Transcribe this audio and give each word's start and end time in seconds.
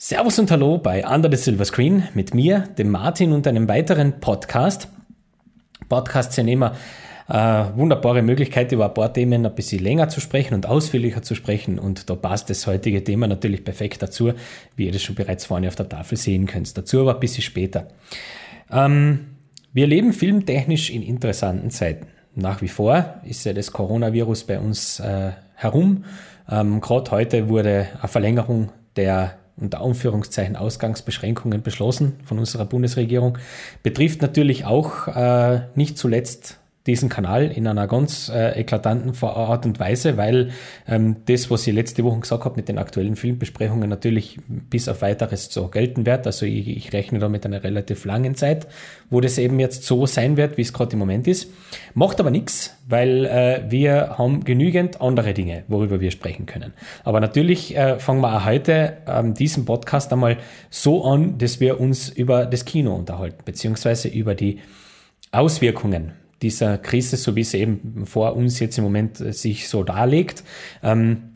Servus 0.00 0.38
und 0.38 0.48
Hallo 0.52 0.78
bei 0.78 1.04
Under 1.04 1.28
the 1.28 1.36
Silver 1.36 1.64
Screen 1.64 2.04
mit 2.14 2.32
mir, 2.32 2.60
dem 2.78 2.88
Martin 2.88 3.32
und 3.32 3.48
einem 3.48 3.66
weiteren 3.66 4.20
Podcast. 4.20 4.86
Podcasts 5.88 6.36
sind 6.36 6.46
immer 6.46 6.76
äh, 7.28 7.34
wunderbare 7.74 8.22
Möglichkeit, 8.22 8.70
über 8.70 8.86
ein 8.86 8.94
paar 8.94 9.12
Themen 9.12 9.44
ein 9.44 9.54
bisschen 9.56 9.82
länger 9.82 10.08
zu 10.08 10.20
sprechen 10.20 10.54
und 10.54 10.66
ausführlicher 10.66 11.22
zu 11.22 11.34
sprechen. 11.34 11.80
Und 11.80 12.08
da 12.08 12.14
passt 12.14 12.48
das 12.48 12.64
heutige 12.68 13.02
Thema 13.02 13.26
natürlich 13.26 13.64
perfekt 13.64 14.00
dazu, 14.00 14.34
wie 14.76 14.86
ihr 14.86 14.92
das 14.92 15.02
schon 15.02 15.16
bereits 15.16 15.46
vorne 15.46 15.66
auf 15.66 15.74
der 15.74 15.88
Tafel 15.88 16.16
sehen 16.16 16.46
könnt. 16.46 16.78
Dazu 16.78 17.00
aber 17.00 17.14
ein 17.14 17.20
bisschen 17.20 17.42
später. 17.42 17.88
Ähm, 18.70 19.26
wir 19.72 19.88
leben 19.88 20.12
filmtechnisch 20.12 20.90
in 20.90 21.02
interessanten 21.02 21.70
Zeiten. 21.70 22.06
Nach 22.36 22.62
wie 22.62 22.68
vor 22.68 23.16
ist 23.24 23.44
ja 23.44 23.52
das 23.52 23.72
Coronavirus 23.72 24.44
bei 24.44 24.60
uns 24.60 25.00
äh, 25.00 25.32
herum. 25.56 26.04
Ähm, 26.48 26.80
Gerade 26.80 27.10
heute 27.10 27.48
wurde 27.48 27.88
eine 27.98 28.08
Verlängerung 28.08 28.70
der 28.94 29.37
unter 29.60 29.80
Anführungszeichen 29.80 30.56
Ausgangsbeschränkungen 30.56 31.62
beschlossen 31.62 32.16
von 32.24 32.38
unserer 32.38 32.64
Bundesregierung. 32.64 33.38
Betrifft 33.82 34.22
natürlich 34.22 34.64
auch 34.64 35.08
äh, 35.08 35.62
nicht 35.74 35.98
zuletzt 35.98 36.57
diesen 36.88 37.08
Kanal 37.08 37.52
in 37.52 37.66
einer 37.66 37.86
ganz 37.86 38.30
äh, 38.34 38.58
eklatanten 38.58 39.14
Art 39.22 39.66
und 39.66 39.78
Weise, 39.78 40.16
weil 40.16 40.50
ähm, 40.88 41.16
das, 41.26 41.50
was 41.50 41.66
ich 41.66 41.74
letzte 41.74 42.02
Woche 42.02 42.20
gesagt 42.20 42.44
habe 42.44 42.56
mit 42.56 42.68
den 42.68 42.78
aktuellen 42.78 43.14
Filmbesprechungen, 43.14 43.88
natürlich 43.88 44.38
bis 44.48 44.88
auf 44.88 45.02
weiteres 45.02 45.52
so 45.52 45.68
gelten 45.68 46.06
wird. 46.06 46.26
Also 46.26 46.46
ich, 46.46 46.66
ich 46.66 46.92
rechne 46.92 47.18
da 47.18 47.28
mit 47.28 47.44
einer 47.44 47.62
relativ 47.62 48.04
langen 48.06 48.34
Zeit, 48.34 48.66
wo 49.10 49.20
das 49.20 49.38
eben 49.38 49.60
jetzt 49.60 49.84
so 49.84 50.06
sein 50.06 50.36
wird, 50.36 50.56
wie 50.56 50.62
es 50.62 50.72
gerade 50.72 50.94
im 50.94 50.98
Moment 50.98 51.28
ist. 51.28 51.52
Macht 51.94 52.18
aber 52.20 52.30
nichts, 52.30 52.76
weil 52.88 53.26
äh, 53.26 53.62
wir 53.68 54.16
haben 54.16 54.44
genügend 54.44 55.00
andere 55.00 55.34
Dinge, 55.34 55.64
worüber 55.68 56.00
wir 56.00 56.10
sprechen 56.10 56.46
können. 56.46 56.72
Aber 57.04 57.20
natürlich 57.20 57.76
äh, 57.76 57.98
fangen 57.98 58.22
wir 58.22 58.34
auch 58.34 58.46
heute 58.46 58.96
ähm, 59.06 59.34
diesen 59.34 59.66
Podcast 59.66 60.10
einmal 60.12 60.38
so 60.70 61.04
an, 61.04 61.36
dass 61.36 61.60
wir 61.60 61.80
uns 61.80 62.08
über 62.08 62.46
das 62.46 62.64
Kino 62.64 62.94
unterhalten, 62.94 63.42
beziehungsweise 63.44 64.08
über 64.08 64.34
die 64.34 64.60
Auswirkungen 65.32 66.12
dieser 66.42 66.78
Krise, 66.78 67.16
so 67.16 67.36
wie 67.36 67.40
es 67.40 67.54
eben 67.54 68.06
vor 68.06 68.36
uns 68.36 68.60
jetzt 68.60 68.78
im 68.78 68.84
Moment 68.84 69.20
äh, 69.20 69.32
sich 69.32 69.68
so 69.68 69.82
darlegt. 69.82 70.44
Ähm, 70.82 71.34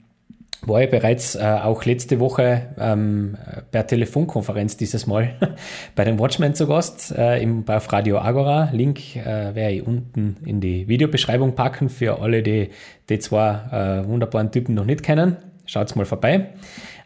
war 0.64 0.81
ja 0.81 0.86
bereits 0.86 1.34
äh, 1.34 1.41
auch 1.41 1.84
letzte 1.84 2.20
Woche 2.20 2.69
ähm, 2.78 3.36
per 3.73 3.86
Telefonkonferenz 3.86 4.77
dieses 4.77 5.08
Mal 5.08 5.34
bei 5.97 6.05
den 6.05 6.20
Watchmen 6.20 6.55
zu 6.55 6.69
Gast 6.69 7.12
äh, 7.17 7.42
im, 7.42 7.64
auf 7.69 7.92
Radio 7.92 8.19
Agora. 8.19 8.70
Link 8.73 9.17
äh, 9.17 9.55
werde 9.55 9.75
ich 9.75 9.86
unten 9.86 10.36
in 10.45 10.61
die 10.61 10.86
Videobeschreibung 10.86 11.56
packen 11.56 11.89
für 11.89 12.20
alle, 12.20 12.42
die 12.42 12.70
die 13.08 13.19
zwei 13.19 14.03
äh, 14.05 14.08
wunderbaren 14.08 14.53
Typen 14.53 14.75
noch 14.75 14.84
nicht 14.84 15.03
kennen. 15.03 15.36
Schaut's 15.67 15.97
mal 15.97 16.06
vorbei. 16.06 16.50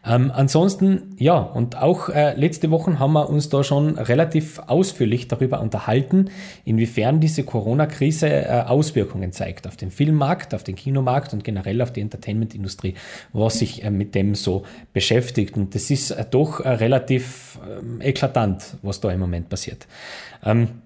Ähm, 0.07 0.31
ansonsten, 0.33 1.15
ja, 1.17 1.37
und 1.37 1.77
auch 1.77 2.09
äh, 2.09 2.33
letzte 2.35 2.71
Woche 2.71 2.99
haben 2.99 3.13
wir 3.13 3.29
uns 3.29 3.49
da 3.49 3.63
schon 3.63 3.97
relativ 3.97 4.59
ausführlich 4.59 5.27
darüber 5.27 5.59
unterhalten, 5.59 6.29
inwiefern 6.65 7.19
diese 7.19 7.43
Corona-Krise 7.43 8.27
äh, 8.27 8.63
Auswirkungen 8.67 9.31
zeigt 9.31 9.67
auf 9.67 9.75
den 9.75 9.91
Filmmarkt, 9.91 10.53
auf 10.53 10.63
den 10.63 10.75
Kinomarkt 10.75 11.33
und 11.33 11.43
generell 11.43 11.81
auf 11.81 11.91
die 11.91 12.01
Entertainment-Industrie, 12.01 12.95
was 13.33 13.59
sich 13.59 13.83
äh, 13.83 13.91
mit 13.91 14.15
dem 14.15 14.35
so 14.35 14.63
beschäftigt. 14.93 15.57
Und 15.57 15.75
das 15.75 15.91
ist 15.91 16.11
äh, 16.11 16.25
doch 16.29 16.61
äh, 16.61 16.69
relativ 16.69 17.59
ähm, 17.67 17.99
eklatant, 18.01 18.77
was 18.81 19.01
da 19.01 19.11
im 19.11 19.19
Moment 19.19 19.49
passiert. 19.49 19.87
Ähm, 20.43 20.81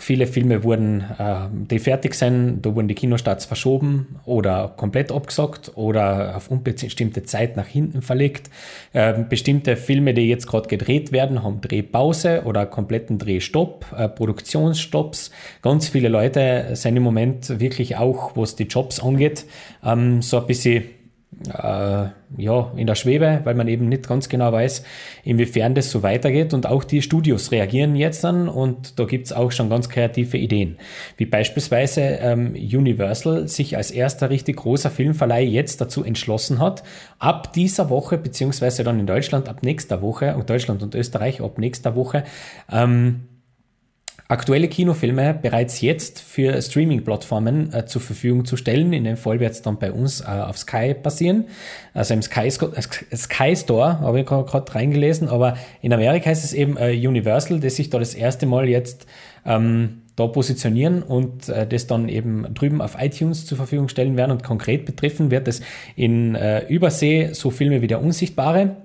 Viele 0.00 0.26
Filme 0.26 0.62
wurden, 0.62 1.04
äh, 1.18 1.48
die 1.52 1.78
fertig 1.78 2.14
sind, 2.14 2.62
da 2.62 2.74
wurden 2.74 2.88
die 2.88 2.94
Kinostarts 2.94 3.46
verschoben 3.46 4.20
oder 4.24 4.72
komplett 4.76 5.10
abgesagt 5.10 5.72
oder 5.74 6.36
auf 6.36 6.50
unbestimmte 6.50 7.24
Zeit 7.24 7.56
nach 7.56 7.66
hinten 7.66 8.02
verlegt. 8.02 8.48
Äh, 8.92 9.14
bestimmte 9.28 9.76
Filme, 9.76 10.14
die 10.14 10.28
jetzt 10.28 10.46
gerade 10.46 10.68
gedreht 10.68 11.10
werden, 11.10 11.42
haben 11.42 11.60
Drehpause 11.60 12.42
oder 12.44 12.64
kompletten 12.66 13.18
Drehstopp, 13.18 13.86
äh, 13.96 14.08
Produktionsstopps. 14.08 15.30
Ganz 15.62 15.88
viele 15.88 16.08
Leute 16.08 16.70
sind 16.74 16.96
im 16.96 17.02
Moment 17.02 17.60
wirklich 17.60 17.96
auch, 17.96 18.36
was 18.36 18.54
die 18.54 18.64
Jobs 18.64 19.00
angeht, 19.00 19.46
ähm, 19.84 20.22
so 20.22 20.38
ein 20.38 20.46
bisschen 20.46 20.84
ja, 21.46 22.72
in 22.76 22.86
der 22.86 22.94
Schwebe, 22.96 23.40
weil 23.44 23.54
man 23.54 23.68
eben 23.68 23.88
nicht 23.88 24.08
ganz 24.08 24.28
genau 24.28 24.52
weiß, 24.52 24.82
inwiefern 25.22 25.74
das 25.74 25.90
so 25.90 26.02
weitergeht. 26.02 26.52
Und 26.52 26.66
auch 26.66 26.84
die 26.84 27.00
Studios 27.00 27.52
reagieren 27.52 27.94
jetzt 27.94 28.24
dann 28.24 28.48
und 28.48 28.98
da 28.98 29.04
gibt's 29.04 29.32
auch 29.32 29.52
schon 29.52 29.70
ganz 29.70 29.88
kreative 29.88 30.36
Ideen. 30.36 30.78
Wie 31.16 31.26
beispielsweise 31.26 32.00
ähm, 32.00 32.54
Universal 32.54 33.46
sich 33.46 33.76
als 33.76 33.90
erster 33.90 34.30
richtig 34.30 34.56
großer 34.56 34.90
Filmverleih 34.90 35.44
jetzt 35.44 35.80
dazu 35.80 36.02
entschlossen 36.02 36.58
hat, 36.58 36.82
ab 37.18 37.52
dieser 37.52 37.88
Woche, 37.88 38.18
beziehungsweise 38.18 38.82
dann 38.82 38.98
in 38.98 39.06
Deutschland 39.06 39.48
ab 39.48 39.62
nächster 39.62 40.02
Woche, 40.02 40.34
und 40.34 40.50
Deutschland 40.50 40.82
und 40.82 40.94
Österreich 40.94 41.40
ab 41.40 41.58
nächster 41.58 41.94
Woche, 41.94 42.24
ähm, 42.70 43.27
aktuelle 44.28 44.68
Kinofilme 44.68 45.32
bereits 45.40 45.80
jetzt 45.80 46.20
für 46.20 46.60
Streaming-Plattformen 46.60 47.72
äh, 47.72 47.86
zur 47.86 48.02
Verfügung 48.02 48.44
zu 48.44 48.58
stellen. 48.58 48.92
In 48.92 49.04
dem 49.04 49.16
Fall 49.16 49.40
wird 49.40 49.52
es 49.52 49.62
dann 49.62 49.78
bei 49.78 49.90
uns 49.90 50.20
äh, 50.20 50.26
auf 50.26 50.58
Sky 50.58 50.92
passieren. 50.94 51.46
Also 51.94 52.12
im 52.12 52.20
Sky, 52.20 52.48
äh, 52.48 53.16
Sky 53.16 53.56
Store 53.56 54.00
habe 54.00 54.20
ich 54.20 54.26
gerade 54.26 54.74
reingelesen, 54.74 55.28
aber 55.28 55.56
in 55.80 55.94
Amerika 55.94 56.30
ist 56.30 56.44
es 56.44 56.52
eben 56.52 56.76
äh, 56.76 56.90
Universal, 56.92 57.58
das 57.58 57.76
sich 57.76 57.88
da 57.88 57.98
das 57.98 58.14
erste 58.14 58.44
Mal 58.44 58.68
jetzt 58.68 59.06
ähm, 59.46 60.02
da 60.14 60.26
positionieren 60.26 61.02
und 61.02 61.48
äh, 61.48 61.66
das 61.66 61.86
dann 61.86 62.10
eben 62.10 62.52
drüben 62.52 62.82
auf 62.82 62.96
iTunes 63.00 63.46
zur 63.46 63.56
Verfügung 63.56 63.88
stellen 63.88 64.18
werden. 64.18 64.32
Und 64.32 64.44
konkret 64.44 64.84
betreffen 64.84 65.30
wird 65.30 65.48
es 65.48 65.62
in 65.96 66.34
äh, 66.34 66.66
Übersee 66.66 67.30
so 67.32 67.50
Filme 67.50 67.80
wie 67.80 67.86
Der 67.86 68.02
Unsichtbare 68.02 68.76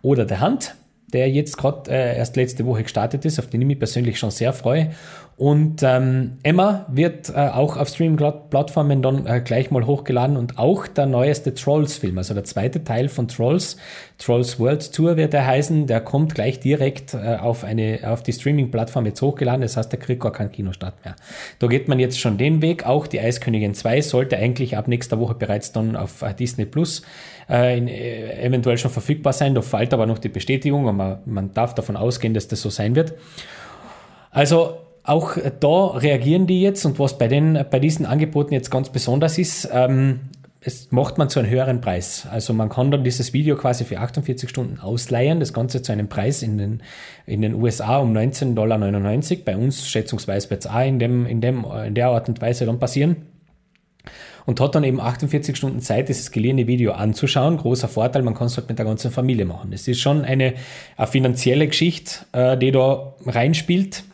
oder 0.00 0.24
Der 0.24 0.40
Hand 0.40 0.74
der 1.16 1.30
jetzt 1.30 1.56
gerade 1.56 1.90
äh, 1.90 2.18
erst 2.18 2.36
letzte 2.36 2.66
Woche 2.66 2.82
gestartet 2.82 3.24
ist, 3.24 3.38
auf 3.38 3.46
den 3.46 3.62
ich 3.62 3.66
mich 3.66 3.78
persönlich 3.78 4.18
schon 4.18 4.30
sehr 4.30 4.52
freue. 4.52 4.90
Und 5.38 5.82
ähm, 5.82 6.38
Emma 6.42 6.86
wird 6.88 7.28
äh, 7.28 7.34
auch 7.34 7.76
auf 7.76 7.90
Streaming-Plattformen 7.90 9.02
dann 9.02 9.26
äh, 9.26 9.42
gleich 9.42 9.70
mal 9.70 9.84
hochgeladen 9.84 10.38
und 10.38 10.58
auch 10.58 10.86
der 10.86 11.04
neueste 11.04 11.52
Trolls-Film, 11.52 12.16
also 12.16 12.32
der 12.32 12.44
zweite 12.44 12.84
Teil 12.84 13.10
von 13.10 13.28
Trolls, 13.28 13.76
Trolls 14.16 14.58
World 14.58 14.94
Tour 14.94 15.18
wird 15.18 15.34
er 15.34 15.46
heißen, 15.46 15.88
der 15.88 16.00
kommt 16.00 16.34
gleich 16.34 16.58
direkt 16.60 17.12
äh, 17.12 17.36
auf, 17.36 17.64
eine, 17.64 18.00
auf 18.04 18.22
die 18.22 18.32
Streaming-Plattform 18.32 19.04
jetzt 19.04 19.20
hochgeladen, 19.20 19.60
das 19.60 19.76
heißt, 19.76 19.92
der 19.92 19.98
kriegt 19.98 20.22
gar 20.22 20.32
keinen 20.32 20.52
Kinostart 20.52 21.04
mehr. 21.04 21.16
Da 21.58 21.66
geht 21.66 21.86
man 21.86 21.98
jetzt 21.98 22.18
schon 22.18 22.38
den 22.38 22.62
Weg, 22.62 22.86
auch 22.86 23.06
die 23.06 23.20
Eiskönigin 23.20 23.74
2 23.74 24.00
sollte 24.00 24.38
eigentlich 24.38 24.78
ab 24.78 24.88
nächster 24.88 25.20
Woche 25.20 25.34
bereits 25.34 25.70
dann 25.70 25.96
auf 25.96 26.22
äh, 26.22 26.32
Disney 26.32 26.64
Plus 26.64 27.02
äh, 27.50 27.76
in, 27.76 27.88
äh, 27.88 28.42
eventuell 28.42 28.78
schon 28.78 28.90
verfügbar 28.90 29.34
sein, 29.34 29.54
da 29.54 29.60
fällt 29.60 29.92
aber 29.92 30.06
noch 30.06 30.18
die 30.18 30.30
Bestätigung 30.30 30.86
und 30.86 30.96
man, 30.96 31.18
man 31.26 31.52
darf 31.52 31.74
davon 31.74 31.98
ausgehen, 31.98 32.32
dass 32.32 32.48
das 32.48 32.62
so 32.62 32.70
sein 32.70 32.96
wird. 32.96 33.12
Also 34.30 34.85
auch 35.06 35.36
da 35.60 35.86
reagieren 35.88 36.46
die 36.46 36.60
jetzt 36.60 36.84
und 36.84 36.98
was 36.98 37.16
bei, 37.16 37.28
den, 37.28 37.64
bei 37.70 37.78
diesen 37.78 38.06
Angeboten 38.06 38.52
jetzt 38.52 38.70
ganz 38.70 38.90
besonders 38.90 39.38
ist, 39.38 39.68
ähm, 39.72 40.20
es 40.60 40.90
macht 40.90 41.16
man 41.16 41.28
zu 41.28 41.38
einem 41.38 41.48
höheren 41.48 41.80
Preis. 41.80 42.26
Also 42.28 42.52
man 42.52 42.68
kann 42.68 42.90
dann 42.90 43.04
dieses 43.04 43.32
Video 43.32 43.56
quasi 43.56 43.84
für 43.84 44.00
48 44.00 44.50
Stunden 44.50 44.80
ausleihen, 44.80 45.38
das 45.38 45.52
Ganze 45.52 45.80
zu 45.80 45.92
einem 45.92 46.08
Preis 46.08 46.42
in 46.42 46.58
den, 46.58 46.82
in 47.24 47.40
den 47.40 47.54
USA 47.54 47.98
um 47.98 48.12
19,99 48.12 48.54
Dollar. 48.54 48.78
Bei 49.44 49.56
uns 49.56 49.88
schätzungsweise 49.88 50.50
wird 50.50 50.64
es 50.64 50.70
auch 50.70 50.84
in, 50.84 50.98
dem, 50.98 51.24
in, 51.24 51.40
dem, 51.40 51.64
in 51.86 51.94
der 51.94 52.08
Art 52.08 52.28
und 52.28 52.40
Weise 52.40 52.66
dann 52.66 52.80
passieren. 52.80 53.16
Und 54.44 54.60
hat 54.60 54.74
dann 54.74 54.84
eben 54.84 55.00
48 55.00 55.56
Stunden 55.56 55.80
Zeit, 55.80 56.08
dieses 56.08 56.30
geliehene 56.32 56.66
Video 56.66 56.92
anzuschauen. 56.92 57.56
Großer 57.56 57.88
Vorteil, 57.88 58.22
man 58.22 58.34
kann 58.34 58.46
es 58.46 58.56
halt 58.56 58.68
mit 58.68 58.78
der 58.78 58.86
ganzen 58.86 59.10
Familie 59.12 59.44
machen. 59.44 59.72
Es 59.72 59.86
ist 59.86 60.00
schon 60.00 60.24
eine, 60.24 60.54
eine 60.96 61.06
finanzielle 61.06 61.66
Geschichte, 61.68 62.26
äh, 62.32 62.56
die 62.56 62.72
da 62.72 63.14
reinspielt 63.24 64.04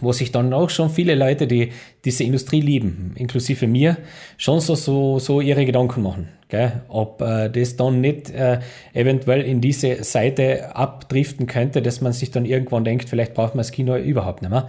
wo 0.00 0.12
sich 0.12 0.32
dann 0.32 0.52
auch 0.52 0.70
schon 0.70 0.90
viele 0.90 1.14
Leute, 1.14 1.46
die 1.46 1.70
diese 2.04 2.24
Industrie 2.24 2.60
lieben, 2.60 3.12
inklusive 3.16 3.66
mir, 3.66 3.98
schon 4.38 4.60
so, 4.60 4.74
so, 4.74 5.18
so 5.18 5.40
ihre 5.40 5.66
Gedanken 5.66 6.02
machen. 6.02 6.28
Gell? 6.48 6.82
Ob 6.88 7.20
äh, 7.22 7.48
das 7.50 7.76
dann 7.76 8.00
nicht 8.00 8.30
äh, 8.30 8.60
eventuell 8.94 9.42
in 9.42 9.60
diese 9.60 10.02
Seite 10.04 10.74
abdriften 10.74 11.46
könnte, 11.46 11.82
dass 11.82 12.00
man 12.00 12.12
sich 12.12 12.30
dann 12.30 12.44
irgendwann 12.44 12.84
denkt, 12.84 13.08
vielleicht 13.08 13.34
braucht 13.34 13.54
man 13.54 13.58
das 13.58 13.72
Kino 13.72 13.96
überhaupt 13.96 14.42
nicht 14.42 14.50
mehr. 14.50 14.68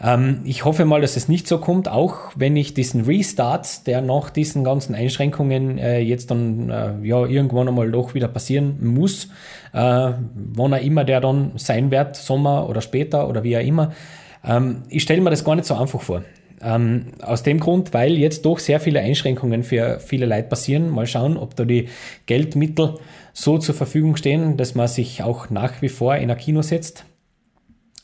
Ähm, 0.00 0.40
ich 0.44 0.64
hoffe 0.64 0.84
mal, 0.84 1.00
dass 1.00 1.16
es 1.16 1.28
nicht 1.28 1.48
so 1.48 1.58
kommt, 1.58 1.88
auch 1.88 2.32
wenn 2.36 2.56
ich 2.56 2.74
diesen 2.74 3.04
Restart, 3.04 3.86
der 3.86 4.00
nach 4.00 4.30
diesen 4.30 4.62
ganzen 4.62 4.94
Einschränkungen 4.94 5.78
äh, 5.78 5.98
jetzt 6.00 6.30
dann 6.30 6.70
äh, 6.70 6.92
ja 7.02 7.26
irgendwann 7.26 7.68
einmal 7.68 7.90
doch 7.90 8.14
wieder 8.14 8.28
passieren 8.28 8.76
muss, 8.80 9.26
äh, 9.72 10.12
wann 10.52 10.72
er 10.72 10.80
immer 10.80 11.04
der 11.04 11.20
dann 11.20 11.52
sein 11.56 11.90
wird, 11.90 12.16
Sommer 12.16 12.68
oder 12.68 12.80
später 12.80 13.28
oder 13.28 13.42
wie 13.42 13.56
auch 13.56 13.62
immer, 13.62 13.92
ähm, 14.48 14.82
ich 14.88 15.02
stelle 15.02 15.20
mir 15.20 15.30
das 15.30 15.44
gar 15.44 15.54
nicht 15.54 15.66
so 15.66 15.74
einfach 15.74 16.00
vor. 16.00 16.24
Ähm, 16.60 17.06
aus 17.22 17.44
dem 17.44 17.60
Grund, 17.60 17.94
weil 17.94 18.14
jetzt 18.18 18.44
doch 18.44 18.58
sehr 18.58 18.80
viele 18.80 19.00
Einschränkungen 19.00 19.62
für 19.62 20.00
viele 20.00 20.26
Leute 20.26 20.48
passieren. 20.48 20.90
Mal 20.90 21.06
schauen, 21.06 21.36
ob 21.36 21.54
da 21.54 21.64
die 21.64 21.88
Geldmittel 22.26 22.94
so 23.32 23.58
zur 23.58 23.76
Verfügung 23.76 24.16
stehen, 24.16 24.56
dass 24.56 24.74
man 24.74 24.88
sich 24.88 25.22
auch 25.22 25.50
nach 25.50 25.80
wie 25.82 25.88
vor 25.88 26.16
in 26.16 26.30
ein 26.30 26.36
Kino 26.36 26.62
setzt. 26.62 27.04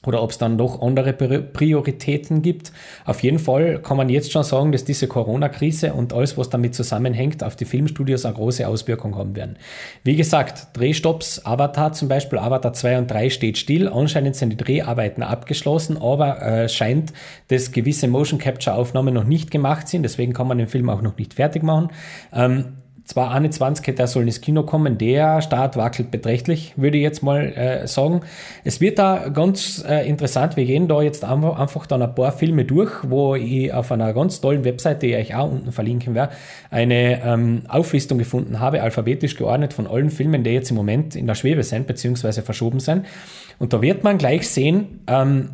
Oder 0.06 0.22
ob 0.22 0.30
es 0.30 0.38
dann 0.38 0.58
doch 0.58 0.82
andere 0.82 1.12
Prioritäten 1.12 2.42
gibt. 2.42 2.72
Auf 3.04 3.22
jeden 3.22 3.38
Fall 3.38 3.80
kann 3.80 3.96
man 3.96 4.08
jetzt 4.08 4.32
schon 4.32 4.42
sagen, 4.42 4.72
dass 4.72 4.84
diese 4.84 5.08
Corona-Krise 5.08 5.92
und 5.94 6.12
alles, 6.12 6.36
was 6.38 6.50
damit 6.50 6.74
zusammenhängt, 6.74 7.42
auf 7.42 7.56
die 7.56 7.64
Filmstudios 7.64 8.24
eine 8.24 8.34
große 8.34 8.66
Auswirkung 8.66 9.16
haben 9.16 9.36
werden. 9.36 9.56
Wie 10.02 10.16
gesagt, 10.16 10.68
Drehstopps, 10.76 11.44
Avatar 11.44 11.92
zum 11.92 12.08
Beispiel, 12.08 12.38
Avatar 12.38 12.72
2 12.72 12.98
und 12.98 13.10
3 13.10 13.30
steht 13.30 13.58
still. 13.58 13.88
Anscheinend 13.88 14.36
sind 14.36 14.50
die 14.50 14.56
Dreharbeiten 14.56 15.22
abgeschlossen, 15.22 15.96
aber 15.96 16.42
äh, 16.42 16.68
scheint, 16.68 17.12
dass 17.48 17.72
gewisse 17.72 18.08
Motion 18.08 18.38
Capture 18.38 18.76
Aufnahmen 18.76 19.14
noch 19.14 19.24
nicht 19.24 19.50
gemacht 19.50 19.88
sind. 19.88 20.02
Deswegen 20.02 20.32
kann 20.32 20.48
man 20.48 20.58
den 20.58 20.68
Film 20.68 20.90
auch 20.90 21.02
noch 21.02 21.16
nicht 21.16 21.34
fertig 21.34 21.62
machen. 21.62 21.88
Ähm, 22.32 22.74
2021, 23.04 23.94
der 23.94 24.06
soll 24.06 24.22
ins 24.22 24.40
Kino 24.40 24.62
kommen. 24.62 24.96
Der 24.96 25.42
Start 25.42 25.76
wackelt 25.76 26.10
beträchtlich, 26.10 26.72
würde 26.76 26.96
ich 26.96 27.02
jetzt 27.02 27.22
mal 27.22 27.52
äh, 27.52 27.86
sagen. 27.86 28.22
Es 28.64 28.80
wird 28.80 28.98
da 28.98 29.28
ganz 29.28 29.84
äh, 29.86 30.08
interessant. 30.08 30.56
Wir 30.56 30.64
gehen 30.64 30.88
da 30.88 31.02
jetzt 31.02 31.22
einfach, 31.22 31.58
einfach 31.58 31.86
dann 31.86 32.00
ein 32.00 32.14
paar 32.14 32.32
Filme 32.32 32.64
durch, 32.64 32.90
wo 33.02 33.34
ich 33.34 33.72
auf 33.74 33.92
einer 33.92 34.14
ganz 34.14 34.40
tollen 34.40 34.64
Webseite, 34.64 35.06
die 35.06 35.14
ich 35.14 35.34
auch 35.34 35.50
unten 35.50 35.70
verlinken 35.70 36.14
werde, 36.14 36.32
eine 36.70 37.22
ähm, 37.22 37.62
Auflistung 37.68 38.16
gefunden 38.16 38.58
habe, 38.58 38.82
alphabetisch 38.82 39.36
geordnet 39.36 39.74
von 39.74 39.86
allen 39.86 40.08
Filmen, 40.08 40.42
die 40.42 40.50
jetzt 40.50 40.70
im 40.70 40.76
Moment 40.76 41.14
in 41.14 41.26
der 41.26 41.34
Schwebe 41.34 41.62
sind, 41.62 41.86
beziehungsweise 41.86 42.40
verschoben 42.40 42.80
sind. 42.80 43.04
Und 43.58 43.74
da 43.74 43.82
wird 43.82 44.02
man 44.02 44.16
gleich 44.16 44.48
sehen, 44.48 45.00
ähm, 45.06 45.50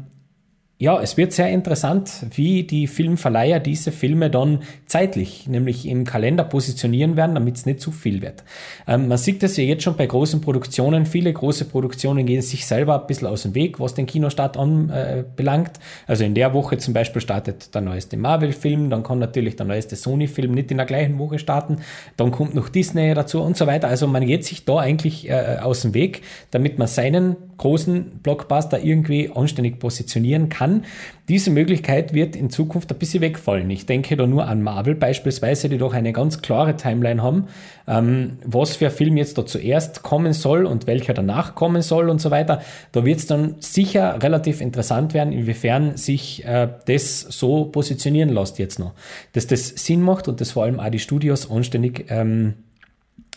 ja, 0.81 0.99
es 0.99 1.19
wird 1.19 1.35
sehr 1.35 1.51
interessant, 1.51 2.25
wie 2.35 2.63
die 2.63 2.87
Filmverleiher 2.87 3.61
diese 3.61 3.93
Filme 3.93 4.31
dann 4.31 4.61
zeitlich, 4.87 5.47
nämlich 5.47 5.87
im 5.87 6.05
Kalender 6.05 6.43
positionieren 6.43 7.19
werden, 7.19 7.35
damit 7.35 7.57
es 7.57 7.67
nicht 7.67 7.83
zu 7.83 7.93
viel 7.93 8.23
wird. 8.23 8.45
Ähm, 8.89 9.07
man 9.07 9.19
sieht 9.19 9.43
das 9.43 9.59
ja 9.59 9.65
jetzt 9.65 9.83
schon 9.83 9.99
bei 9.99 10.07
großen 10.07 10.41
Produktionen. 10.41 11.05
Viele 11.05 11.35
große 11.35 11.67
Produktionen 11.67 12.25
gehen 12.25 12.41
sich 12.41 12.65
selber 12.67 12.99
ein 12.99 13.07
bisschen 13.07 13.29
aus 13.29 13.43
dem 13.43 13.55
Weg, 13.55 13.79
was 13.79 13.93
den 13.93 14.07
Kinostart 14.07 14.57
anbelangt. 14.57 15.77
Äh, 15.77 15.81
also 16.07 16.25
in 16.25 16.35
der 16.35 16.55
Woche 16.55 16.79
zum 16.79 16.95
Beispiel 16.95 17.21
startet 17.21 17.75
der 17.75 17.83
neueste 17.83 18.17
Marvel-Film, 18.17 18.89
dann 18.89 19.03
kann 19.03 19.19
natürlich 19.19 19.57
der 19.57 19.67
neueste 19.67 19.97
Sony-Film 19.97 20.53
nicht 20.53 20.71
in 20.71 20.79
der 20.79 20.87
gleichen 20.87 21.19
Woche 21.19 21.39
starten, 21.39 21.77
dann 22.17 22.31
kommt 22.31 22.55
noch 22.55 22.71
Disney 22.71 23.13
dazu 23.13 23.43
und 23.43 23.55
so 23.55 23.67
weiter. 23.67 23.89
Also 23.89 24.07
man 24.07 24.25
geht 24.25 24.47
sich 24.47 24.65
da 24.65 24.79
eigentlich 24.79 25.29
äh, 25.29 25.59
aus 25.61 25.83
dem 25.83 25.93
Weg, 25.93 26.23
damit 26.53 26.79
man 26.79 26.89
seinen 26.89 27.37
großen 27.59 28.21
Blockbuster 28.23 28.83
irgendwie 28.83 29.31
anständig 29.35 29.79
positionieren 29.79 30.49
kann. 30.49 30.70
Diese 31.29 31.51
Möglichkeit 31.51 32.13
wird 32.13 32.35
in 32.35 32.51
Zukunft 32.51 32.91
ein 32.91 32.99
bisschen 32.99 33.21
wegfallen. 33.21 33.71
Ich 33.71 33.87
denke 33.87 34.17
da 34.17 34.27
nur 34.27 34.49
an 34.49 34.63
Marvel 34.63 34.95
beispielsweise, 34.95 35.69
die 35.69 35.79
doch 35.79 35.95
eine 35.95 36.13
ganz 36.13 36.43
klare 36.43 36.77
Timeline 36.77 37.23
haben, 37.23 37.47
ähm, 37.87 38.39
was 38.45 38.77
für 38.77 38.87
ein 38.87 38.93
Film 38.93 39.17
jetzt 39.17 39.39
da 39.39 39.47
zuerst 39.47 40.03
kommen 40.03 40.33
soll 40.33 40.67
und 40.67 40.87
welcher 40.87 41.15
danach 41.15 41.55
kommen 41.55 41.83
soll 41.83 42.11
und 42.11 42.21
so 42.21 42.31
weiter. 42.31 42.63
Da 42.93 43.05
wird 43.05 43.19
es 43.21 43.27
dann 43.27 43.57
sicher 43.61 44.23
relativ 44.23 44.61
interessant 44.61 45.15
werden, 45.15 45.33
inwiefern 45.33 45.97
sich 45.97 46.45
äh, 46.45 46.69
das 46.87 47.21
so 47.21 47.67
positionieren 47.67 48.31
lässt 48.31 48.59
jetzt 48.59 48.79
noch. 48.79 48.93
Dass 49.33 49.47
das 49.47 49.69
Sinn 49.69 50.03
macht 50.03 50.27
und 50.27 50.41
dass 50.41 50.53
vor 50.53 50.65
allem 50.65 50.81
auch 50.81 50.91
die 50.91 50.99
Studios 50.99 51.51
anständig 51.51 52.07
ähm, 52.09 52.55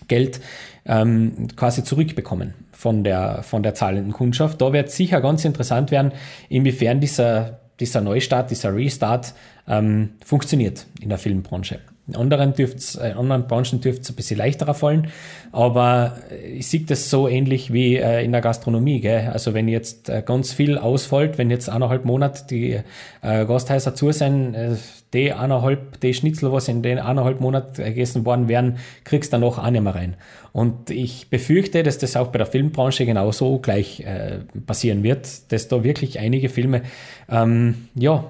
Geld 0.08 0.42
ähm, 0.86 1.48
quasi 1.56 1.84
zurückbekommen 1.84 2.54
von 2.72 3.04
der, 3.04 3.44
von 3.44 3.64
der 3.64 3.74
zahlenden 3.74 4.14
Kundschaft. 4.14 4.62
Da 4.62 4.74
wird 4.74 4.92
sicher 4.92 5.22
ganz 5.22 5.46
interessant 5.46 5.92
werden, 5.92 6.12
inwiefern 6.50 7.00
dieser, 7.00 7.60
dieser 7.80 8.02
Neustart, 8.02 8.52
dieser 8.52 8.76
Restart 8.76 9.34
ähm, 9.68 10.12
funktioniert 10.24 10.86
in 11.02 11.10
der 11.10 11.18
Filmbranche. 11.18 11.80
In 12.06 12.18
anderen, 12.18 12.54
dürft's, 12.54 12.96
äh, 12.96 13.12
in 13.12 13.18
anderen 13.18 13.48
Branchen 13.48 13.80
dürfte 13.80 14.02
es 14.02 14.10
ein 14.10 14.16
bisschen 14.16 14.38
leichterer 14.38 14.74
fallen, 14.74 15.08
aber 15.54 16.18
ich 16.54 16.68
sehe 16.68 16.82
das 16.82 17.10
so 17.10 17.30
ähnlich 17.30 17.72
wie 17.72 17.96
äh, 17.96 18.26
in 18.26 18.34
der 18.34 18.42
Gastronomie. 18.42 19.00
Gell? 19.00 19.30
Also 19.32 19.54
wenn 19.54 19.70
jetzt 19.70 20.10
äh, 20.10 20.22
ganz 20.26 20.52
viel 20.52 20.78
ausfällt, 20.78 21.38
wenn 21.38 21.50
jetzt 21.50 21.70
eineinhalb 21.70 22.04
Monate 22.04 22.44
die 22.50 22.82
äh, 23.22 23.46
Gasthäuser 23.46 23.96
zu 23.96 24.12
sind, 24.12 24.54
äh, 24.54 24.76
die 25.14 25.32
eineinhalb, 25.32 26.00
die 26.02 26.14
Schnitzel, 26.14 26.52
was 26.52 26.68
in 26.68 26.82
den 26.82 27.00
eineinhalb 27.00 27.40
Monaten 27.40 27.84
gegessen 27.84 28.26
worden 28.26 28.48
wären, 28.48 28.78
kriegst 29.04 29.32
du 29.32 29.38
dann 29.38 29.44
auch 29.44 29.70
nicht 29.70 29.82
mehr 29.82 29.96
rein. 29.96 30.16
Und 30.52 30.90
ich 30.90 31.30
befürchte, 31.30 31.84
dass 31.84 31.98
das 31.98 32.16
auch 32.16 32.28
bei 32.28 32.38
der 32.38 32.48
Filmbranche 32.48 33.06
genauso 33.06 33.60
gleich 33.60 34.02
äh, 34.02 34.40
passieren 34.66 35.04
wird, 35.04 35.52
dass 35.52 35.68
da 35.68 35.84
wirklich 35.84 36.20
einige 36.20 36.50
Filme 36.50 36.82
ähm, 37.30 37.88
ja, 37.96 38.26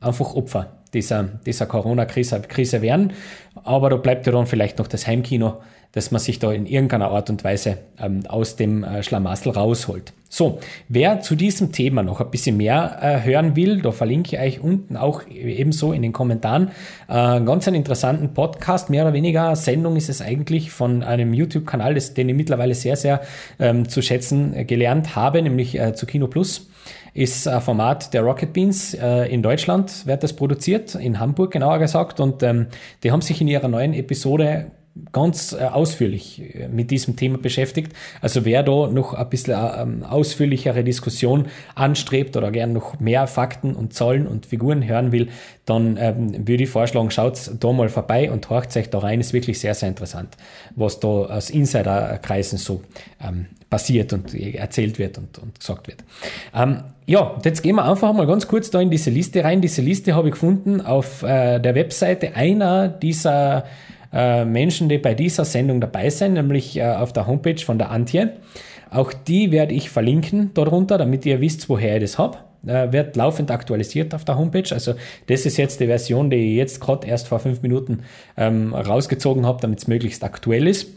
einfach 0.00 0.34
Opfer 0.34 0.72
dieser, 0.94 1.24
dieser 1.44 1.66
Corona-Krise 1.66 2.40
Krise 2.42 2.82
werden. 2.82 3.12
Aber 3.64 3.90
da 3.90 3.96
bleibt 3.96 4.26
ja 4.26 4.32
dann 4.32 4.46
vielleicht 4.46 4.78
noch 4.78 4.86
das 4.86 5.06
Heimkino, 5.06 5.60
dass 5.92 6.10
man 6.10 6.20
sich 6.20 6.38
da 6.38 6.52
in 6.52 6.66
irgendeiner 6.66 7.10
Art 7.10 7.30
und 7.30 7.44
Weise 7.44 7.78
ähm, 7.98 8.26
aus 8.26 8.56
dem 8.56 8.84
äh, 8.84 9.02
Schlamassel 9.02 9.52
rausholt. 9.52 10.12
So, 10.28 10.58
wer 10.88 11.20
zu 11.20 11.36
diesem 11.36 11.72
Thema 11.72 12.02
noch 12.02 12.20
ein 12.20 12.30
bisschen 12.30 12.56
mehr 12.56 12.98
äh, 13.00 13.22
hören 13.22 13.56
will, 13.56 13.80
da 13.80 13.92
verlinke 13.92 14.36
ich 14.36 14.42
euch 14.42 14.60
unten 14.60 14.96
auch 14.96 15.22
ebenso 15.28 15.92
in 15.92 16.02
den 16.02 16.12
Kommentaren 16.12 16.68
äh, 17.08 17.40
ganz 17.40 17.66
interessanten 17.66 18.34
Podcast, 18.34 18.90
mehr 18.90 19.04
oder 19.04 19.12
weniger 19.12 19.54
Sendung 19.56 19.96
ist 19.96 20.08
es 20.08 20.20
eigentlich 20.20 20.70
von 20.70 21.02
einem 21.02 21.32
YouTube-Kanal, 21.32 21.94
den 21.94 22.28
ich 22.28 22.34
mittlerweile 22.34 22.74
sehr, 22.74 22.96
sehr 22.96 23.22
ähm, 23.58 23.88
zu 23.88 24.02
schätzen 24.02 24.66
gelernt 24.66 25.16
habe, 25.16 25.40
nämlich 25.40 25.78
äh, 25.78 25.94
zu 25.94 26.06
Kino 26.06 26.26
Plus 26.26 26.68
ist 27.16 27.48
ein 27.48 27.62
Format 27.62 28.12
der 28.12 28.20
Rocket 28.22 28.52
Beans 28.52 28.92
äh, 28.92 29.32
in 29.32 29.42
Deutschland, 29.42 30.06
wird 30.06 30.22
das 30.22 30.34
produziert, 30.34 30.94
in 30.94 31.18
Hamburg 31.18 31.50
genauer 31.50 31.78
gesagt. 31.78 32.20
Und 32.20 32.42
ähm, 32.42 32.66
die 33.02 33.10
haben 33.10 33.22
sich 33.22 33.40
in 33.40 33.48
ihrer 33.48 33.68
neuen 33.68 33.94
Episode 33.94 34.70
ganz 35.12 35.52
äh, 35.52 35.64
ausführlich 35.64 36.42
äh, 36.54 36.68
mit 36.68 36.90
diesem 36.90 37.16
Thema 37.16 37.38
beschäftigt. 37.38 37.92
Also 38.20 38.44
wer 38.44 38.62
da 38.62 38.88
noch 38.88 39.14
ein 39.14 39.28
bisschen 39.28 39.54
äh, 39.54 39.82
ähm, 39.82 40.02
ausführlichere 40.04 40.84
Diskussion 40.84 41.46
anstrebt 41.74 42.36
oder 42.36 42.50
gern 42.50 42.72
noch 42.72 42.98
mehr 43.00 43.26
Fakten 43.26 43.74
und 43.74 43.94
Zahlen 43.94 44.26
und 44.26 44.46
Figuren 44.46 44.86
hören 44.86 45.12
will, 45.12 45.28
dann 45.64 45.96
ähm, 46.00 46.46
würde 46.46 46.64
ich 46.64 46.70
vorschlagen, 46.70 47.10
schaut 47.10 47.50
da 47.58 47.72
mal 47.72 47.88
vorbei 47.88 48.30
und 48.30 48.48
horcht 48.50 48.76
euch 48.76 48.90
da 48.90 48.98
rein. 48.98 49.20
Ist 49.20 49.32
wirklich 49.32 49.60
sehr, 49.60 49.74
sehr 49.74 49.88
interessant, 49.88 50.36
was 50.74 51.00
da 51.00 51.08
aus 51.08 51.50
Insiderkreisen 51.50 52.58
so 52.58 52.82
ähm, 53.22 53.46
passiert 53.68 54.12
und 54.12 54.32
erzählt 54.34 54.98
wird 54.98 55.18
und, 55.18 55.38
und 55.38 55.58
gesagt 55.58 55.88
wird. 55.88 56.04
Ähm, 56.54 56.84
ja, 57.06 57.36
jetzt 57.44 57.62
gehen 57.62 57.76
wir 57.76 57.84
einfach 57.84 58.12
mal 58.12 58.26
ganz 58.26 58.46
kurz 58.46 58.70
da 58.70 58.80
in 58.80 58.90
diese 58.90 59.10
Liste 59.10 59.42
rein. 59.42 59.60
Diese 59.60 59.82
Liste 59.82 60.14
habe 60.14 60.28
ich 60.28 60.34
gefunden 60.34 60.80
auf 60.80 61.22
äh, 61.22 61.58
der 61.58 61.74
Webseite 61.74 62.34
einer 62.36 62.88
dieser 62.88 63.64
äh, 64.12 64.44
Menschen, 64.44 64.88
die 64.88 64.98
bei 64.98 65.14
dieser 65.14 65.44
Sendung 65.44 65.80
dabei 65.80 66.10
sind, 66.10 66.34
nämlich 66.34 66.76
äh, 66.76 66.84
auf 66.84 67.12
der 67.12 67.26
Homepage 67.26 67.58
von 67.58 67.78
der 67.78 67.90
Antje. 67.90 68.32
Auch 68.90 69.12
die 69.12 69.50
werde 69.50 69.74
ich 69.74 69.90
verlinken 69.90 70.52
darunter, 70.54 70.98
damit 70.98 71.26
ihr 71.26 71.40
wisst, 71.40 71.68
woher 71.68 71.96
ich 71.96 72.02
das 72.02 72.18
habe. 72.18 72.38
Äh, 72.66 72.92
wird 72.92 73.16
laufend 73.16 73.50
aktualisiert 73.50 74.14
auf 74.14 74.24
der 74.24 74.36
Homepage. 74.38 74.72
Also 74.72 74.94
das 75.26 75.46
ist 75.46 75.56
jetzt 75.56 75.80
die 75.80 75.86
Version, 75.86 76.30
die 76.30 76.36
ich 76.36 76.56
jetzt 76.56 76.80
gerade 76.80 77.06
erst 77.06 77.28
vor 77.28 77.38
fünf 77.38 77.62
Minuten 77.62 78.00
ähm, 78.36 78.74
rausgezogen 78.74 79.46
habe, 79.46 79.60
damit 79.60 79.80
es 79.80 79.86
möglichst 79.86 80.24
aktuell 80.24 80.66
ist. 80.66 80.88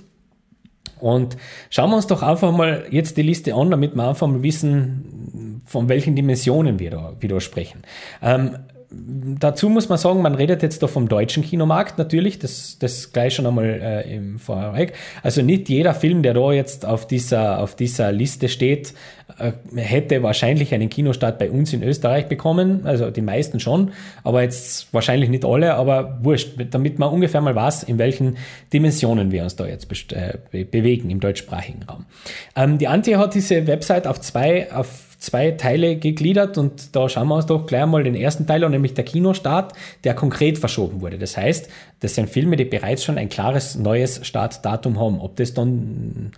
Und 1.00 1.38
schauen 1.70 1.92
wir 1.92 1.96
uns 1.96 2.08
doch 2.08 2.24
einfach 2.24 2.52
mal 2.52 2.86
jetzt 2.90 3.18
die 3.18 3.22
Liste 3.22 3.54
an, 3.54 3.72
damit 3.72 3.96
wir 3.96 4.08
einfach 4.08 4.28
mal 4.28 4.44
wissen, 4.44 5.62
von 5.66 5.88
welchen 5.88 6.16
Dimensionen 6.16 6.80
wir 6.80 6.92
da, 6.92 7.14
wir 7.20 7.30
da 7.30 7.40
sprechen. 7.40 7.84
Ähm, 8.22 8.58
dazu 8.92 9.70
muss 9.70 9.88
man 9.88 9.98
sagen, 9.98 10.22
man 10.22 10.36
redet 10.36 10.64
jetzt 10.64 10.82
da 10.82 10.88
vom 10.88 11.08
deutschen 11.08 11.44
Kinomarkt 11.44 11.98
natürlich, 11.98 12.40
das, 12.40 12.78
das 12.80 13.14
gleich 13.14 13.36
schon 13.36 13.46
einmal 13.46 13.66
äh, 13.66 14.16
im 14.16 14.40
Vorweg. 14.40 14.94
Also 15.22 15.42
nicht 15.42 15.70
jeder 15.70 15.94
Film, 15.94 16.24
der 16.24 16.34
da 16.34 16.52
jetzt 16.52 16.86
auf 16.86 17.06
dieser, 17.06 17.60
auf 17.60 17.76
dieser 17.76 18.12
Liste 18.12 18.50
steht, 18.50 18.94
äh, 19.38 19.52
hätte 19.76 20.24
wahrscheinlich 20.24 20.74
einen 20.74 20.90
Kinostart 20.90 21.38
bei 21.38 21.52
uns 21.52 21.72
in 21.72 21.84
Österreich 21.84 22.28
bekommen. 22.28 22.82
Also 22.86 23.12
die 23.12 23.22
meisten 23.22 23.60
schon, 23.60 23.92
aber 24.24 24.42
jetzt 24.42 24.92
wahrscheinlich 24.92 25.30
nicht 25.30 25.46
alle, 25.46 25.76
aber 25.76 26.18
wurscht, 26.24 26.54
damit 26.72 26.98
man 26.98 27.12
ungefähr 27.12 27.42
mal 27.42 27.56
weiß, 27.56 27.84
in 27.84 28.00
welchen 28.00 28.38
Dimensionen 28.74 29.32
wir 29.32 29.44
uns 29.44 29.56
da 29.56 29.68
jetzt 29.68 29.88
äh, 30.14 30.64
bewegen 30.64 31.12
im 31.12 31.20
deutschsprachigen 31.20 31.84
Raum. 31.84 32.06
Ähm, 32.56 32.80
die 32.80 32.88
Antje 32.88 33.20
hat 33.20 33.36
diese 33.36 33.68
Website 33.68 34.08
auf 34.08 34.20
zwei, 34.20 34.74
auf 34.74 35.09
zwei 35.20 35.52
Teile 35.52 35.98
gegliedert 35.98 36.58
und 36.58 36.96
da 36.96 37.08
schauen 37.10 37.28
wir 37.28 37.36
uns 37.36 37.46
doch 37.46 37.68
gleich 37.68 37.86
mal 37.86 38.04
den 38.04 38.16
ersten 38.16 38.48
Teil 38.48 38.64
an, 38.64 38.72
nämlich 38.72 38.94
der 38.94 39.04
Kinostart, 39.04 39.74
der 40.04 40.14
konkret 40.14 40.58
verschoben 40.58 41.02
wurde. 41.02 41.18
Das 41.18 41.38
heißt, 41.38 41.70
das 42.00 42.16
sind 42.16 42.30
Filme, 42.30 42.56
die 42.56 42.66
bereits 42.66 43.04
schon 43.04 43.18
ein 43.18 43.30
klares 43.30 43.76
neues 43.76 44.26
Startdatum 44.26 45.00
haben. 45.00 45.20
Ob 45.20 45.36
das 45.36 45.54
dann 45.54 46.32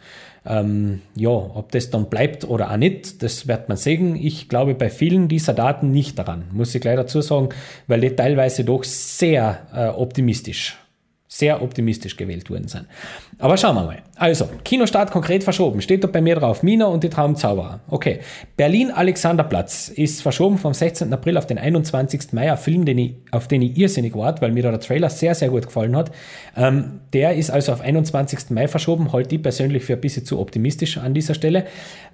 ähm, 0.46 1.02
ja, 1.16 1.30
ob 1.30 1.72
das 1.72 1.92
dann 1.92 2.10
bleibt 2.10 2.46
oder 2.46 2.72
auch 2.72 2.78
nicht, 2.78 3.22
das 3.22 3.48
wird 3.48 3.70
man 3.70 3.78
sehen. 3.78 4.16
Ich 4.16 4.50
glaube 4.50 4.74
bei 4.74 4.90
vielen 4.90 5.28
dieser 5.28 5.54
Daten 5.54 5.92
nicht 5.92 6.18
daran, 6.18 6.46
muss 6.52 6.74
ich 6.74 6.82
gleich 6.82 6.96
dazu 6.96 7.22
sagen, 7.22 7.50
weil 7.88 8.02
die 8.02 8.16
teilweise 8.16 8.64
doch 8.64 8.84
sehr 8.84 9.60
äh, 9.74 9.88
optimistisch 9.90 10.78
sehr 11.34 11.62
optimistisch 11.62 12.18
gewählt 12.18 12.50
worden 12.50 12.68
sind. 12.68 12.88
Aber 13.40 13.56
schauen 13.56 13.76
wir 13.76 13.84
mal. 13.84 14.00
Also, 14.18 14.50
Kinostart 14.66 15.12
konkret 15.12 15.46
verschoben. 15.46 15.82
Steht 15.82 16.04
da 16.04 16.10
bei 16.10 16.20
mir 16.20 16.36
drauf. 16.36 16.62
Mina 16.62 16.88
und 16.88 17.06
die 17.06 17.10
Traumzauberer. 17.10 17.80
Okay. 17.88 18.20
Berlin-Alexanderplatz 18.58 19.88
ist 19.88 20.22
verschoben 20.22 20.58
vom 20.58 20.74
16. 20.74 21.12
April 21.14 21.38
auf 21.38 21.48
den 21.48 21.58
21. 21.58 22.34
Mai. 22.34 22.52
Ein 22.52 22.58
Film, 22.58 22.84
den 22.84 22.98
ich, 22.98 23.16
auf 23.32 23.48
den 23.48 23.62
ich 23.62 23.78
irrsinnig 23.78 24.14
warte, 24.14 24.42
weil 24.42 24.52
mir 24.52 24.62
da 24.62 24.72
der 24.72 24.82
Trailer 24.82 25.10
sehr, 25.10 25.34
sehr 25.34 25.50
gut 25.50 25.68
gefallen 25.68 25.96
hat. 25.96 26.12
Ähm, 26.58 27.00
der 27.14 27.36
ist 27.36 27.50
also 27.50 27.72
auf 27.72 27.80
21. 27.80 28.50
Mai 28.50 28.68
verschoben. 28.68 29.14
Halte 29.14 29.36
ich 29.36 29.42
persönlich 29.42 29.86
für 29.86 29.94
ein 29.94 30.02
bisschen 30.02 30.26
zu 30.26 30.38
optimistisch 30.38 30.98
an 30.98 31.14
dieser 31.14 31.34
Stelle. 31.34 31.66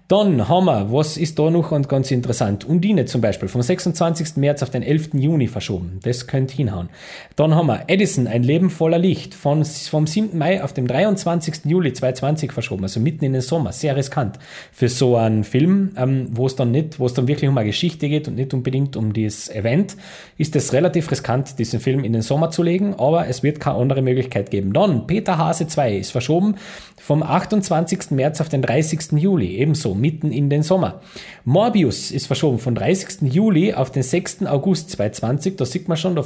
Dann 0.08 0.48
haben 0.48 0.66
wir, 0.66 0.94
was 0.94 1.18
ist 1.18 1.38
da 1.38 1.50
noch 1.50 1.70
ganz 1.86 2.12
interessant? 2.12 2.64
Undine 2.64 3.04
zum 3.04 3.20
Beispiel, 3.20 3.50
vom 3.50 3.62
26. 3.62 4.38
März 4.38 4.64
auf 4.64 4.70
den 4.70 4.82
11. 4.82 5.10
Juni 5.16 5.48
verschoben. 5.48 6.00
Das 6.02 6.28
könnte 6.28 6.56
hinhauen. 6.56 6.88
Dann 7.36 7.54
haben 7.54 7.68
wir 7.68 7.84
Edison, 7.88 8.26
ein 8.26 8.42
Leben 8.42 8.70
voller 8.70 9.00
Licht, 9.00 9.34
von, 9.34 9.66
vom 9.66 10.08
7. 10.08 10.38
Mai 10.38 10.64
auf 10.64 10.72
den 10.72 10.88
23. 10.88 11.66
Juli 11.66 11.92
2020 11.92 12.54
verschoben, 12.54 12.84
also 12.84 13.02
mitten 13.02 13.26
in 13.26 13.34
den 13.34 13.42
Sommer. 13.42 13.74
Sehr 13.74 13.98
riskant 13.98 14.40
für 14.72 14.88
so 14.88 15.18
einen 15.18 15.44
Film, 15.44 15.92
ähm, 15.98 16.30
wo 16.32 16.46
es 16.46 16.56
dann 16.56 16.72
nicht, 16.72 17.02
wo 17.02 17.06
es 17.06 17.14
dann 17.14 17.28
wirklich 17.28 17.50
um 17.50 17.58
eine 17.58 17.68
Geschichte 17.68 18.08
geht 18.08 18.30
und 18.30 18.36
nicht 18.36 18.54
unbedingt 18.54 18.96
um 18.96 19.12
dieses 19.12 19.50
Event, 19.50 19.98
ist 20.38 20.56
es 20.56 20.72
relativ 20.72 21.12
riskant, 21.12 21.60
diesen 21.60 21.82
Film 21.82 22.06
in 22.06 22.14
den 22.14 22.22
Sommer 22.22 22.50
zu 22.50 22.64
legen, 22.64 22.96
aber 22.98 23.28
es 23.28 23.44
wird 23.44 23.60
keine 23.60 23.76
andere 23.76 24.02
Möglichkeit 24.02 24.52
geben. 24.52 24.72
Dann 24.72 25.06
Peter 25.06 25.38
Hase 25.38 25.68
2 25.68 25.98
ist 25.98 26.12
verschoben 26.12 26.56
vom 26.96 27.24
28. 27.24 28.12
März 28.12 28.40
auf 28.40 28.48
den 28.48 28.62
30. 28.62 29.12
Juli, 29.12 29.58
ebenso 29.58 29.97
mitten 30.00 30.32
in 30.32 30.50
den 30.50 30.64
Sommer. 30.64 31.02
Morbius 31.46 32.12
ist 32.12 32.28
verschoben 32.28 32.60
von 32.60 32.76
30. 32.76 33.34
Juli 33.34 33.74
auf 33.74 33.92
den 33.92 34.04
6. 34.04 34.46
August 34.46 34.92
2020. 34.92 35.56
Da 35.56 35.66
sieht 35.66 35.88
man 35.88 35.98
schon, 35.98 36.16
da 36.16 36.24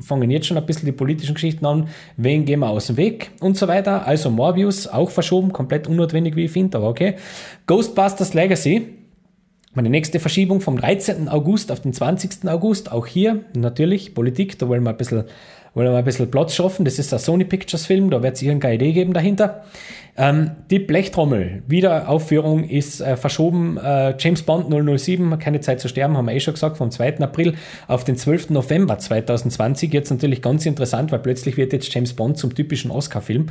fangen 0.00 0.30
jetzt 0.30 0.46
schon 0.46 0.56
ein 0.56 0.66
bisschen 0.66 0.86
die 0.86 0.92
politischen 0.92 1.34
Geschichten 1.34 1.66
an. 1.66 1.88
Wen 2.16 2.44
gehen 2.44 2.60
wir 2.60 2.68
aus 2.68 2.86
dem 2.88 2.96
Weg 2.96 3.30
und 3.40 3.56
so 3.56 3.68
weiter. 3.68 4.06
Also 4.06 4.30
Morbius 4.30 4.86
auch 4.86 5.10
verschoben, 5.10 5.52
komplett 5.52 5.86
unnotwendig, 5.86 6.36
wie 6.36 6.44
ich 6.44 6.52
finde, 6.52 6.78
aber 6.78 6.88
okay. 6.88 7.16
Ghostbusters 7.66 8.34
Legacy. 8.34 8.88
Meine 9.76 9.90
nächste 9.90 10.20
Verschiebung 10.20 10.60
vom 10.60 10.76
13. 10.76 11.28
August 11.28 11.72
auf 11.72 11.80
den 11.80 11.92
20. 11.92 12.48
August. 12.48 12.92
Auch 12.92 13.06
hier 13.06 13.44
natürlich 13.56 14.14
Politik, 14.14 14.56
da 14.58 14.68
wollen 14.68 14.84
wir 14.84 14.90
ein 14.90 14.96
bisschen 14.96 15.24
wollen 15.74 15.90
wir 15.90 15.98
ein 15.98 16.04
bisschen 16.04 16.30
Platz 16.30 16.54
schaffen. 16.54 16.84
Das 16.84 16.98
ist 16.98 17.12
ein 17.12 17.18
Sony 17.18 17.44
Pictures 17.44 17.86
Film, 17.86 18.10
da 18.10 18.22
wird 18.22 18.36
es 18.36 18.42
irgendeine 18.42 18.76
Idee 18.76 18.92
geben 18.92 19.12
dahinter. 19.12 19.64
Ähm, 20.16 20.52
die 20.70 20.78
Blechtrommel, 20.78 21.64
Wiederaufführung 21.66 22.68
ist 22.68 23.00
äh, 23.00 23.16
verschoben. 23.16 23.76
Äh, 23.78 24.14
James 24.18 24.42
Bond 24.42 24.70
007, 24.70 25.38
keine 25.40 25.60
Zeit 25.60 25.80
zu 25.80 25.88
sterben, 25.88 26.16
haben 26.16 26.26
wir 26.26 26.34
eh 26.34 26.40
schon 26.40 26.54
gesagt, 26.54 26.76
vom 26.76 26.90
2. 26.90 27.18
April 27.18 27.54
auf 27.88 28.04
den 28.04 28.16
12. 28.16 28.50
November 28.50 28.98
2020. 28.98 29.92
Jetzt 29.92 30.10
natürlich 30.10 30.40
ganz 30.40 30.66
interessant, 30.66 31.10
weil 31.10 31.18
plötzlich 31.18 31.56
wird 31.56 31.72
jetzt 31.72 31.92
James 31.92 32.12
Bond 32.12 32.38
zum 32.38 32.54
typischen 32.54 32.92
Oscar-Film. 32.92 33.46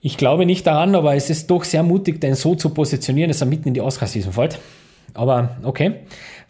Ich 0.00 0.16
glaube 0.16 0.46
nicht 0.46 0.64
daran, 0.64 0.94
aber 0.94 1.16
es 1.16 1.28
ist 1.28 1.50
doch 1.50 1.64
sehr 1.64 1.82
mutig, 1.82 2.20
den 2.20 2.36
so 2.36 2.54
zu 2.54 2.70
positionieren, 2.70 3.28
dass 3.28 3.40
er 3.40 3.48
mitten 3.48 3.66
in 3.66 3.74
die 3.74 3.80
Oscar-Season 3.80 4.32
fällt. 4.32 4.60
Aber 5.14 5.56
okay. 5.64 5.94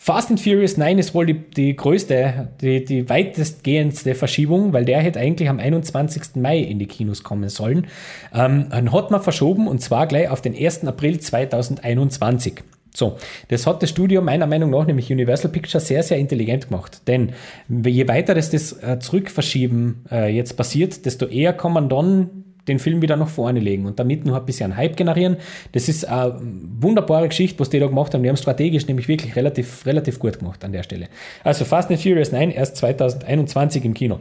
Fast 0.01 0.31
and 0.31 0.41
Furious 0.41 0.77
9 0.77 0.99
ist 0.99 1.13
wohl 1.13 1.27
die, 1.27 1.35
die 1.35 1.75
größte, 1.75 2.51
die, 2.61 2.85
die 2.85 3.09
weitestgehendste 3.09 4.15
Verschiebung, 4.15 4.73
weil 4.73 4.85
der 4.85 5.01
hätte 5.01 5.19
eigentlich 5.19 5.49
am 5.49 5.59
21. 5.59 6.37
Mai 6.37 6.59
in 6.59 6.79
die 6.79 6.87
Kinos 6.87 7.25
kommen 7.25 7.49
sollen. 7.49 7.89
Ähm, 8.33 8.69
hat 8.71 9.11
man 9.11 9.21
verschoben 9.21 9.67
und 9.67 9.81
zwar 9.83 10.07
gleich 10.07 10.31
auf 10.31 10.41
den 10.41 10.57
1. 10.57 10.85
April 10.85 11.19
2021. 11.19 12.63
So, 12.95 13.17
das 13.49 13.67
hat 13.67 13.83
das 13.83 13.91
Studio 13.91 14.23
meiner 14.23 14.47
Meinung 14.47 14.71
nach, 14.71 14.87
nämlich 14.87 15.13
Universal 15.13 15.51
Pictures, 15.51 15.89
sehr, 15.89 16.05
sehr 16.05 16.19
intelligent 16.19 16.69
gemacht. 16.69 17.03
Denn 17.09 17.33
je 17.69 18.07
weiter 18.07 18.35
das, 18.35 18.51
das 18.51 18.73
äh, 18.81 19.01
Zurückverschieben 19.01 20.05
äh, 20.11 20.35
jetzt 20.35 20.57
passiert, 20.57 21.07
desto 21.07 21.27
eher 21.27 21.53
kann 21.53 21.73
man 21.73 21.89
dann 21.89 22.45
den 22.69 22.79
Film 22.79 23.03
wieder 23.03 23.17
nach 23.17 23.29
vorne 23.29 23.61
legen 23.61 23.87
und 23.87 23.99
damit 23.99 24.25
noch 24.25 24.37
ein 24.37 24.47
bisschen 24.47 24.77
Hype 24.77 24.97
generieren. 24.97 25.37
Das 25.73 25.89
ist 25.89 26.07
eine 26.07 26.39
wunderbare 26.81 27.29
Geschichte, 27.29 27.59
was 27.61 27.71
die 27.71 27.79
da 27.79 27.87
gemacht 27.87 28.15
haben. 28.15 28.23
Die 28.23 28.29
haben 28.29 28.37
strategisch 28.37 28.87
nämlich 28.87 29.09
wirklich 29.09 29.35
relativ, 29.37 29.87
relativ 29.87 30.19
gut 30.19 30.39
gemacht 30.39 30.65
an 30.65 30.73
der 30.73 30.83
Stelle. 30.83 31.09
Also 31.45 31.65
Fast 31.65 31.91
and 31.91 32.01
Furious 32.01 32.33
9 32.33 32.51
erst 32.51 32.77
2021 32.77 33.85
im 33.85 33.95
Kino. 33.95 34.21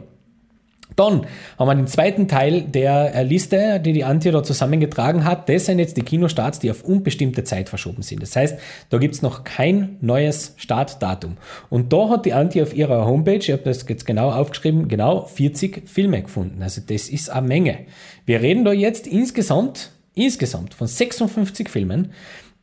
Dann 0.96 1.26
haben 1.58 1.68
wir 1.68 1.74
den 1.74 1.86
zweiten 1.86 2.28
Teil 2.28 2.62
der 2.62 3.14
äh, 3.14 3.22
Liste, 3.22 3.80
die 3.80 3.92
die 3.92 4.04
Antje 4.04 4.32
da 4.32 4.42
zusammengetragen 4.42 5.24
hat. 5.24 5.48
Das 5.48 5.66
sind 5.66 5.78
jetzt 5.78 5.96
die 5.96 6.02
Kinostarts, 6.02 6.58
die 6.58 6.70
auf 6.70 6.82
unbestimmte 6.82 7.44
Zeit 7.44 7.68
verschoben 7.68 8.02
sind. 8.02 8.22
Das 8.22 8.34
heißt, 8.34 8.58
da 8.90 8.98
gibt 8.98 9.14
es 9.14 9.22
noch 9.22 9.44
kein 9.44 9.96
neues 10.00 10.54
Startdatum. 10.56 11.36
Und 11.70 11.92
da 11.92 12.10
hat 12.10 12.26
die 12.26 12.32
Antje 12.32 12.62
auf 12.62 12.74
ihrer 12.74 13.06
Homepage, 13.06 13.36
ich 13.36 13.52
habe 13.52 13.62
das 13.62 13.86
jetzt 13.88 14.06
genau 14.06 14.30
aufgeschrieben, 14.30 14.88
genau 14.88 15.26
40 15.26 15.88
Filme 15.88 16.22
gefunden. 16.22 16.62
Also 16.62 16.80
das 16.84 17.08
ist 17.08 17.30
eine 17.30 17.46
Menge. 17.46 17.78
Wir 18.26 18.40
reden 18.40 18.64
da 18.64 18.72
jetzt 18.72 19.06
insgesamt, 19.06 19.92
insgesamt 20.14 20.74
von 20.74 20.86
56 20.86 21.68
Filmen, 21.68 22.12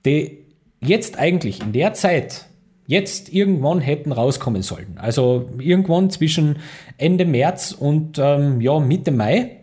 die 0.05 0.45
jetzt 0.81 1.17
eigentlich 1.17 1.61
in 1.61 1.71
der 1.71 1.93
Zeit 1.93 2.45
jetzt 2.87 3.33
irgendwann 3.33 3.79
hätten 3.79 4.11
rauskommen 4.11 4.61
sollen. 4.61 4.97
Also 4.97 5.49
irgendwann 5.59 6.09
zwischen 6.09 6.57
Ende 6.97 7.25
März 7.25 7.71
und 7.71 8.19
ähm, 8.19 8.61
ja, 8.61 8.79
Mitte 8.79 9.11
Mai. 9.11 9.57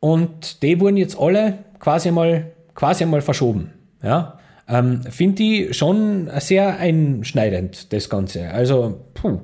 Und 0.00 0.62
die 0.62 0.80
wurden 0.80 0.96
jetzt 0.96 1.18
alle 1.18 1.58
quasi 1.78 2.10
mal, 2.10 2.52
quasi 2.74 3.06
mal 3.06 3.22
verschoben. 3.22 3.72
Ja? 4.02 4.38
Ähm, 4.68 5.02
Finde 5.10 5.42
ich 5.42 5.76
schon 5.76 6.30
sehr 6.38 6.78
einschneidend, 6.78 7.92
das 7.92 8.08
Ganze. 8.08 8.50
Also, 8.50 9.00
puh, 9.14 9.40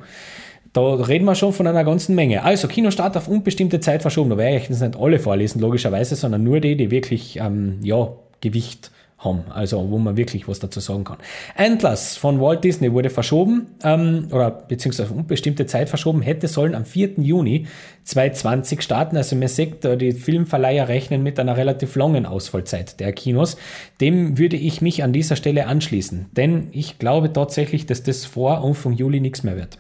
da 0.73 0.95
reden 0.95 1.25
wir 1.25 1.35
schon 1.35 1.53
von 1.53 1.67
einer 1.67 1.85
ganzen 1.85 2.15
Menge. 2.15 2.43
Also, 2.43 2.69
Kinostart 2.69 3.17
auf 3.17 3.29
unbestimmte 3.29 3.81
Zeit 3.81 4.03
verschoben. 4.03 4.31
Da 4.31 4.39
werde 4.39 4.57
ich 4.57 4.69
jetzt 4.69 4.81
nicht 4.81 4.97
alle 4.97 5.19
vorlesen, 5.19 5.61
logischerweise, 5.61 6.15
sondern 6.15 6.45
nur 6.45 6.61
die, 6.61 6.77
die 6.77 6.91
wirklich, 6.91 7.39
ähm, 7.39 7.81
ja, 7.83 8.13
Gewicht 8.41 8.91
haben, 9.21 9.45
also 9.51 9.91
wo 9.91 9.99
man 9.99 10.17
wirklich 10.17 10.49
was 10.49 10.61
dazu 10.61 10.81
sagen 10.81 11.05
kann. 11.05 11.19
Endless 11.55 12.17
von 12.17 12.41
Walt 12.41 12.65
Disney 12.65 12.93
wurde 12.93 13.11
verschoben, 13.11 13.67
ähm, 13.85 14.29
oder 14.33 14.51
beziehungsweise 14.51 15.13
unbestimmte 15.13 15.67
Zeit 15.67 15.89
verschoben, 15.91 16.23
hätte 16.23 16.49
sollen 16.49 16.75
am 16.75 16.87
4. 16.87 17.21
Juni 17.21 17.67
2020 18.05 18.81
starten. 18.81 19.17
Also 19.17 19.37
man 19.37 19.49
sieht, 19.49 19.85
die 19.85 20.13
Filmverleiher 20.13 20.89
rechnen 20.89 21.23
mit 21.23 21.39
einer 21.39 21.57
relativ 21.57 21.95
langen 21.97 22.25
Ausfallzeit 22.25 22.99
der 22.99 23.13
Kinos. 23.13 23.57
Dem 24.01 24.39
würde 24.39 24.57
ich 24.57 24.81
mich 24.81 25.03
an 25.03 25.13
dieser 25.13 25.37
Stelle 25.37 25.67
anschließen, 25.67 26.27
denn 26.33 26.69
ich 26.73 26.99
glaube 26.99 27.33
tatsächlich, 27.33 27.87
dass 27.87 28.03
das 28.03 28.25
vor 28.25 28.65
Anfang 28.65 28.95
Juli 28.95 29.21
nichts 29.21 29.43
mehr 29.43 29.57
wird. 29.57 29.79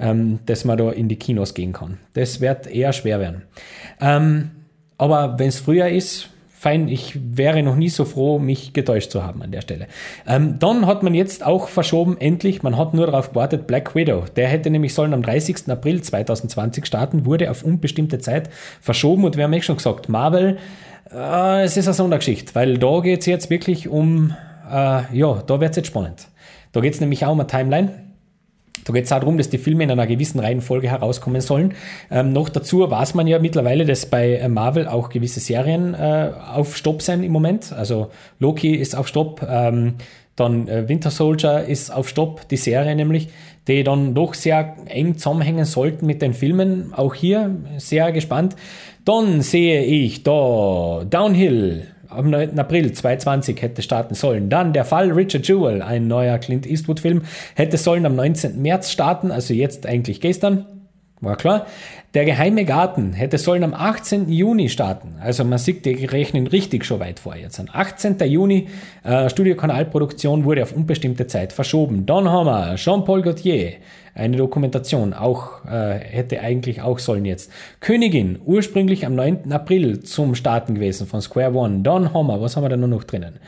Ähm, 0.00 0.40
dass 0.46 0.64
man 0.64 0.76
da 0.76 0.90
in 0.90 1.08
die 1.08 1.14
Kinos 1.14 1.54
gehen 1.54 1.72
kann. 1.72 1.98
Das 2.14 2.40
wird 2.40 2.66
eher 2.66 2.92
schwer 2.92 3.20
werden. 3.20 3.42
Ähm, 4.00 4.50
aber 4.98 5.38
wenn 5.38 5.46
es 5.46 5.60
früher 5.60 5.88
ist, 5.88 6.30
fein, 6.64 6.88
ich 6.88 7.18
wäre 7.36 7.62
noch 7.62 7.76
nie 7.76 7.90
so 7.90 8.06
froh, 8.06 8.38
mich 8.38 8.72
getäuscht 8.72 9.10
zu 9.10 9.22
haben 9.22 9.42
an 9.42 9.52
der 9.52 9.60
Stelle. 9.60 9.86
Ähm, 10.26 10.58
dann 10.58 10.86
hat 10.86 11.02
man 11.02 11.12
jetzt 11.12 11.44
auch 11.44 11.68
verschoben, 11.68 12.16
endlich, 12.18 12.62
man 12.62 12.78
hat 12.78 12.94
nur 12.94 13.04
darauf 13.04 13.30
gewartet, 13.30 13.66
Black 13.66 13.94
Widow. 13.94 14.24
Der 14.34 14.48
hätte 14.48 14.70
nämlich 14.70 14.94
sollen 14.94 15.12
am 15.12 15.22
30. 15.22 15.68
April 15.68 16.00
2020 16.00 16.86
starten, 16.86 17.26
wurde 17.26 17.50
auf 17.50 17.64
unbestimmte 17.64 18.18
Zeit 18.18 18.48
verschoben 18.80 19.24
und 19.24 19.36
wir 19.36 19.44
haben 19.44 19.52
eh 19.52 19.60
schon 19.60 19.76
gesagt, 19.76 20.08
Marvel, 20.08 20.56
äh, 21.12 21.64
es 21.64 21.76
ist 21.76 21.86
eine 21.86 21.94
Sondergeschichte, 21.94 22.54
weil 22.54 22.78
da 22.78 23.00
geht 23.00 23.20
es 23.20 23.26
jetzt 23.26 23.50
wirklich 23.50 23.88
um, 23.88 24.34
äh, 24.66 25.02
ja, 25.14 25.42
da 25.46 25.60
wird 25.60 25.72
es 25.72 25.76
jetzt 25.76 25.88
spannend. 25.88 26.28
Da 26.72 26.80
geht 26.80 26.94
es 26.94 27.00
nämlich 27.00 27.26
auch 27.26 27.32
um 27.32 27.40
eine 27.40 27.46
Timeline. 27.46 27.90
Da 28.82 28.92
geht 28.92 29.04
es 29.04 29.12
auch 29.12 29.20
darum, 29.20 29.38
dass 29.38 29.48
die 29.48 29.58
Filme 29.58 29.84
in 29.84 29.90
einer 29.90 30.06
gewissen 30.06 30.40
Reihenfolge 30.40 30.90
herauskommen 30.90 31.40
sollen. 31.40 31.74
Ähm, 32.10 32.32
noch 32.32 32.48
dazu 32.48 32.90
weiß 32.90 33.14
man 33.14 33.26
ja 33.26 33.38
mittlerweile, 33.38 33.84
dass 33.84 34.06
bei 34.06 34.34
äh, 34.34 34.48
Marvel 34.48 34.88
auch 34.88 35.08
gewisse 35.08 35.40
Serien 35.40 35.94
äh, 35.94 36.32
auf 36.52 36.76
Stopp 36.76 37.00
sind 37.00 37.22
im 37.22 37.32
Moment. 37.32 37.72
Also 37.72 38.10
Loki 38.40 38.74
ist 38.74 38.96
auf 38.96 39.08
Stopp, 39.08 39.46
ähm, 39.48 39.94
dann 40.36 40.66
äh, 40.68 40.88
Winter 40.88 41.10
Soldier 41.10 41.64
ist 41.64 41.90
auf 41.90 42.08
Stopp, 42.08 42.48
die 42.48 42.56
Serie 42.56 42.96
nämlich, 42.96 43.28
die 43.68 43.84
dann 43.84 44.14
doch 44.14 44.34
sehr 44.34 44.74
eng 44.86 45.16
zusammenhängen 45.16 45.64
sollten 45.64 46.04
mit 46.04 46.20
den 46.20 46.34
Filmen. 46.34 46.92
Auch 46.92 47.14
hier 47.14 47.54
sehr 47.78 48.10
gespannt. 48.12 48.56
Dann 49.04 49.40
sehe 49.40 49.84
ich 49.84 50.24
da 50.24 51.04
Downhill 51.08 51.93
am 52.16 52.30
9. 52.30 52.58
April 52.58 52.92
2020 52.92 53.60
hätte 53.60 53.82
starten 53.82 54.14
sollen. 54.14 54.48
Dann 54.50 54.72
der 54.72 54.84
Fall 54.84 55.10
Richard 55.12 55.46
Jewell, 55.46 55.82
ein 55.82 56.06
neuer 56.06 56.38
Clint 56.38 56.66
Eastwood-Film, 56.66 57.22
hätte 57.54 57.76
sollen 57.76 58.06
am 58.06 58.16
19. 58.16 58.60
März 58.60 58.90
starten, 58.90 59.30
also 59.30 59.54
jetzt 59.54 59.86
eigentlich 59.86 60.20
gestern. 60.20 60.66
War 61.20 61.36
klar. 61.36 61.66
Der 62.12 62.24
geheime 62.24 62.64
Garten 62.64 63.12
hätte 63.12 63.38
sollen 63.38 63.64
am 63.64 63.74
18. 63.74 64.28
Juni 64.28 64.68
starten. 64.68 65.16
Also 65.20 65.44
man 65.44 65.58
sieht, 65.58 65.84
die 65.84 66.04
rechnen 66.04 66.46
richtig 66.46 66.84
schon 66.84 67.00
weit 67.00 67.18
vor 67.18 67.34
jetzt. 67.34 67.58
Am 67.58 67.66
18. 67.72 68.18
Juni, 68.26 68.68
äh, 69.02 69.28
Studiokanalproduktion 69.28 70.44
wurde 70.44 70.62
auf 70.62 70.72
unbestimmte 70.72 71.26
Zeit 71.26 71.52
verschoben. 71.52 72.04
Haben 72.08 72.46
wir 72.46 72.76
Jean-Paul 72.76 73.22
Gaultier, 73.22 73.74
eine 74.14 74.36
Dokumentation, 74.36 75.12
auch 75.12 75.64
äh, 75.64 75.98
hätte 75.98 76.40
eigentlich 76.40 76.80
auch 76.82 76.98
sollen 76.98 77.24
jetzt. 77.24 77.50
Königin, 77.80 78.38
ursprünglich 78.44 79.06
am 79.06 79.14
9. 79.14 79.52
April 79.52 80.00
zum 80.00 80.34
Starten 80.34 80.74
gewesen 80.74 81.06
von 81.06 81.20
Square 81.20 81.54
One. 81.54 81.82
Haben 81.84 82.26
wir, 82.28 82.40
was 82.40 82.56
haben 82.56 82.68
wir 82.68 82.76
nur 82.76 82.88
noch 82.88 83.04
drinnen? 83.04 83.40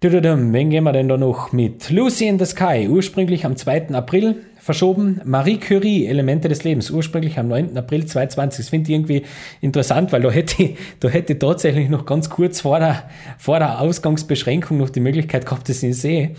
Wen 0.00 0.70
gehen 0.70 0.84
wir 0.84 0.92
denn 0.92 1.08
da 1.08 1.16
noch 1.16 1.52
mit? 1.52 1.90
Lucy 1.90 2.26
in 2.26 2.38
the 2.38 2.44
Sky, 2.44 2.86
ursprünglich 2.88 3.44
am 3.44 3.56
2. 3.56 3.88
April 3.94 4.36
verschoben. 4.58 5.20
Marie 5.24 5.58
Curie, 5.58 6.06
Elemente 6.06 6.48
des 6.48 6.64
Lebens, 6.64 6.90
ursprünglich 6.90 7.38
am 7.38 7.48
9. 7.48 7.76
April 7.78 8.04
2020. 8.04 8.58
Das 8.58 8.68
finde 8.68 8.90
ich 8.90 8.94
irgendwie 8.94 9.22
interessant, 9.62 10.12
weil 10.12 10.20
da 10.20 10.30
hätte, 10.30 10.74
da 11.00 11.08
hätte 11.08 11.38
tatsächlich 11.38 11.88
noch 11.88 12.04
ganz 12.04 12.28
kurz 12.28 12.60
vor 12.60 12.78
der, 12.78 13.04
vor 13.38 13.58
der 13.58 13.80
Ausgangsbeschränkung 13.80 14.76
noch 14.76 14.90
die 14.90 15.00
Möglichkeit 15.00 15.46
gehabt, 15.46 15.68
dass 15.68 15.78
ich 15.78 15.84
ihn 15.84 15.92
sehe. 15.94 16.30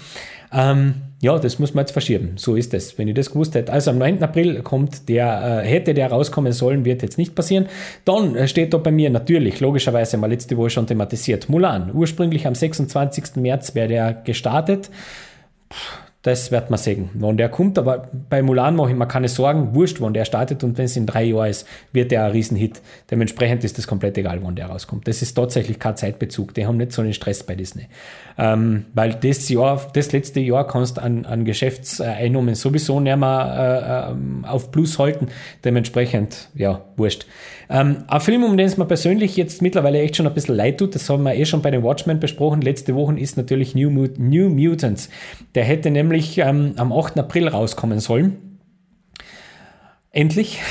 Ähm, 0.51 0.95
ja, 1.19 1.37
das 1.39 1.59
muss 1.59 1.73
man 1.73 1.83
jetzt 1.83 1.91
verschieben. 1.91 2.33
So 2.35 2.55
ist 2.55 2.73
es, 2.73 2.97
wenn 2.97 3.07
ich 3.07 3.15
das 3.15 3.31
gewusst 3.31 3.55
hätte. 3.55 3.73
Also 3.73 3.91
am 3.91 3.97
9. 3.97 4.21
April 4.23 4.61
kommt 4.61 5.09
der, 5.09 5.63
äh, 5.63 5.67
hätte 5.67 5.93
der 5.93 6.11
rauskommen 6.11 6.53
sollen, 6.53 6.85
wird 6.85 7.01
jetzt 7.01 7.17
nicht 7.17 7.35
passieren. 7.35 7.67
Dann 8.05 8.35
äh, 8.35 8.47
steht 8.47 8.73
da 8.73 8.77
bei 8.77 8.91
mir 8.91 9.09
natürlich, 9.09 9.59
logischerweise 9.59 10.17
mal 10.17 10.29
letzte 10.29 10.57
Woche 10.57 10.69
schon 10.69 10.87
thematisiert, 10.87 11.49
Mulan. 11.49 11.91
Ursprünglich 11.93 12.45
am 12.45 12.55
26. 12.55 13.37
März 13.37 13.75
wäre 13.75 13.87
der 13.87 14.13
gestartet. 14.13 14.89
Puh 15.69 16.06
das 16.27 16.51
wird 16.51 16.69
man 16.69 16.77
sehen, 16.77 17.09
wann 17.13 17.37
der 17.37 17.47
kommt. 17.47 17.79
Aber 17.79 18.09
bei 18.29 18.41
Mulan 18.41 18.75
mache 18.75 18.91
ich 18.91 18.97
mir 18.97 19.07
keine 19.07 19.29
Sorgen. 19.29 19.73
Wurscht, 19.73 20.01
wann 20.01 20.13
der 20.13 20.25
startet. 20.25 20.61
Und 20.61 20.77
wenn 20.77 20.83
es 20.83 20.97
in 20.97 21.05
drei 21.05 21.23
Jahren 21.23 21.49
ist, 21.49 21.65
wird 21.93 22.11
der 22.11 22.25
ein 22.25 22.31
Riesenhit. 22.31 22.81
Dementsprechend 23.09 23.63
ist 23.63 23.77
das 23.77 23.87
komplett 23.87 24.17
egal, 24.17 24.39
wann 24.43 24.55
der 24.55 24.65
rauskommt. 24.65 25.07
Das 25.07 25.21
ist 25.21 25.35
tatsächlich 25.35 25.79
kein 25.79 25.95
Zeitbezug. 25.95 26.53
Die 26.53 26.67
haben 26.67 26.75
nicht 26.75 26.91
so 26.91 27.01
einen 27.01 27.13
Stress 27.13 27.43
bei 27.43 27.55
Disney. 27.55 27.87
Ähm, 28.37 28.85
weil 28.93 29.13
das 29.13 29.47
Jahr, 29.47 29.89
das 29.93 30.11
letzte 30.11 30.41
Jahr 30.41 30.67
kannst 30.67 30.97
du 30.97 31.01
an, 31.01 31.25
an 31.25 31.45
Geschäftseinnahmen 31.45 32.55
sowieso 32.55 32.99
nicht 32.99 33.15
mehr 33.15 34.13
äh, 34.43 34.47
auf 34.47 34.69
Plus 34.71 34.99
halten. 34.99 35.27
Dementsprechend, 35.63 36.49
ja, 36.55 36.81
wurscht. 36.97 37.25
Ähm, 37.69 38.03
ein 38.07 38.21
Film, 38.21 38.43
um 38.43 38.55
den 38.55 38.65
es 38.65 38.77
mir 38.77 38.85
persönlich 38.85 39.35
jetzt 39.35 39.61
mittlerweile 39.61 39.99
echt 39.99 40.15
schon 40.15 40.27
ein 40.27 40.33
bisschen 40.33 40.55
leid 40.55 40.77
tut, 40.77 40.95
das 40.95 41.09
haben 41.09 41.23
wir 41.23 41.35
eh 41.35 41.45
schon 41.45 41.61
bei 41.61 41.71
den 41.71 41.83
Watchmen 41.83 42.19
besprochen, 42.19 42.61
letzte 42.61 42.95
Woche 42.95 43.19
ist 43.19 43.35
natürlich 43.35 43.75
New, 43.75 43.89
Mut 43.89 44.19
New 44.19 44.49
Mutants. 44.49 45.09
Der 45.53 45.65
hätte 45.65 45.91
nämlich 45.91 46.16
ähm, 46.37 46.73
am 46.77 46.91
8. 46.91 47.19
April 47.19 47.47
rauskommen 47.47 47.99
sollen. 47.99 48.59
Endlich. 50.11 50.59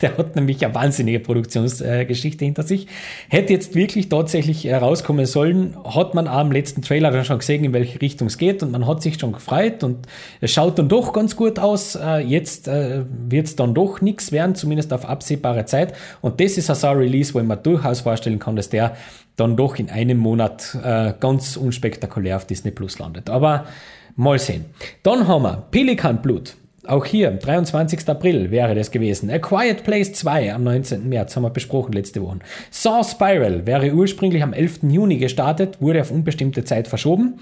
Der 0.00 0.18
hat 0.18 0.34
nämlich 0.34 0.64
eine 0.64 0.74
wahnsinnige 0.74 1.20
Produktionsgeschichte 1.20 2.44
hinter 2.44 2.64
sich. 2.64 2.88
Hätte 3.28 3.52
jetzt 3.52 3.76
wirklich 3.76 4.08
tatsächlich 4.08 4.68
rauskommen 4.68 5.26
sollen, 5.26 5.76
hat 5.84 6.14
man 6.14 6.26
am 6.26 6.50
letzten 6.50 6.82
Trailer 6.82 7.12
dann 7.12 7.24
schon 7.24 7.38
gesehen, 7.38 7.62
in 7.62 7.72
welche 7.72 8.00
Richtung 8.00 8.26
es 8.26 8.36
geht 8.36 8.64
und 8.64 8.72
man 8.72 8.88
hat 8.88 9.00
sich 9.00 9.20
schon 9.20 9.30
gefreut 9.30 9.84
und 9.84 10.08
es 10.40 10.50
schaut 10.50 10.76
dann 10.76 10.88
doch 10.88 11.12
ganz 11.12 11.36
gut 11.36 11.60
aus. 11.60 11.94
Äh, 11.94 12.18
jetzt 12.18 12.66
äh, 12.66 13.04
wird 13.28 13.46
es 13.46 13.54
dann 13.54 13.74
doch 13.74 14.00
nichts 14.00 14.32
werden, 14.32 14.56
zumindest 14.56 14.92
auf 14.92 15.04
absehbare 15.04 15.66
Zeit. 15.66 15.94
Und 16.20 16.40
das 16.40 16.58
ist 16.58 16.68
ein 16.68 16.96
Release, 16.96 17.32
wo 17.32 17.40
mir 17.40 17.56
durchaus 17.56 18.00
vorstellen 18.00 18.40
kann, 18.40 18.56
dass 18.56 18.70
der 18.70 18.96
dann 19.36 19.56
doch 19.56 19.76
in 19.76 19.88
einem 19.88 20.18
Monat 20.18 20.76
äh, 20.82 21.12
ganz 21.20 21.56
unspektakulär 21.56 22.36
auf 22.36 22.44
Disney 22.44 22.72
Plus 22.72 22.98
landet. 22.98 23.30
Aber 23.30 23.66
mal 24.16 24.38
sehen. 24.38 24.66
Dann 25.02 25.26
haben 25.26 25.42
wir 25.42 25.66
Pelikan 25.70 26.22
Blut. 26.22 26.56
Auch 26.84 27.04
hier, 27.04 27.30
23. 27.30 28.08
April 28.08 28.50
wäre 28.50 28.74
das 28.74 28.90
gewesen. 28.90 29.30
A 29.30 29.38
Quiet 29.38 29.84
Place 29.84 30.12
2 30.14 30.52
am 30.52 30.64
19. 30.64 31.08
März 31.08 31.36
haben 31.36 31.44
wir 31.44 31.50
besprochen 31.50 31.92
letzte 31.92 32.20
Woche. 32.20 32.40
Saw 32.72 33.04
Spiral 33.04 33.66
wäre 33.66 33.92
ursprünglich 33.92 34.42
am 34.42 34.52
11. 34.52 34.80
Juni 34.88 35.18
gestartet, 35.18 35.80
wurde 35.80 36.00
auf 36.00 36.10
unbestimmte 36.10 36.64
Zeit 36.64 36.88
verschoben. 36.88 37.38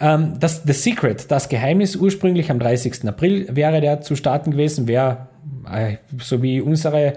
Ähm, 0.00 0.34
das 0.38 0.62
The 0.64 0.72
Secret, 0.72 1.28
das 1.32 1.48
Geheimnis, 1.48 1.96
ursprünglich 1.96 2.48
am 2.48 2.60
30. 2.60 3.08
April 3.08 3.48
wäre 3.50 3.80
der 3.80 4.02
zu 4.02 4.14
starten 4.14 4.52
gewesen, 4.52 4.86
wäre 4.86 5.26
äh, 5.68 5.96
so 6.20 6.40
wie 6.40 6.60
unsere 6.60 7.14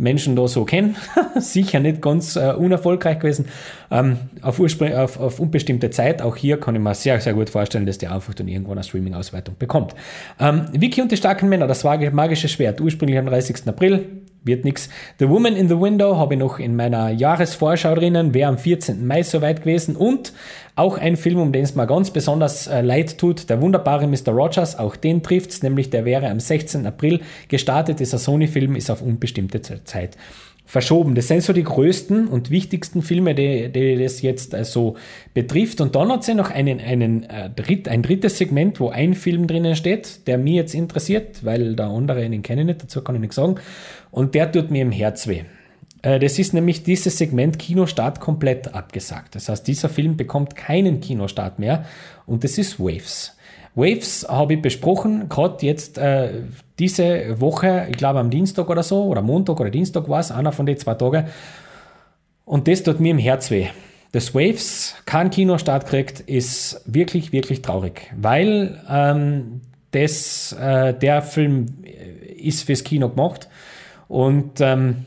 Menschen 0.00 0.34
da 0.34 0.48
so 0.48 0.64
kennen. 0.64 0.96
Sicher 1.38 1.78
nicht 1.78 2.02
ganz 2.02 2.36
äh, 2.36 2.52
unerfolgreich 2.56 3.18
gewesen. 3.18 3.46
Ähm, 3.90 4.16
auf, 4.42 4.60
auf, 4.60 5.20
auf, 5.20 5.40
unbestimmte 5.40 5.90
Zeit, 5.90 6.22
auch 6.22 6.36
hier 6.36 6.58
kann 6.58 6.74
ich 6.74 6.80
mir 6.80 6.94
sehr, 6.94 7.20
sehr 7.20 7.34
gut 7.34 7.50
vorstellen, 7.50 7.86
dass 7.86 7.98
der 7.98 8.12
einfach 8.12 8.34
dann 8.34 8.48
irgendwann 8.48 8.78
eine 8.78 8.84
Streaming-Ausweitung 8.84 9.56
bekommt. 9.58 9.94
Ähm, 10.38 10.66
Vicky 10.72 11.02
und 11.02 11.12
die 11.12 11.16
starken 11.16 11.48
Männer, 11.48 11.66
das 11.66 11.84
magische 11.84 12.48
Schwert, 12.48 12.80
ursprünglich 12.80 13.18
am 13.18 13.26
30. 13.26 13.68
April, 13.68 14.06
wird 14.42 14.64
nichts. 14.64 14.88
The 15.18 15.28
Woman 15.28 15.54
in 15.54 15.68
the 15.68 15.78
Window 15.78 16.16
habe 16.16 16.34
ich 16.34 16.40
noch 16.40 16.58
in 16.58 16.76
meiner 16.76 17.10
Jahresvorschau 17.10 17.94
drinnen, 17.94 18.32
wäre 18.32 18.48
am 18.48 18.58
14. 18.58 19.06
Mai 19.06 19.22
soweit 19.22 19.60
gewesen 19.60 19.96
und 19.96 20.32
auch 20.80 20.98
ein 20.98 21.16
Film, 21.16 21.38
um 21.38 21.52
den 21.52 21.64
es 21.64 21.74
mir 21.74 21.86
ganz 21.86 22.10
besonders 22.10 22.66
äh, 22.66 22.80
leid 22.80 23.18
tut, 23.18 23.50
der 23.50 23.60
wunderbare 23.60 24.06
Mr. 24.06 24.32
Rogers, 24.32 24.78
auch 24.78 24.96
den 24.96 25.22
trifft 25.22 25.50
es, 25.50 25.62
nämlich 25.62 25.90
der 25.90 26.04
wäre 26.04 26.28
am 26.28 26.40
16. 26.40 26.86
April 26.86 27.20
gestartet, 27.48 28.00
dieser 28.00 28.18
Sony-Film 28.18 28.76
ist 28.76 28.90
auf 28.90 29.02
unbestimmte 29.02 29.60
Zeit 29.84 30.16
verschoben. 30.70 31.16
Das 31.16 31.26
sind 31.26 31.42
so 31.42 31.52
die 31.52 31.64
größten 31.64 32.28
und 32.28 32.50
wichtigsten 32.50 33.02
Filme, 33.02 33.34
die, 33.34 33.70
die 33.70 33.96
das 33.96 34.22
jetzt 34.22 34.54
äh, 34.54 34.64
so 34.64 34.96
betrifft. 35.34 35.80
Und 35.80 35.96
dann 35.96 36.10
hat 36.10 36.24
sie 36.24 36.34
noch 36.34 36.50
einen, 36.50 36.80
einen, 36.80 37.24
äh, 37.24 37.50
dritt, 37.50 37.88
ein 37.88 38.02
drittes 38.02 38.38
Segment, 38.38 38.78
wo 38.80 38.88
ein 38.88 39.14
Film 39.14 39.46
drinnen 39.48 39.74
steht, 39.74 40.26
der 40.28 40.38
mir 40.38 40.54
jetzt 40.54 40.74
interessiert, 40.74 41.44
weil 41.44 41.74
der 41.74 41.86
andere, 41.86 42.28
den 42.28 42.42
kenne 42.42 42.62
ich 42.62 42.66
nicht, 42.68 42.82
dazu 42.82 43.02
kann 43.02 43.16
ich 43.16 43.20
nichts 43.20 43.36
sagen. 43.36 43.56
Und 44.12 44.34
der 44.34 44.50
tut 44.50 44.70
mir 44.70 44.82
im 44.82 44.92
Herz 44.92 45.26
weh. 45.26 45.42
Äh, 46.02 46.18
das 46.18 46.38
ist 46.38 46.54
nämlich 46.54 46.82
dieses 46.82 47.18
Segment 47.18 47.58
Kinostart 47.58 48.20
komplett 48.20 48.74
abgesagt. 48.74 49.34
Das 49.34 49.48
heißt, 49.48 49.66
dieser 49.66 49.88
Film 49.88 50.16
bekommt 50.16 50.56
keinen 50.56 51.00
Kinostart 51.00 51.58
mehr 51.58 51.84
und 52.26 52.44
das 52.44 52.58
ist 52.58 52.78
Waves. 52.80 53.36
Waves 53.74 54.26
habe 54.28 54.54
ich 54.54 54.62
besprochen, 54.62 55.28
gerade 55.28 55.64
jetzt 55.64 55.96
äh, 55.96 56.42
diese 56.78 57.40
Woche, 57.40 57.86
ich 57.88 57.96
glaube 57.96 58.18
am 58.18 58.30
Dienstag 58.30 58.68
oder 58.68 58.82
so, 58.82 59.04
oder 59.04 59.22
Montag 59.22 59.60
oder 59.60 59.70
Dienstag 59.70 60.08
war 60.08 60.20
es, 60.20 60.32
einer 60.32 60.52
von 60.52 60.66
den 60.66 60.76
zwei 60.76 60.94
Tagen. 60.94 61.26
Und 62.44 62.66
das 62.66 62.82
tut 62.82 62.98
mir 62.98 63.12
im 63.12 63.18
Herz 63.18 63.50
weh. 63.50 63.68
Dass 64.12 64.34
Waves 64.34 64.96
keinen 65.06 65.30
Kinostart 65.30 65.86
kriegt, 65.86 66.18
ist 66.20 66.82
wirklich, 66.84 67.30
wirklich 67.30 67.62
traurig, 67.62 68.12
weil 68.16 68.82
ähm, 68.90 69.60
das, 69.92 70.52
äh, 70.52 70.92
der 70.94 71.22
Film 71.22 71.66
ist 72.36 72.64
fürs 72.64 72.82
Kino 72.82 73.08
gemacht 73.08 73.48
und 74.08 74.60
ähm, 74.60 75.06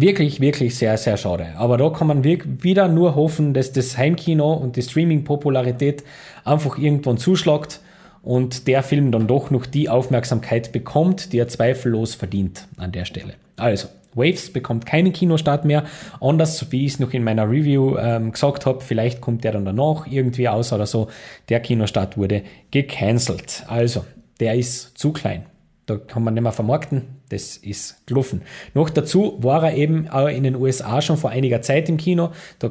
wirklich, 0.00 0.40
wirklich 0.40 0.76
sehr, 0.76 0.96
sehr 0.96 1.16
schade. 1.16 1.48
Aber 1.56 1.76
da 1.76 1.90
kann 1.90 2.06
man 2.06 2.24
wieder 2.24 2.88
nur 2.88 3.14
hoffen, 3.14 3.54
dass 3.54 3.72
das 3.72 3.96
Heimkino 3.96 4.52
und 4.52 4.76
die 4.76 4.82
Streaming-Popularität 4.82 6.04
einfach 6.44 6.78
irgendwann 6.78 7.18
zuschlagt 7.18 7.80
und 8.22 8.66
der 8.66 8.82
Film 8.82 9.12
dann 9.12 9.26
doch 9.26 9.50
noch 9.50 9.66
die 9.66 9.88
Aufmerksamkeit 9.88 10.72
bekommt, 10.72 11.32
die 11.32 11.38
er 11.38 11.48
zweifellos 11.48 12.14
verdient 12.14 12.66
an 12.76 12.92
der 12.92 13.04
Stelle. 13.04 13.34
Also, 13.56 13.88
Waves 14.14 14.52
bekommt 14.52 14.86
keinen 14.86 15.12
Kinostart 15.12 15.64
mehr. 15.64 15.84
Anders, 16.20 16.72
wie 16.72 16.84
ich 16.84 16.94
es 16.94 17.00
noch 17.00 17.12
in 17.12 17.22
meiner 17.22 17.48
Review 17.48 17.96
ähm, 17.96 18.32
gesagt 18.32 18.66
habe, 18.66 18.80
vielleicht 18.80 19.20
kommt 19.20 19.44
der 19.44 19.52
dann 19.52 19.64
danach 19.64 20.06
irgendwie 20.06 20.48
aus 20.48 20.72
oder 20.72 20.86
so. 20.86 21.08
Der 21.48 21.60
Kinostart 21.60 22.16
wurde 22.16 22.42
gecancelt. 22.70 23.64
Also, 23.68 24.04
der 24.40 24.56
ist 24.56 24.98
zu 24.98 25.12
klein. 25.12 25.44
Da 25.86 25.96
kann 25.96 26.24
man 26.24 26.34
nicht 26.34 26.42
mehr 26.42 26.52
vermarkten. 26.52 27.19
Das 27.30 27.56
ist 27.56 28.06
gelaufen. 28.06 28.42
Noch 28.74 28.90
dazu 28.90 29.38
war 29.40 29.64
er 29.64 29.76
eben 29.76 30.08
auch 30.08 30.26
in 30.26 30.42
den 30.42 30.56
USA 30.56 31.00
schon 31.00 31.16
vor 31.16 31.30
einiger 31.30 31.62
Zeit 31.62 31.88
im 31.88 31.96
Kino. 31.96 32.30
Da, 32.58 32.70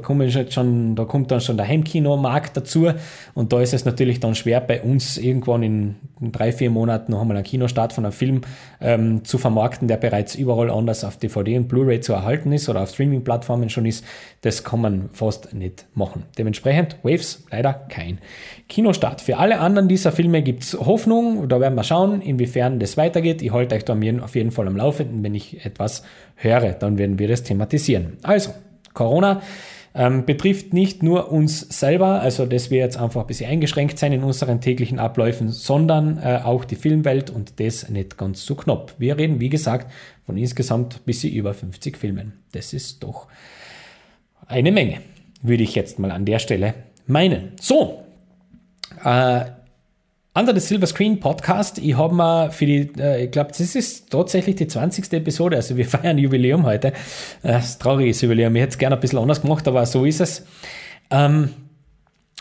schon, 0.50 0.96
da 0.96 1.06
kommt 1.06 1.32
dann 1.32 1.40
schon 1.40 1.56
der 1.56 1.68
Heimkinomarkt 1.68 2.58
dazu. 2.58 2.92
Und 3.34 3.54
da 3.54 3.62
ist 3.62 3.74
es 3.74 3.86
natürlich 3.86 4.20
dann 4.20 4.36
schwer, 4.36 4.60
bei 4.60 4.82
uns 4.82 5.18
irgendwann 5.18 5.64
in 5.64 5.96
drei, 6.22 6.52
vier 6.52 6.70
Monaten 6.70 7.14
noch 7.14 7.22
einmal 7.22 7.38
einen 7.38 7.46
Kinostart 7.46 7.94
von 7.94 8.06
einem 8.06 8.12
Film 8.12 8.42
ähm, 8.82 9.24
zu 9.24 9.38
vermarkten, 9.38 9.88
der 9.88 9.98
bereits 9.98 10.36
überall 10.36 10.70
anders 10.70 11.06
auf 11.06 11.16
DVD 11.16 11.58
und 11.58 11.70
Blu-ray 11.70 12.02
zu 12.02 12.12
erhalten 12.12 12.52
ist 12.52 12.68
oder 12.68 12.82
auf 12.82 12.90
Streaming-Plattformen 12.90 13.70
schon 13.70 13.86
ist. 13.86 14.04
Das 14.42 14.66
kann 14.66 14.82
man 14.82 15.10
fast 15.14 15.54
nicht 15.54 15.86
machen. 15.94 16.24
Dementsprechend 16.38 16.98
Waves 17.04 17.46
leider 17.50 17.74
kein 17.74 18.20
Kinostart. 18.68 19.22
Für 19.22 19.38
alle 19.38 19.60
anderen 19.60 19.88
dieser 19.88 20.12
Filme 20.12 20.42
gibt 20.42 20.64
es 20.64 20.74
Hoffnung. 20.74 21.48
Da 21.48 21.60
werden 21.60 21.76
wir 21.76 21.84
schauen, 21.84 22.22
inwiefern 22.22 22.80
das 22.80 22.98
weitergeht. 22.98 23.42
Ich 23.42 23.52
halte 23.52 23.76
euch 23.76 23.86
da 23.86 23.96
auf 24.22 24.36
jeden 24.36 24.49
jeden 24.50 24.56
Fall 24.56 24.68
am 24.68 24.76
Laufenden. 24.76 25.24
Wenn 25.24 25.36
ich 25.36 25.66
etwas 25.66 26.04
höre, 26.36 26.74
dann 26.74 26.98
werden 26.98 27.20
wir 27.20 27.28
das 27.28 27.44
thematisieren. 27.44 28.18
Also, 28.24 28.52
Corona 28.94 29.42
ähm, 29.96 30.26
betrifft 30.26 30.74
nicht 30.74 31.04
nur 31.04 31.32
uns 31.32 31.60
selber, 31.60 32.22
also 32.22 32.46
dass 32.46 32.70
wir 32.70 32.80
jetzt 32.80 32.98
einfach 32.98 33.22
ein 33.22 33.28
bisschen 33.28 33.50
eingeschränkt 33.50 33.98
sein 33.98 34.14
in 34.14 34.24
unseren 34.24 34.62
täglichen 34.62 35.00
Abläufen, 35.00 35.50
sondern 35.50 36.18
äh, 36.18 36.42
auch 36.44 36.66
die 36.66 36.76
Filmwelt 36.76 37.30
und 37.30 37.60
das 37.60 37.90
nicht 37.90 38.18
ganz 38.18 38.46
so 38.46 38.56
knapp. 38.56 38.94
Wir 38.98 39.18
reden, 39.18 39.40
wie 39.40 39.50
gesagt, 39.50 39.92
von 40.26 40.38
insgesamt 40.38 40.96
ein 40.96 41.06
bisschen 41.06 41.34
über 41.34 41.54
50 41.54 41.98
Filmen. 41.98 42.34
Das 42.52 42.74
ist 42.74 43.04
doch 43.04 43.28
eine 44.48 44.72
Menge, 44.72 45.00
würde 45.42 45.64
ich 45.64 45.76
jetzt 45.76 46.00
mal 46.00 46.12
an 46.12 46.26
der 46.26 46.40
Stelle 46.40 46.74
meinen. 47.08 47.54
So, 47.60 48.04
äh, 49.04 49.42
under 50.40 50.54
the 50.54 50.66
Silver 50.66 50.88
Screen 50.88 51.20
Podcast. 51.20 51.80
Ich 51.80 51.98
habe 51.98 52.16
mal 52.16 52.50
für 52.50 52.66
die, 52.66 52.90
äh, 52.98 53.26
ich 53.26 53.32
glaube, 53.32 53.50
das 53.50 53.76
ist 53.76 54.10
tatsächlich 54.10 54.56
die 54.56 54.68
20. 54.68 55.12
Episode, 55.12 55.58
also 55.58 55.76
wir 55.76 55.86
feiern 55.90 56.18
Jubiläum 56.18 56.66
heute. 56.66 56.90
Äh, 56.90 56.94
das 57.44 57.72
ist 57.72 57.82
trauriges 57.82 58.22
Jubiläum. 58.22 58.56
Ich 58.56 58.62
hätte 58.62 58.72
es 58.72 58.78
gerne 58.78 58.96
ein 58.96 59.02
bisschen 59.02 59.20
anders 59.20 59.42
gemacht, 59.42 59.68
aber 59.68 59.86
so 59.86 60.06
ist 60.06 60.22
es. 60.22 60.46
Ähm, 61.12 61.50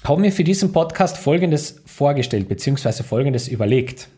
habe 0.04 0.20
mir 0.20 0.30
für 0.30 0.44
diesen 0.44 0.70
Podcast 0.70 1.18
Folgendes 1.18 1.82
vorgestellt, 1.86 2.48
beziehungsweise 2.48 3.02
Folgendes 3.02 3.48
überlegt. 3.48 4.08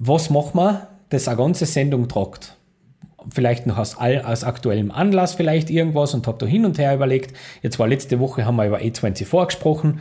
Was 0.00 0.28
machen 0.28 0.58
wir, 0.58 0.88
das 1.10 1.28
eine 1.28 1.36
ganze 1.36 1.66
Sendung 1.66 2.08
tragt? 2.08 2.56
Vielleicht 3.32 3.66
noch 3.66 3.78
aus, 3.78 3.96
aus 3.96 4.42
aktuellem 4.42 4.90
Anlass 4.90 5.34
vielleicht 5.34 5.70
irgendwas 5.70 6.14
und 6.14 6.26
habe 6.26 6.38
da 6.38 6.46
hin 6.46 6.64
und 6.64 6.78
her 6.78 6.94
überlegt. 6.94 7.36
Jetzt 7.62 7.78
war 7.78 7.86
letzte 7.86 8.18
Woche, 8.18 8.44
haben 8.44 8.56
wir 8.56 8.66
über 8.66 8.78
A24 8.78 9.46
gesprochen 9.46 10.00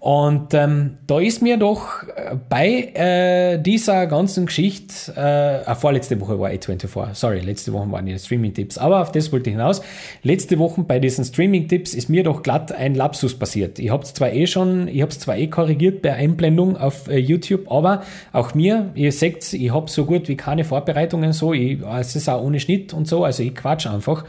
Und 0.00 0.54
ähm, 0.54 0.98
da 1.08 1.18
ist 1.18 1.42
mir 1.42 1.56
doch 1.56 2.04
äh, 2.04 2.36
bei 2.48 2.92
äh, 2.94 3.58
dieser 3.58 4.06
ganzen 4.06 4.46
Geschichte, 4.46 5.12
äh, 5.16 5.62
äh, 5.62 5.74
vorletzte 5.74 6.20
Woche 6.20 6.38
war 6.38 6.50
A24, 6.50 7.14
sorry, 7.14 7.40
letzte 7.40 7.72
Woche 7.72 7.90
waren 7.90 8.06
die 8.06 8.16
Streaming-Tipps, 8.16 8.78
aber 8.78 9.02
auf 9.02 9.10
das 9.10 9.32
wollte 9.32 9.50
ich 9.50 9.56
hinaus. 9.56 9.82
Letzte 10.22 10.58
Woche 10.60 10.82
bei 10.82 11.00
diesen 11.00 11.24
Streaming-Tipps 11.24 11.94
ist 11.94 12.08
mir 12.08 12.22
doch 12.22 12.44
glatt 12.44 12.70
ein 12.70 12.94
Lapsus 12.94 13.34
passiert. 13.34 13.80
Ich 13.80 13.90
habe 13.90 14.04
es 14.04 14.14
zwar 14.14 14.32
eh 14.32 14.46
schon, 14.46 14.86
ich 14.86 15.02
habe 15.02 15.10
es 15.10 15.18
zwar 15.18 15.36
eh 15.36 15.48
korrigiert 15.48 16.00
bei 16.02 16.12
Einblendung 16.12 16.76
auf 16.76 17.08
äh, 17.08 17.18
YouTube, 17.18 17.70
aber 17.70 18.04
auch 18.32 18.54
mir, 18.54 18.90
ihr 18.94 19.10
seht, 19.10 19.52
ich 19.52 19.72
habe 19.72 19.90
so 19.90 20.04
gut 20.04 20.28
wie 20.28 20.36
keine 20.36 20.62
Vorbereitungen 20.62 21.32
so, 21.32 21.52
ich, 21.52 21.80
es 21.98 22.14
ist 22.14 22.28
auch 22.28 22.42
ohne 22.42 22.60
Schnitt 22.60 22.94
und 22.94 23.08
so, 23.08 23.24
also 23.24 23.42
ich 23.42 23.54
quatsch 23.54 23.88
einfach. 23.88 24.24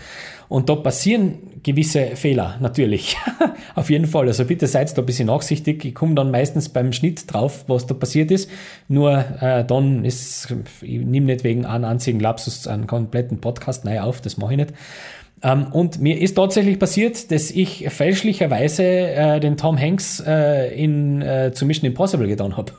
Und 0.49 0.67
da 0.67 0.75
passieren 0.75 1.37
gewisse 1.61 2.15
Fehler, 2.15 2.57
natürlich. 2.59 3.15
Auf 3.75 3.89
jeden 3.91 4.07
Fall. 4.07 4.27
Also 4.27 4.45
bitte 4.45 4.65
seid 4.65 4.97
da 4.97 5.01
ein 5.01 5.05
bisschen 5.05 5.27
nachsichtig. 5.27 5.85
Ich 5.85 5.93
komme 5.93 6.15
dann 6.15 6.31
meistens 6.31 6.69
beim 6.69 6.91
Schnitt 6.91 7.31
drauf, 7.31 7.65
was 7.67 7.85
da 7.85 7.93
passiert 7.93 8.31
ist. 8.31 8.49
Nur 8.87 9.23
äh, 9.41 9.63
dann 9.63 10.03
ist, 10.03 10.53
ich 10.81 10.99
nehme 10.99 11.27
nicht 11.27 11.43
wegen 11.43 11.65
einem 11.65 11.85
einzigen 11.85 12.19
Lapsus 12.19 12.67
einen 12.67 12.87
kompletten 12.87 13.39
Podcast 13.39 13.85
neu 13.85 14.01
auf, 14.01 14.21
das 14.21 14.37
mache 14.37 14.53
ich 14.53 14.57
nicht. 14.57 14.73
Ähm, 15.41 15.67
und 15.71 16.01
mir 16.01 16.19
ist 16.19 16.35
tatsächlich 16.35 16.79
passiert, 16.79 17.31
dass 17.31 17.51
ich 17.51 17.87
fälschlicherweise 17.89 18.83
äh, 18.83 19.39
den 19.39 19.55
Tom 19.55 19.79
Hanks 19.79 20.21
äh, 20.25 20.73
in 20.75 21.21
äh, 21.21 21.51
zu 21.53 21.65
Mission 21.65 21.85
Impossible 21.85 22.27
getan 22.27 22.57
habe. 22.57 22.73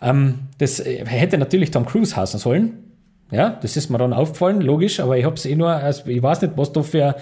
Ähm, 0.00 0.40
das 0.58 0.80
äh, 0.80 1.04
hätte 1.04 1.36
natürlich 1.36 1.70
Tom 1.70 1.84
Cruise 1.84 2.16
heißen 2.16 2.38
sollen. 2.38 2.87
Ja, 3.30 3.58
das 3.60 3.76
ist 3.76 3.90
mir 3.90 3.98
dann 3.98 4.12
aufgefallen, 4.12 4.60
logisch, 4.60 5.00
aber 5.00 5.18
ich 5.18 5.24
habe 5.24 5.34
es 5.34 5.44
eh 5.44 5.54
nur, 5.54 5.70
also 5.70 6.06
ich 6.06 6.22
weiß 6.22 6.42
nicht, 6.42 6.54
was 6.56 6.72
da 6.72 6.82
für 6.82 7.16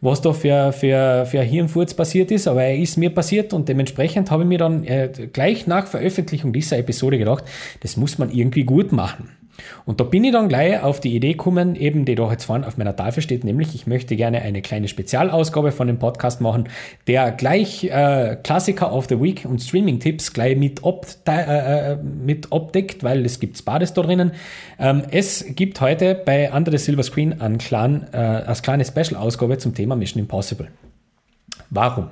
was 0.00 0.20
da 0.20 0.32
für, 0.32 0.72
für, 0.72 1.26
für 1.26 1.40
Hirnfurz 1.40 1.94
passiert 1.94 2.30
ist, 2.30 2.46
aber 2.46 2.64
er 2.64 2.76
ist 2.76 2.96
mir 2.96 3.10
passiert 3.10 3.52
und 3.52 3.68
dementsprechend 3.68 4.30
habe 4.30 4.42
ich 4.42 4.48
mir 4.48 4.58
dann 4.58 4.84
äh, 4.84 5.08
gleich 5.32 5.66
nach 5.66 5.86
Veröffentlichung 5.86 6.52
dieser 6.52 6.78
Episode 6.78 7.18
gedacht, 7.18 7.44
das 7.80 7.96
muss 7.96 8.18
man 8.18 8.30
irgendwie 8.30 8.64
gut 8.64 8.92
machen. 8.92 9.30
Und 9.84 10.00
da 10.00 10.04
bin 10.04 10.24
ich 10.24 10.32
dann 10.32 10.48
gleich 10.48 10.82
auf 10.82 11.00
die 11.00 11.14
Idee 11.14 11.32
gekommen, 11.32 11.76
eben 11.76 12.04
die 12.04 12.14
da 12.14 12.30
jetzt 12.30 12.44
vorne 12.44 12.66
auf 12.66 12.76
meiner 12.76 12.94
Tafel 12.94 13.22
steht, 13.22 13.44
nämlich 13.44 13.74
ich 13.74 13.86
möchte 13.86 14.16
gerne 14.16 14.42
eine 14.42 14.62
kleine 14.62 14.88
Spezialausgabe 14.88 15.72
von 15.72 15.86
dem 15.86 15.98
Podcast 15.98 16.40
machen, 16.40 16.68
der 17.06 17.32
gleich 17.32 17.84
äh, 17.84 18.36
Klassiker 18.42 18.92
of 18.92 19.06
the 19.08 19.20
Week 19.20 19.44
und 19.44 19.62
Streaming-Tipps 19.62 20.32
gleich 20.32 20.56
mit, 20.56 20.82
äh, 21.28 21.92
äh, 21.92 21.96
mit 21.96 22.52
abdeckt, 22.52 23.02
weil 23.04 23.24
es 23.24 23.40
gibt 23.40 23.64
Bades 23.64 23.92
da 23.92 24.02
drinnen. 24.02 24.32
Ähm, 24.78 25.02
es 25.10 25.44
gibt 25.50 25.80
heute 25.80 26.14
bei 26.14 26.52
Under 26.52 26.70
the 26.70 26.78
Silver 26.78 27.02
Screen 27.02 27.40
einen 27.40 27.58
kleinen, 27.58 28.06
äh, 28.12 28.16
als 28.16 28.62
kleine 28.62 28.84
Special-Ausgabe 28.84 29.58
zum 29.58 29.74
Thema 29.74 29.96
Mission 29.96 30.20
Impossible. 30.20 30.68
Warum? 31.70 32.08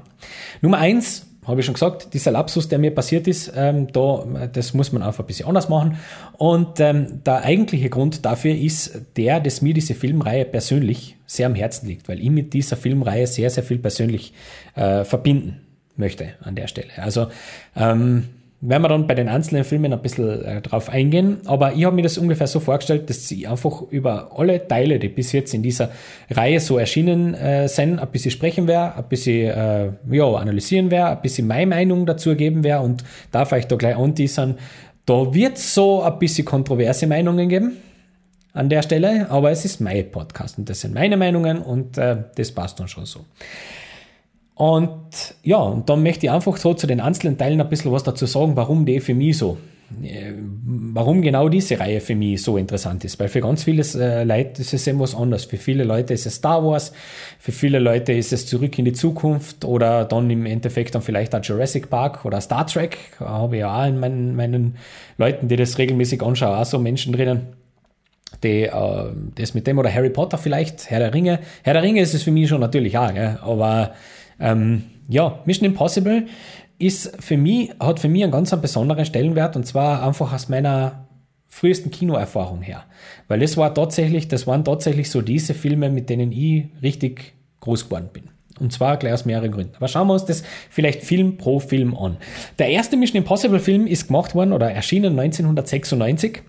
Nummer 0.63 0.79
eins, 0.79 1.27
habe 1.47 1.61
ich 1.61 1.67
schon 1.67 1.75
gesagt, 1.75 2.15
dieser 2.15 2.31
Lapsus, 2.31 2.69
der 2.69 2.79
mir 2.79 2.95
passiert 2.95 3.29
ist, 3.29 3.53
ähm, 3.55 3.93
da, 3.93 4.25
das 4.53 4.75
muss 4.75 4.93
man 4.93 5.03
einfach 5.03 5.25
ein 5.25 5.27
bisschen 5.27 5.47
anders 5.47 5.69
machen. 5.69 5.99
Und 6.39 6.81
ähm, 6.81 7.23
der 7.25 7.43
eigentliche 7.43 7.91
Grund 7.91 8.25
dafür 8.25 8.55
ist 8.55 9.01
der, 9.17 9.41
dass 9.41 9.63
mir 9.63 9.75
diese 9.75 9.95
Filmreihe 9.95 10.45
persönlich 10.45 11.17
sehr 11.27 11.47
am 11.47 11.55
Herzen 11.55 11.87
liegt, 11.87 12.09
weil 12.09 12.21
ich 12.21 12.31
mit 12.31 12.53
dieser 12.53 12.77
Filmreihe 12.77 13.27
sehr, 13.27 13.51
sehr 13.51 13.63
viel 13.63 13.79
persönlich 13.79 14.33
äh, 14.75 15.05
verbinden 15.05 15.61
möchte 15.97 16.31
an 16.41 16.55
der 16.55 16.67
Stelle. 16.67 16.91
Also 16.97 17.29
ähm, 17.77 18.25
werden 18.67 18.83
wir 18.83 18.89
dann 18.89 19.07
bei 19.07 19.15
den 19.15 19.29
einzelnen 19.29 19.65
Filmen 19.65 19.93
ein 19.93 20.01
bisschen 20.01 20.45
äh, 20.45 20.61
drauf 20.63 20.89
eingehen. 20.89 21.39
Aber 21.45 21.75
ich 21.75 21.85
habe 21.85 21.95
mir 21.95 22.03
das 22.03 22.17
ungefähr 22.19 22.47
so 22.47 22.61
vorgestellt, 22.61 23.11
dass 23.11 23.29
sie 23.29 23.47
einfach 23.47 23.83
über 23.91 24.31
alle 24.37 24.67
Teile, 24.67 24.99
die 24.99 25.09
bis 25.09 25.33
jetzt 25.33 25.53
in 25.53 25.63
dieser 25.63 25.91
Reihe 26.31 26.61
so 26.61 26.79
erschienen 26.79 27.35
äh, 27.35 27.69
sind, 27.69 27.99
ein 27.99 28.09
bisschen 28.09 28.31
sprechen 28.31 28.67
werde, 28.67 28.97
ein 28.97 29.05
bisschen 29.09 29.51
äh, 29.51 29.91
ja, 30.11 30.25
analysieren 30.35 30.91
werde, 30.91 31.17
ein 31.17 31.23
bisschen 31.23 31.47
meine 31.47 31.67
Meinung 31.67 32.07
dazu 32.07 32.35
geben 32.35 32.65
werde 32.65 32.85
und 32.85 33.05
darf 33.31 33.53
euch 33.53 33.67
da 33.67 33.77
gleich 33.77 33.97
anteasern. 33.97 34.59
Da 35.05 35.35
wird 35.35 35.59
so 35.59 36.03
ein 36.03 36.19
bisschen 36.19 36.47
kontroverse 36.47 37.07
Meinungen 37.07 37.49
geben 37.49 37.77
an 38.55 38.71
der 38.71 38.83
Stelle, 38.83 39.29
aber 39.31 39.51
es 39.51 39.65
ist 39.65 39.81
mein 39.81 40.11
Podcast 40.11 40.57
und 40.59 40.71
das 40.71 40.81
sind 40.81 40.95
meine 40.95 41.17
Meinungen 41.19 41.59
und 41.59 41.99
äh, 41.99 42.17
das 42.37 42.53
passt 42.53 42.81
dann 42.81 42.89
schon 42.89 43.05
so. 43.05 43.21
Und 44.55 45.35
ja, 45.43 45.57
und 45.57 45.89
dann 45.89 46.03
möchte 46.03 46.27
ich 46.27 46.33
einfach 46.33 46.57
so 46.57 46.75
zu 46.75 46.87
den 46.87 47.01
einzelnen 47.01 47.37
Teilen 47.37 47.61
ein 47.61 47.69
bisschen 47.69 47.91
was 47.91 48.05
dazu 48.05 48.27
sagen, 48.27 48.55
warum 48.55 48.87
die 48.87 49.01
für 49.01 49.15
mich 49.15 49.37
so, 49.37 49.59
äh, 50.01 50.33
warum 50.65 51.23
genau 51.23 51.49
diese 51.49 51.81
Reihe 51.81 52.01
für 52.01 52.15
mich 52.15 52.41
so 52.41 52.57
interessant 52.57 53.05
ist. 53.05 53.19
Weil 53.19 53.27
für 53.27 53.41
ganz 53.41 53.65
viele 53.65 53.83
äh, 54.01 54.23
Leute 54.23 54.63
ist 54.63 54.73
es 54.73 54.87
eben 54.87 55.01
was 55.01 55.17
anderes. 55.17 55.45
Für 55.45 55.57
viele 55.57 55.83
Leute 55.83 56.15
ist 56.15 56.25
es 56.27 56.37
Star 56.37 56.65
Wars, 56.65 56.93
für 57.41 57.51
viele 57.51 57.81
Leute 57.81 58.13
ist 58.13 58.33
es 58.33 58.47
Zurück 58.47 58.79
in 58.79 58.85
die 58.85 58.93
Zukunft 58.93 59.65
oder 59.65 60.05
dann 60.05 60.31
im 60.31 60.47
Endeffekt 60.47 60.95
dann 60.95 61.03
vielleicht 61.03 61.35
auch 61.35 61.43
Jurassic 61.43 61.91
Park 61.91 62.25
oder 62.25 62.41
Star 62.41 62.65
Trek. 62.65 62.97
Da 63.19 63.27
habe 63.27 63.57
ich 63.57 63.61
ja 63.61 63.77
auch 63.77 63.89
in 63.89 63.99
meinen, 63.99 64.37
meinen 64.37 64.77
Leuten, 65.19 65.49
die 65.49 65.57
das 65.57 65.79
regelmäßig 65.79 66.23
anschauen, 66.23 66.57
auch 66.57 66.65
so 66.65 66.79
Menschen 66.79 67.13
drinnen 67.13 67.49
die 68.43 68.65
äh, 68.65 69.13
das 69.37 69.55
mit 69.55 69.67
dem 69.67 69.79
oder 69.79 69.93
Harry 69.93 70.11
Potter 70.11 70.39
vielleicht, 70.39 70.91
Herr 70.91 70.99
der 70.99 71.15
Ringe. 71.15 71.39
Herr 71.63 71.75
der 71.75 71.83
Ringe 71.83 72.01
ist 72.01 72.15
es 72.15 72.25
für 72.25 72.33
mich 72.33 72.49
schon 72.49 72.61
natürlich 72.61 72.99
auch, 72.99 73.15
gell? 73.15 73.39
aber 73.43 73.93
ähm, 74.41 74.85
ja, 75.09 75.41
Mission 75.45 75.67
Impossible 75.67 76.27
ist 76.79 77.17
für 77.23 77.37
mich, 77.37 77.71
hat 77.81 78.01
für 78.01 78.09
mich 78.09 78.23
einen 78.23 78.33
ganz 78.33 78.51
besonderen 78.61 79.05
Stellenwert 79.05 79.57
und 79.57 79.67
zwar 79.67 80.07
einfach 80.07 80.33
aus 80.33 80.49
meiner 80.49 81.07
frühesten 81.47 81.91
Kinoerfahrung 81.91 82.63
her. 82.63 82.85
Weil 83.29 83.41
das 83.41 83.57
war 83.57 83.73
tatsächlich, 83.73 84.27
das 84.29 84.47
waren 84.47 84.65
tatsächlich 84.65 85.11
so 85.11 85.23
diese 85.23 85.55
Filme, 85.55 85.89
mit 85.89 86.11
denen 86.11 86.33
ich 86.33 86.65
richtig 86.83 87.35
groß 87.61 87.85
geworden 87.85 88.11
bin. 88.13 88.25
Und 88.61 88.73
zwar 88.73 88.97
gleich 88.97 89.13
aus 89.13 89.25
mehreren 89.25 89.51
Gründen. 89.51 89.75
Aber 89.77 89.89
schauen 89.89 90.07
wir 90.09 90.15
uns 90.15 90.25
das 90.25 90.45
vielleicht 90.71 91.03
Film 91.03 91.37
pro 91.37 91.61
Film 91.61 91.97
an. 91.97 92.17
Der 92.59 92.69
erste 92.69 92.97
Mission 92.97 93.23
Impossible 93.23 93.59
Film 93.59 93.87
ist 93.87 94.09
gemacht 94.09 94.35
worden 94.35 94.53
oder 94.53 94.71
erschienen 94.71 95.19
1996 95.19 96.43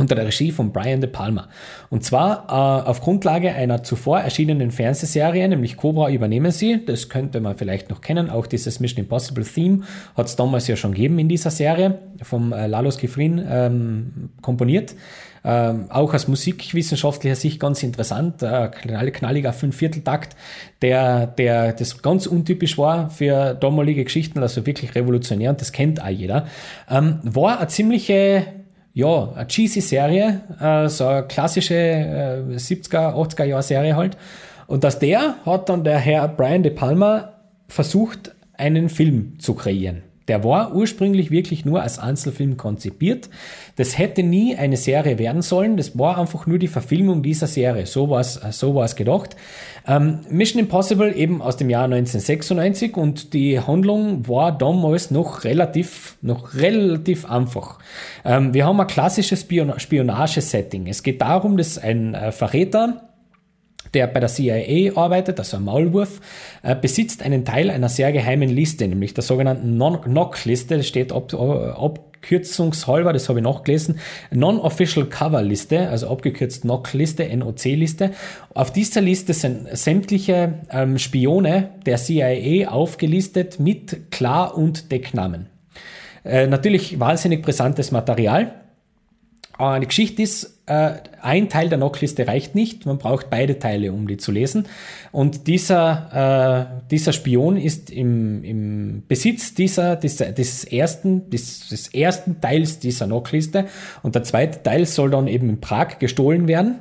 unter 0.00 0.14
der 0.14 0.26
Regie 0.26 0.50
von 0.50 0.72
Brian 0.72 1.00
De 1.00 1.08
Palma. 1.08 1.48
Und 1.90 2.04
zwar 2.04 2.46
äh, 2.48 2.88
auf 2.88 3.00
Grundlage 3.00 3.52
einer 3.52 3.82
zuvor 3.82 4.20
erschienenen 4.20 4.70
Fernsehserie, 4.70 5.46
nämlich 5.46 5.76
Cobra 5.76 6.10
übernehmen 6.10 6.50
sie. 6.50 6.84
Das 6.84 7.08
könnte 7.08 7.40
man 7.40 7.56
vielleicht 7.56 7.90
noch 7.90 8.00
kennen. 8.00 8.30
Auch 8.30 8.46
dieses 8.46 8.80
Mission 8.80 9.04
Impossible 9.04 9.44
Theme 9.44 9.82
hat 10.16 10.26
es 10.26 10.36
damals 10.36 10.66
ja 10.66 10.76
schon 10.76 10.92
gegeben 10.92 11.18
in 11.18 11.28
dieser 11.28 11.50
Serie, 11.50 11.98
vom 12.22 12.52
äh, 12.52 12.66
Lalos 12.66 12.96
Kifrin 12.98 13.44
ähm, 13.46 14.30
komponiert. 14.40 14.94
Ähm, 15.42 15.86
auch 15.90 16.12
aus 16.12 16.28
musikwissenschaftlicher 16.28 17.34
Sicht 17.34 17.60
ganz 17.60 17.82
interessant, 17.82 18.42
äh, 18.42 18.68
knalliger 18.68 19.54
Fünfvierteltakt, 19.54 20.36
der, 20.82 21.26
der 21.26 21.72
das 21.72 22.02
ganz 22.02 22.26
untypisch 22.26 22.76
war 22.76 23.08
für 23.08 23.54
damalige 23.54 24.04
Geschichten, 24.04 24.40
also 24.40 24.66
wirklich 24.66 24.94
revolutionär 24.94 25.50
und 25.50 25.60
das 25.60 25.72
kennt 25.72 26.02
auch 26.02 26.08
jeder. 26.08 26.46
Ähm, 26.90 27.20
war 27.22 27.58
eine 27.58 27.68
ziemliche 27.68 28.59
ja, 29.00 29.32
eine 29.34 29.46
cheesy 29.46 29.80
Serie, 29.80 30.42
äh, 30.60 30.88
so 30.88 31.06
eine 31.06 31.26
klassische 31.26 31.74
äh, 31.74 32.56
70er, 32.56 33.14
80er 33.14 33.44
Jahr 33.44 33.62
Serie 33.62 33.96
halt. 33.96 34.16
Und 34.66 34.84
aus 34.84 34.98
der 34.98 35.36
hat 35.44 35.68
dann 35.68 35.82
der 35.82 35.98
Herr 35.98 36.28
Brian 36.28 36.62
De 36.62 36.72
Palma 36.72 37.32
versucht, 37.68 38.32
einen 38.54 38.88
Film 38.88 39.38
zu 39.38 39.54
kreieren. 39.54 40.02
Der 40.30 40.44
war 40.44 40.76
ursprünglich 40.76 41.32
wirklich 41.32 41.64
nur 41.64 41.82
als 41.82 41.98
Einzelfilm 41.98 42.56
konzipiert. 42.56 43.28
Das 43.74 43.98
hätte 43.98 44.22
nie 44.22 44.54
eine 44.54 44.76
Serie 44.76 45.18
werden 45.18 45.42
sollen. 45.42 45.76
Das 45.76 45.98
war 45.98 46.18
einfach 46.18 46.46
nur 46.46 46.60
die 46.60 46.68
Verfilmung 46.68 47.24
dieser 47.24 47.48
Serie. 47.48 47.84
So 47.86 48.10
war 48.10 48.20
es 48.20 48.34
so 48.34 48.76
war's 48.76 48.94
gedacht. 48.94 49.34
Ähm, 49.88 50.20
Mission 50.30 50.60
Impossible 50.60 51.12
eben 51.16 51.42
aus 51.42 51.56
dem 51.56 51.68
Jahr 51.68 51.86
1996 51.86 52.96
und 52.96 53.34
die 53.34 53.58
Handlung 53.58 54.28
war 54.28 54.56
damals 54.56 55.10
noch 55.10 55.42
relativ, 55.42 56.16
noch 56.22 56.54
relativ 56.54 57.28
einfach. 57.28 57.80
Ähm, 58.24 58.54
wir 58.54 58.66
haben 58.66 58.80
ein 58.80 58.86
klassisches 58.86 59.40
Spion 59.40 59.80
Spionagesetting. 59.80 60.86
Es 60.86 61.02
geht 61.02 61.20
darum, 61.22 61.56
dass 61.56 61.76
ein 61.76 62.14
äh, 62.14 62.30
Verräter 62.30 63.09
der 63.94 64.06
bei 64.06 64.20
der 64.20 64.28
CIA 64.28 64.96
arbeitet, 64.96 65.38
also 65.38 65.56
ein 65.56 65.64
Maulwurf, 65.64 66.20
äh, 66.62 66.74
besitzt 66.74 67.22
einen 67.22 67.44
Teil 67.44 67.70
einer 67.70 67.88
sehr 67.88 68.12
geheimen 68.12 68.48
Liste, 68.48 68.86
nämlich 68.86 69.14
der 69.14 69.22
sogenannten 69.22 69.76
NOC-Liste, 69.76 70.76
das 70.76 70.86
steht 70.86 71.12
ab, 71.12 71.32
abkürzungshalber, 71.34 73.12
das 73.12 73.28
habe 73.28 73.40
ich 73.40 73.44
nachgelesen, 73.44 73.98
Non-Official 74.30 75.06
Cover 75.06 75.42
Liste, 75.42 75.88
also 75.88 76.08
abgekürzt 76.08 76.64
NOC-Liste, 76.64 77.36
NOC-Liste. 77.36 78.10
Auf 78.54 78.72
dieser 78.72 79.00
Liste 79.00 79.32
sind 79.34 79.68
sämtliche 79.76 80.60
ähm, 80.70 80.98
Spione 80.98 81.70
der 81.86 81.96
CIA 81.96 82.68
aufgelistet 82.68 83.58
mit 83.58 84.10
Klar- 84.10 84.56
und 84.56 84.92
Decknamen. 84.92 85.46
Äh, 86.24 86.46
natürlich 86.46 87.00
wahnsinnig 87.00 87.42
brisantes 87.42 87.92
Material. 87.92 88.59
Äh, 89.60 89.80
die 89.80 89.86
Geschichte 89.86 90.22
ist, 90.22 90.60
äh, 90.66 90.94
ein 91.20 91.48
Teil 91.48 91.68
der 91.68 91.78
Knockliste 91.78 92.26
reicht 92.26 92.54
nicht, 92.54 92.86
man 92.86 92.98
braucht 92.98 93.28
beide 93.28 93.58
Teile, 93.58 93.92
um 93.92 94.08
die 94.08 94.16
zu 94.16 94.32
lesen. 94.32 94.66
Und 95.12 95.46
dieser, 95.46 96.78
äh, 96.80 96.88
dieser 96.90 97.12
Spion 97.12 97.56
ist 97.56 97.90
im, 97.90 98.42
im 98.42 99.02
Besitz 99.06 99.54
dieser, 99.54 99.96
dieser, 99.96 100.32
dieses 100.32 100.64
ersten, 100.64 101.28
des, 101.28 101.88
ersten 101.92 102.40
Teils 102.40 102.78
dieser 102.78 103.06
Knockliste. 103.06 103.66
Und 104.02 104.14
der 104.14 104.22
zweite 104.22 104.62
Teil 104.62 104.86
soll 104.86 105.10
dann 105.10 105.28
eben 105.28 105.48
in 105.50 105.60
Prag 105.60 105.98
gestohlen 105.98 106.48
werden. 106.48 106.76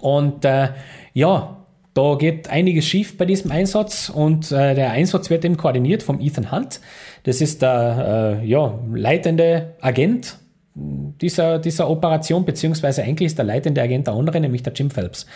Und 0.00 0.44
äh, 0.44 0.68
ja, 1.14 1.64
da 1.94 2.16
geht 2.16 2.50
einiges 2.50 2.86
schief 2.86 3.16
bei 3.16 3.24
diesem 3.24 3.52
Einsatz 3.52 4.10
und 4.10 4.50
äh, 4.50 4.74
der 4.74 4.90
Einsatz 4.90 5.30
wird 5.30 5.44
eben 5.44 5.56
koordiniert 5.56 6.02
vom 6.02 6.20
Ethan 6.20 6.50
Hunt. 6.50 6.80
Das 7.22 7.40
ist 7.40 7.62
der 7.62 8.40
äh, 8.42 8.46
ja, 8.46 8.78
leitende 8.92 9.74
Agent 9.80 10.38
dieser, 10.74 11.58
dieser 11.60 11.88
Operation, 11.88 12.44
beziehungsweise 12.44 13.02
eigentlich 13.04 13.26
ist 13.26 13.38
der 13.38 13.44
leitende 13.44 13.80
Agent 13.80 14.08
der 14.08 14.14
andere, 14.14 14.40
nämlich 14.40 14.62
der 14.62 14.72
Jim 14.72 14.90
Phelps. 14.90 15.26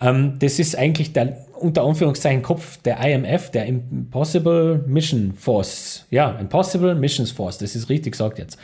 Ähm, 0.00 0.36
das 0.38 0.58
ist 0.58 0.76
eigentlich 0.76 1.12
der 1.12 1.38
unter 1.62 1.84
Anführungszeichen 1.84 2.42
Kopf 2.42 2.78
der 2.82 2.98
IMF, 2.98 3.50
der 3.50 3.66
Impossible 3.66 4.84
Mission 4.86 5.32
Force. 5.34 6.06
Ja, 6.10 6.32
Impossible 6.32 6.94
Missions 6.94 7.30
Force, 7.30 7.58
das 7.58 7.76
ist 7.76 7.88
richtig 7.88 8.12
gesagt 8.12 8.38
jetzt. 8.38 8.58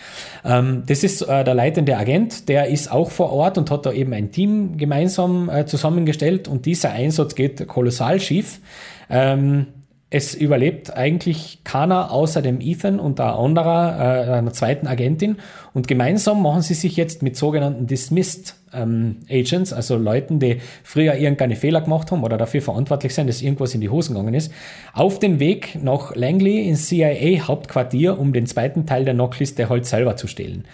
Ähm, 0.44 0.82
das 0.86 1.04
ist 1.04 1.22
äh, 1.22 1.44
der 1.44 1.54
leitende 1.54 1.96
Agent, 1.96 2.48
der 2.48 2.68
ist 2.68 2.90
auch 2.90 3.10
vor 3.10 3.32
Ort 3.32 3.56
und 3.56 3.70
hat 3.70 3.86
da 3.86 3.92
eben 3.92 4.12
ein 4.12 4.32
Team 4.32 4.76
gemeinsam 4.76 5.48
äh, 5.48 5.64
zusammengestellt 5.64 6.48
und 6.48 6.66
dieser 6.66 6.90
Einsatz 6.90 7.34
geht 7.34 7.66
kolossal 7.68 8.20
schief. 8.20 8.60
Ähm, 9.08 9.68
es 10.10 10.34
überlebt 10.34 10.96
eigentlich 10.96 11.58
keiner 11.64 12.10
außer 12.10 12.40
dem 12.40 12.62
Ethan 12.62 12.98
und 12.98 13.18
der 13.18 13.34
anderer, 13.36 14.28
äh, 14.28 14.32
einer 14.32 14.52
zweiten 14.52 14.86
Agentin. 14.86 15.36
Und 15.74 15.86
gemeinsam 15.86 16.42
machen 16.42 16.62
sie 16.62 16.72
sich 16.72 16.96
jetzt 16.96 17.22
mit 17.22 17.36
sogenannten 17.36 17.86
Dismissed 17.86 18.54
ähm, 18.72 19.16
Agents, 19.30 19.74
also 19.74 19.98
Leuten, 19.98 20.40
die 20.40 20.60
früher 20.82 21.14
irgendeine 21.14 21.56
Fehler 21.56 21.82
gemacht 21.82 22.10
haben 22.10 22.24
oder 22.24 22.38
dafür 22.38 22.62
verantwortlich 22.62 23.14
sind, 23.14 23.26
dass 23.26 23.42
irgendwas 23.42 23.74
in 23.74 23.82
die 23.82 23.90
Hosen 23.90 24.14
gegangen 24.14 24.34
ist, 24.34 24.50
auf 24.94 25.18
den 25.18 25.40
Weg 25.40 25.78
nach 25.82 26.14
Langley 26.14 26.66
ins 26.66 26.88
CIA-Hauptquartier, 26.88 28.18
um 28.18 28.32
den 28.32 28.46
zweiten 28.46 28.86
Teil 28.86 29.04
der 29.04 29.14
Knockliste 29.14 29.68
halt 29.68 29.84
selber 29.84 30.16
zu 30.16 30.26
stehlen. 30.26 30.64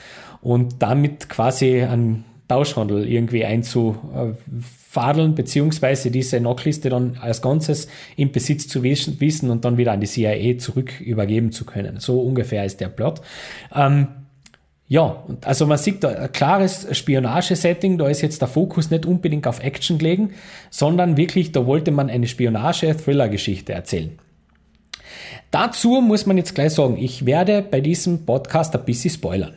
Und 0.43 0.77
damit 0.81 1.29
quasi 1.29 1.83
einen 1.83 2.25
Tauschhandel 2.49 3.09
irgendwie 3.09 3.45
einzufadeln, 3.45 5.35
beziehungsweise 5.35 6.11
diese 6.11 6.39
Knockliste 6.39 6.91
dann 6.91 7.17
als 7.21 7.41
Ganzes 7.41 7.89
im 8.17 8.33
Besitz 8.33 8.69
zu 8.69 8.83
wissen 8.83 9.51
und 9.51 9.65
dann 9.65 9.79
wieder 9.79 9.93
an 9.93 10.01
die 10.01 10.07
CIA 10.07 10.59
zurück 10.59 11.01
übergeben 11.01 11.53
zu 11.53 11.65
können. 11.65 12.01
So 12.01 12.21
ungefähr 12.21 12.65
ist 12.65 12.81
der 12.81 12.89
Plot. 12.89 13.23
Ähm, 13.75 14.09
ja, 14.87 15.25
also 15.45 15.67
man 15.67 15.79
sieht 15.79 16.05
da 16.05 16.11
ein 16.11 16.33
klares 16.33 16.87
Spionagesetting, 16.93 17.97
da 17.97 18.07
ist 18.09 18.21
jetzt 18.21 18.43
der 18.43 18.49
Fokus 18.49 18.91
nicht 18.91 19.07
unbedingt 19.07 19.47
auf 19.47 19.63
Action 19.63 19.97
gelegen, 19.97 20.35
sondern 20.71 21.17
wirklich, 21.17 21.53
da 21.53 21.65
wollte 21.65 21.91
man 21.91 22.11
eine 22.11 22.27
Spionage-Thriller-Geschichte 22.27 23.73
erzählen. 23.73 24.19
Dazu 25.51 26.03
muss 26.03 26.27
man 26.27 26.37
jetzt 26.37 26.55
gleich 26.55 26.73
sagen, 26.73 26.99
ich 26.99 27.25
werde 27.25 27.63
bei 27.63 27.81
diesem 27.81 28.27
Podcast 28.27 28.77
ein 28.77 28.85
bisschen 28.85 29.11
spoilern. 29.11 29.55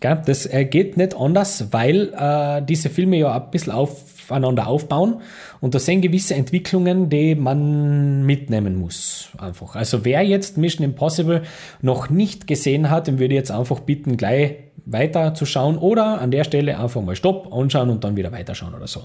Das 0.00 0.46
äh, 0.46 0.64
geht 0.64 0.96
nicht 0.96 1.14
anders, 1.14 1.66
weil 1.72 2.12
äh, 2.14 2.62
diese 2.62 2.88
Filme 2.88 3.18
ja 3.18 3.34
ein 3.34 3.50
bisschen 3.50 3.72
aufeinander 3.72 4.66
aufbauen 4.66 5.20
und 5.60 5.74
da 5.74 5.78
sind 5.78 6.00
gewisse 6.00 6.34
Entwicklungen, 6.34 7.10
die 7.10 7.34
man 7.34 8.24
mitnehmen 8.24 8.76
muss. 8.76 9.28
Einfach. 9.38 9.76
Also 9.76 10.04
wer 10.04 10.22
jetzt 10.22 10.56
Mission 10.56 10.84
Impossible 10.84 11.42
noch 11.82 12.08
nicht 12.08 12.46
gesehen 12.46 12.90
hat, 12.90 13.08
den 13.08 13.18
würde 13.18 13.34
ich 13.34 13.38
jetzt 13.38 13.50
einfach 13.50 13.80
bitten, 13.80 14.16
gleich 14.16 14.56
weiter 14.86 15.34
zu 15.34 15.46
schauen 15.46 15.78
oder 15.78 16.20
an 16.20 16.30
der 16.30 16.44
Stelle 16.44 16.78
einfach 16.78 17.02
mal 17.02 17.16
Stopp, 17.16 17.52
anschauen 17.52 17.90
und 17.90 18.04
dann 18.04 18.16
wieder 18.16 18.32
weiterschauen 18.32 18.74
oder 18.74 18.86
so. 18.86 19.02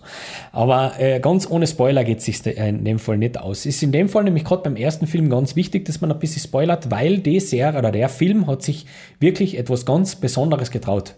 Aber 0.52 0.94
äh, 1.00 1.20
ganz 1.20 1.50
ohne 1.50 1.68
Spoiler 1.68 2.04
geht 2.04 2.20
es 2.20 2.26
sich 2.26 2.46
in 2.46 2.84
dem 2.84 3.00
Fall 3.00 3.18
nicht 3.18 3.40
aus. 3.40 3.66
Ist 3.66 3.84
in 3.84 3.92
dem 3.92 4.10
Fall 4.10 4.24
nämlich 4.24 4.44
gerade 4.44 4.64
beim 4.64 4.76
ersten 4.76 5.08
Film 5.08 5.30
ganz 5.30 5.56
wichtig, 5.56 5.86
dass 5.86 6.02
man 6.02 6.12
ein 6.12 6.20
bisschen 6.20 6.42
spoilert, 6.42 6.92
weil 6.92 7.20
die 7.20 7.40
Serie 7.40 7.80
oder 7.80 7.92
der 7.92 8.10
Film 8.10 8.48
hat 8.48 8.64
sich 8.64 8.86
wirklich 9.20 9.58
etwas 9.58 9.86
ganz 9.86 10.16
Besonderes 10.16 10.72
getraut. 10.72 11.16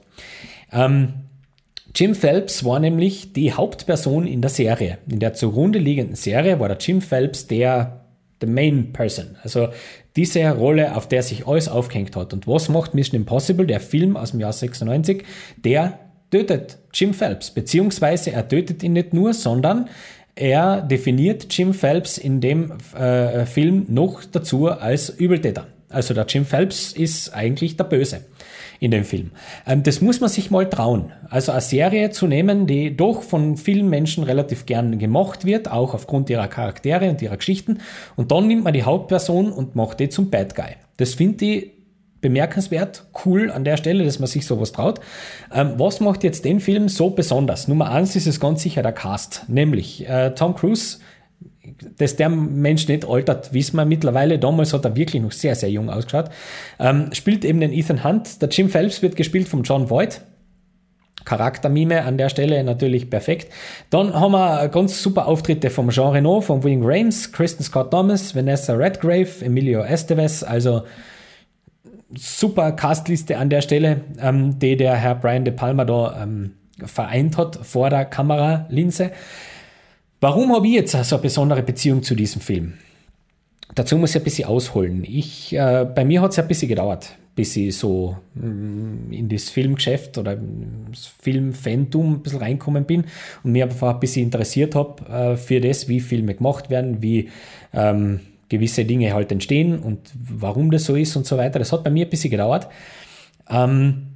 Ähm, 0.72 1.14
Jim 1.96 2.14
Phelps 2.14 2.64
war 2.64 2.80
nämlich 2.80 3.34
die 3.34 3.54
Hauptperson 3.54 4.28
in 4.28 4.42
der 4.42 4.50
Serie. 4.50 5.00
In 5.10 5.20
der 5.20 5.34
zugrunde 5.34 5.80
liegenden 5.80 6.16
Serie 6.16 6.60
war 6.60 6.68
der 6.68 6.78
Jim 6.78 7.02
Phelps 7.02 7.48
der 7.48 8.04
the 8.42 8.48
main 8.48 8.94
person. 8.94 9.38
Also 9.44 9.70
diese 10.18 10.50
Rolle, 10.50 10.96
auf 10.96 11.08
der 11.08 11.24
sich 11.24 11.48
alles 11.48 11.70
aufgehängt 11.70 12.16
hat. 12.16 12.34
Und 12.34 12.48
was 12.48 12.68
macht 12.68 12.94
Mission 12.94 13.22
Impossible, 13.22 13.66
der 13.66 13.80
Film 13.80 14.18
aus 14.18 14.32
dem 14.32 14.42
Jahr 14.42 14.52
96? 14.52 15.24
Der 15.64 16.00
tötet 16.32 16.78
Jim 16.94 17.14
Phelps, 17.14 17.52
beziehungsweise 17.52 18.32
er 18.32 18.48
tötet 18.48 18.84
ihn 18.84 18.94
nicht 18.94 19.14
nur, 19.14 19.34
sondern 19.34 19.88
er 20.36 20.82
definiert 20.82 21.48
Jim 21.56 21.74
Phelps 21.74 22.18
in 22.18 22.42
dem 22.42 22.74
äh, 22.98 23.46
Film 23.46 23.86
noch 23.88 24.24
dazu 24.26 24.68
als 24.68 25.10
Übeltäter. 25.10 25.68
Also 25.90 26.14
der 26.14 26.26
Jim 26.26 26.46
Phelps 26.46 26.92
ist 26.92 27.34
eigentlich 27.34 27.78
der 27.78 27.86
Böse 27.86 28.22
in 28.80 28.92
dem 28.92 29.04
Film. 29.04 29.32
Ähm, 29.66 29.84
das 29.84 30.02
muss 30.02 30.20
man 30.20 30.30
sich 30.30 30.52
mal 30.52 30.70
trauen. 30.70 31.12
Also 31.30 31.52
eine 31.52 31.62
Serie 31.62 32.10
zu 32.12 32.28
nehmen, 32.28 32.68
die 32.68 32.96
doch 32.96 33.22
von 33.22 33.58
vielen 33.58 33.90
Menschen 33.90 34.24
relativ 34.24 34.66
gern 34.66 35.00
gemocht 35.00 35.46
wird, 35.46 35.70
auch 35.72 35.94
aufgrund 35.94 36.30
ihrer 36.30 36.48
Charaktere 36.48 37.10
und 37.10 37.22
ihrer 37.22 37.38
Geschichten. 37.38 37.80
Und 38.16 38.32
dann 38.32 38.48
nimmt 38.48 38.64
man 38.64 38.74
die 38.74 38.84
Hauptperson 38.84 39.52
und 39.52 39.76
macht 39.76 40.00
die 40.00 40.10
zum 40.10 40.30
Bad 40.30 40.56
Guy. 40.56 40.76
Das 40.98 41.16
finde 41.16 41.46
ich 41.46 41.72
bemerkenswert, 42.22 43.06
cool 43.26 43.52
an 43.52 43.64
der 43.64 43.78
Stelle, 43.78 44.04
dass 44.04 44.20
man 44.20 44.28
sich 44.28 44.46
sowas 44.46 44.72
traut. 44.72 45.00
Ähm, 45.54 45.74
was 45.78 46.00
macht 46.00 46.24
jetzt 46.24 46.46
den 46.46 46.60
Film 46.60 46.90
so 46.90 47.12
besonders? 47.12 47.68
Nummer 47.68 47.92
eins 47.92 48.16
ist 48.16 48.28
es 48.28 48.40
ganz 48.40 48.64
sicher 48.64 48.82
der 48.82 48.92
Cast, 48.92 49.46
nämlich 49.48 50.08
äh, 50.10 50.32
Tom 50.32 50.56
Cruise 50.56 50.98
dass 51.98 52.16
der 52.16 52.30
Mensch 52.30 52.88
nicht 52.88 53.08
altert, 53.08 53.54
wissen 53.54 53.78
wir 53.78 53.86
mittlerweile. 53.86 54.40
Damals 54.40 54.74
hat 54.74 54.86
er 54.86 54.96
wirklich 54.96 55.22
noch 55.22 55.32
sehr, 55.32 55.56
sehr 55.56 55.70
jung 55.70 55.90
ausgeschaut. 55.90 56.30
Ähm, 56.80 57.10
spielt 57.14 57.46
eben 57.46 57.60
den 57.60 57.74
Ethan 57.74 58.04
Hunt. 58.04 58.42
Der 58.42 58.50
Jim 58.50 58.70
Phelps 58.70 59.02
wird 59.02 59.16
gespielt 59.16 59.48
von 59.48 59.64
John 59.64 59.90
Voight. 59.90 60.22
Charaktermime 61.26 62.04
an 62.04 62.18
der 62.18 62.30
Stelle 62.30 62.64
natürlich 62.64 63.10
perfekt. 63.10 63.52
Dann 63.90 64.14
haben 64.14 64.32
wir 64.32 64.70
ganz 64.70 65.04
super 65.04 65.28
Auftritte 65.28 65.70
vom 65.70 65.90
Jean 65.90 66.14
Reno, 66.14 66.40
von 66.40 66.64
Wing 66.64 66.82
Rames, 66.84 67.34
Kristen 67.34 67.64
Scott 67.64 67.92
Thomas, 67.92 68.34
Vanessa 68.34 68.74
Redgrave, 68.74 69.28
Emilio 69.42 69.82
Estevez, 69.82 70.44
also 70.44 70.84
super 72.16 72.72
Castliste 72.72 73.38
an 73.38 73.50
der 73.50 73.62
Stelle, 73.62 74.02
ähm, 74.22 74.58
die 74.60 74.78
der 74.78 74.96
Herr 74.96 75.16
Brian 75.16 75.44
De 75.44 75.54
Palma 75.54 75.84
da 75.84 76.24
ähm, 76.24 76.54
vereint 76.86 77.38
hat 77.38 77.60
vor 77.62 77.90
der 77.90 78.06
Kameralinse. 78.06 79.12
Warum 80.20 80.54
habe 80.56 80.68
ich 80.68 80.74
jetzt 80.74 80.92
so 80.92 81.16
eine 81.16 81.22
besondere 81.22 81.62
Beziehung 81.62 82.02
zu 82.02 82.16
diesem 82.16 82.42
Film? 82.42 82.74
Dazu 83.76 83.98
muss 83.98 84.12
ich 84.12 84.22
ein 84.22 84.24
bisschen 84.24 84.48
ausholen. 84.48 85.04
Ich, 85.08 85.54
äh, 85.54 85.86
bei 85.94 86.04
mir 86.04 86.22
hat 86.22 86.32
es 86.32 86.40
ein 86.40 86.48
bisschen 86.48 86.70
gedauert, 86.70 87.16
bis 87.36 87.56
ich 87.56 87.78
so 87.78 88.18
mm, 88.34 89.12
in 89.12 89.30
das 89.30 89.50
Filmgeschäft 89.50 90.18
oder 90.18 90.36
das 90.90 91.12
Filmfantum 91.22 92.14
ein 92.14 92.20
bisschen 92.22 92.40
reinkommen 92.40 92.86
bin 92.86 93.04
und 93.44 93.52
mir 93.52 93.66
einfach 93.66 93.94
ein 93.94 94.00
bisschen 94.00 94.24
interessiert 94.24 94.74
habe 94.74 95.06
äh, 95.06 95.38
für 95.38 95.62
das, 95.62 95.88
wie 95.88 96.00
Filme 96.00 96.34
gemacht 96.34 96.72
werden, 96.72 97.02
wie 97.04 97.30
ähm, 97.74 98.22
gewisse 98.50 98.86
Dinge 98.86 99.14
halt 99.14 99.32
entstehen 99.32 99.78
und 99.78 100.00
warum 100.16 100.72
das 100.72 100.86
so 100.86 100.96
ist 100.96 101.16
und 101.16 101.28
so 101.28 101.38
weiter. 101.38 101.60
Das 101.60 101.72
hat 101.72 101.84
bei 101.84 101.92
mir 101.92 102.08
ein 102.08 102.10
bisschen 102.10 102.32
gedauert. 102.32 102.68
Ähm, 103.50 104.07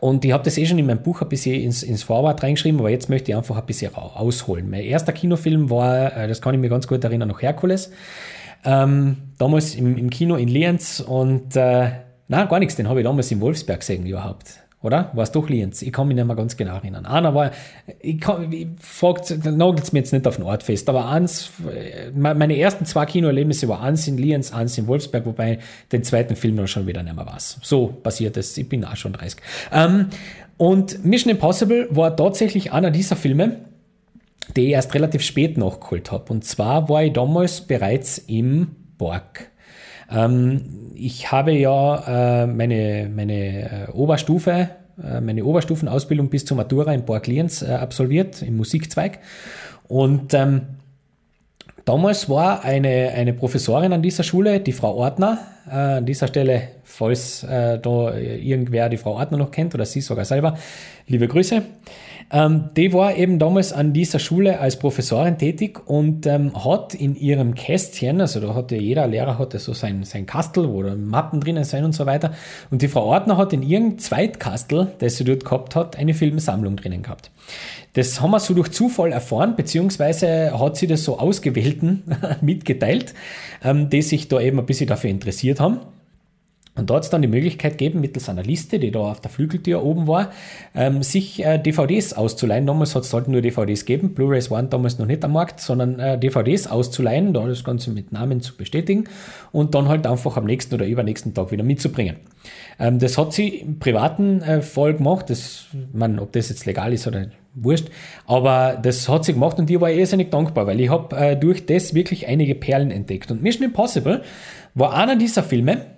und 0.00 0.24
ich 0.24 0.32
habe 0.32 0.44
das 0.44 0.56
eh 0.58 0.66
schon 0.66 0.78
in 0.78 0.86
meinem 0.86 1.02
Buch 1.02 1.22
ein 1.22 1.28
bisschen 1.28 1.60
ins, 1.60 1.82
ins 1.82 2.02
Vorwort 2.02 2.42
reingeschrieben, 2.42 2.78
aber 2.78 2.90
jetzt 2.90 3.08
möchte 3.08 3.32
ich 3.32 3.36
einfach 3.36 3.56
ein 3.56 3.66
bisschen 3.66 3.94
ausholen. 3.94 4.70
Mein 4.70 4.84
erster 4.84 5.12
Kinofilm 5.12 5.70
war, 5.70 6.16
äh, 6.16 6.28
das 6.28 6.40
kann 6.40 6.54
ich 6.54 6.60
mir 6.60 6.68
ganz 6.68 6.86
gut 6.86 7.02
erinnern, 7.02 7.28
noch 7.28 7.42
Herkules. 7.42 7.90
Ähm, 8.64 9.16
damals 9.38 9.74
im, 9.74 9.96
im, 9.96 10.10
Kino 10.10 10.36
in 10.36 10.48
Lienz 10.48 11.00
und 11.00 11.56
äh, 11.56 11.90
na 12.28 12.44
gar 12.44 12.58
nichts, 12.58 12.76
den 12.76 12.88
habe 12.88 13.00
ich 13.00 13.04
damals 13.04 13.30
in 13.30 13.40
Wolfsberg 13.40 13.80
gesehen 13.80 14.06
überhaupt 14.06 14.60
oder? 14.80 15.10
War 15.14 15.24
es 15.24 15.32
doch 15.32 15.48
Lienz? 15.48 15.82
Ich 15.82 15.92
kann 15.92 16.06
mich 16.06 16.14
nicht 16.14 16.26
mehr 16.26 16.36
ganz 16.36 16.56
genau 16.56 16.76
erinnern. 16.76 17.04
Einer 17.04 17.34
war, 17.34 17.50
ich, 18.00 18.20
kann, 18.20 18.52
ich 18.52 18.68
fragt, 18.78 19.44
nagelt 19.44 19.92
mir 19.92 19.98
jetzt 19.98 20.12
nicht 20.12 20.26
auf 20.26 20.36
den 20.36 20.44
Ort 20.44 20.62
fest, 20.62 20.88
aber 20.88 21.08
eins, 21.08 21.50
meine 22.14 22.56
ersten 22.56 22.84
zwei 22.84 23.04
Kinoerlebnisse 23.04 23.68
waren 23.68 23.82
eins 23.82 24.06
in 24.06 24.18
Lienz, 24.18 24.52
eins 24.52 24.78
in 24.78 24.86
Wolfsberg, 24.86 25.26
wobei 25.26 25.58
den 25.90 26.04
zweiten 26.04 26.36
Film 26.36 26.56
dann 26.56 26.68
schon 26.68 26.86
wieder 26.86 27.02
nicht 27.02 27.16
mehr 27.16 27.26
war. 27.26 27.38
So 27.38 27.88
passiert 27.88 28.36
es. 28.36 28.56
Ich 28.56 28.68
bin 28.68 28.84
auch 28.84 28.96
schon 28.96 29.14
30. 29.14 29.40
Ähm, 29.72 30.06
und 30.56 31.04
Mission 31.04 31.32
Impossible 31.32 31.88
war 31.90 32.16
tatsächlich 32.16 32.72
einer 32.72 32.92
dieser 32.92 33.16
Filme, 33.16 33.56
die 34.56 34.66
ich 34.66 34.72
erst 34.72 34.94
relativ 34.94 35.22
spät 35.22 35.58
nachgeholt 35.58 36.12
habe. 36.12 36.32
Und 36.32 36.44
zwar 36.44 36.88
war 36.88 37.02
ich 37.02 37.12
damals 37.12 37.62
bereits 37.62 38.18
im 38.18 38.76
Borg. 38.96 39.50
Ähm, 40.10 40.92
ich 40.94 41.30
habe 41.30 41.52
ja 41.52 42.42
äh, 42.42 42.46
meine, 42.46 43.10
meine 43.14 43.88
äh, 43.88 43.90
Oberstufe, 43.92 44.70
äh, 45.02 45.20
meine 45.20 45.44
Oberstufenausbildung 45.44 46.28
bis 46.28 46.44
zur 46.44 46.56
Matura 46.56 46.92
in 46.92 47.04
Borg 47.04 47.26
Lienz 47.26 47.62
äh, 47.62 47.72
absolviert, 47.72 48.42
im 48.42 48.56
Musikzweig. 48.56 49.20
Und 49.86 50.34
ähm, 50.34 50.62
damals 51.84 52.28
war 52.28 52.64
eine, 52.64 53.10
eine 53.14 53.32
Professorin 53.32 53.92
an 53.92 54.02
dieser 54.02 54.22
Schule, 54.22 54.60
die 54.60 54.72
Frau 54.72 54.94
Ordner, 54.94 55.38
äh, 55.70 55.74
an 55.74 56.06
dieser 56.06 56.28
Stelle, 56.28 56.62
falls 56.84 57.44
äh, 57.44 57.78
da 57.78 58.16
irgendwer 58.16 58.88
die 58.88 58.96
Frau 58.96 59.14
Ordner 59.14 59.38
noch 59.38 59.50
kennt 59.50 59.74
oder 59.74 59.86
sie 59.86 60.00
sogar 60.00 60.24
selber, 60.24 60.56
liebe 61.06 61.28
Grüße. 61.28 61.62
Ähm, 62.30 62.70
die 62.76 62.92
war 62.92 63.16
eben 63.16 63.38
damals 63.38 63.72
an 63.72 63.92
dieser 63.92 64.18
Schule 64.18 64.60
als 64.60 64.78
Professorin 64.78 65.38
tätig 65.38 65.80
und 65.86 66.26
ähm, 66.26 66.52
hat 66.64 66.94
in 66.94 67.16
ihrem 67.16 67.54
Kästchen, 67.54 68.20
also 68.20 68.40
da 68.40 68.54
hatte 68.54 68.76
jeder 68.76 69.06
Lehrer 69.06 69.38
hatte 69.38 69.58
so 69.58 69.72
sein, 69.72 70.04
sein 70.04 70.26
Kastel, 70.26 70.70
wo 70.70 70.82
da 70.82 70.94
Mappen 70.94 71.40
drinnen 71.40 71.64
sein 71.64 71.84
und 71.84 71.92
so 71.92 72.04
weiter. 72.04 72.34
Und 72.70 72.82
die 72.82 72.88
Frau 72.88 73.04
Ordner 73.04 73.38
hat 73.38 73.52
in 73.54 73.62
ihrem 73.62 73.98
Zweitkastel, 73.98 74.92
das 74.98 75.16
sie 75.16 75.24
dort 75.24 75.44
gehabt 75.44 75.74
hat, 75.74 75.96
eine 75.96 76.12
Filmsammlung 76.12 76.76
drinnen 76.76 77.02
gehabt. 77.02 77.30
Das 77.94 78.20
haben 78.20 78.30
wir 78.30 78.40
so 78.40 78.52
durch 78.52 78.72
Zufall 78.72 79.12
erfahren, 79.12 79.56
beziehungsweise 79.56 80.58
hat 80.58 80.76
sie 80.76 80.86
das 80.86 81.04
so 81.04 81.18
Ausgewählten 81.18 82.02
mitgeteilt, 82.42 83.14
ähm, 83.64 83.88
die 83.88 84.02
sich 84.02 84.28
da 84.28 84.38
eben 84.38 84.58
ein 84.58 84.66
bisschen 84.66 84.86
dafür 84.86 85.08
interessiert 85.08 85.60
haben. 85.60 85.80
Und 86.78 86.90
es 86.90 87.10
dann 87.10 87.22
die 87.22 87.28
Möglichkeit 87.28 87.72
gegeben, 87.72 88.00
mittels 88.00 88.28
einer 88.28 88.44
Liste, 88.44 88.78
die 88.78 88.90
da 88.90 89.00
auf 89.00 89.20
der 89.20 89.30
Flügeltür 89.30 89.82
oben 89.82 90.06
war, 90.06 90.30
ähm, 90.74 91.02
sich 91.02 91.44
äh, 91.44 91.58
DVDs 91.58 92.12
auszuleihen. 92.12 92.66
Damals 92.66 92.94
hat 92.94 93.02
es 93.02 93.12
halt 93.12 93.26
nur 93.28 93.42
DVDs 93.42 93.84
gegeben. 93.84 94.14
Blu-rays 94.14 94.50
waren 94.50 94.70
damals 94.70 94.98
noch 94.98 95.06
nicht 95.06 95.24
am 95.24 95.32
Markt, 95.32 95.60
sondern 95.60 95.98
äh, 95.98 96.18
DVDs 96.18 96.68
auszuleihen, 96.68 97.34
da 97.34 97.46
das 97.46 97.64
Ganze 97.64 97.90
mit 97.90 98.12
Namen 98.12 98.40
zu 98.40 98.56
bestätigen 98.56 99.04
und 99.50 99.74
dann 99.74 99.88
halt 99.88 100.06
einfach 100.06 100.36
am 100.36 100.44
nächsten 100.44 100.74
oder 100.74 100.86
übernächsten 100.86 101.34
Tag 101.34 101.50
wieder 101.50 101.64
mitzubringen. 101.64 102.16
Ähm, 102.78 103.00
das 103.00 103.18
hat 103.18 103.32
sie 103.32 103.48
im 103.48 103.78
privaten 103.80 104.40
äh, 104.42 104.62
Fall 104.62 104.94
gemacht. 104.94 105.30
Das, 105.30 105.66
man, 105.92 106.18
ob 106.20 106.32
das 106.32 106.48
jetzt 106.48 106.64
legal 106.64 106.92
ist 106.92 107.06
oder 107.08 107.26
wurscht. 107.54 107.88
Aber 108.26 108.78
das 108.80 109.08
hat 109.08 109.24
sie 109.24 109.32
gemacht 109.32 109.58
und 109.58 109.68
ich 109.68 109.80
war 109.80 109.90
irrsinnig 109.90 110.30
dankbar, 110.30 110.66
weil 110.68 110.80
ich 110.80 110.90
habe 110.90 111.16
äh, 111.16 111.36
durch 111.36 111.66
das 111.66 111.94
wirklich 111.94 112.28
einige 112.28 112.54
Perlen 112.54 112.92
entdeckt. 112.92 113.30
Und 113.30 113.42
Mission 113.42 113.64
Impossible 113.64 114.22
war 114.74 114.94
einer 114.94 115.16
dieser 115.16 115.42
Filme, 115.42 115.97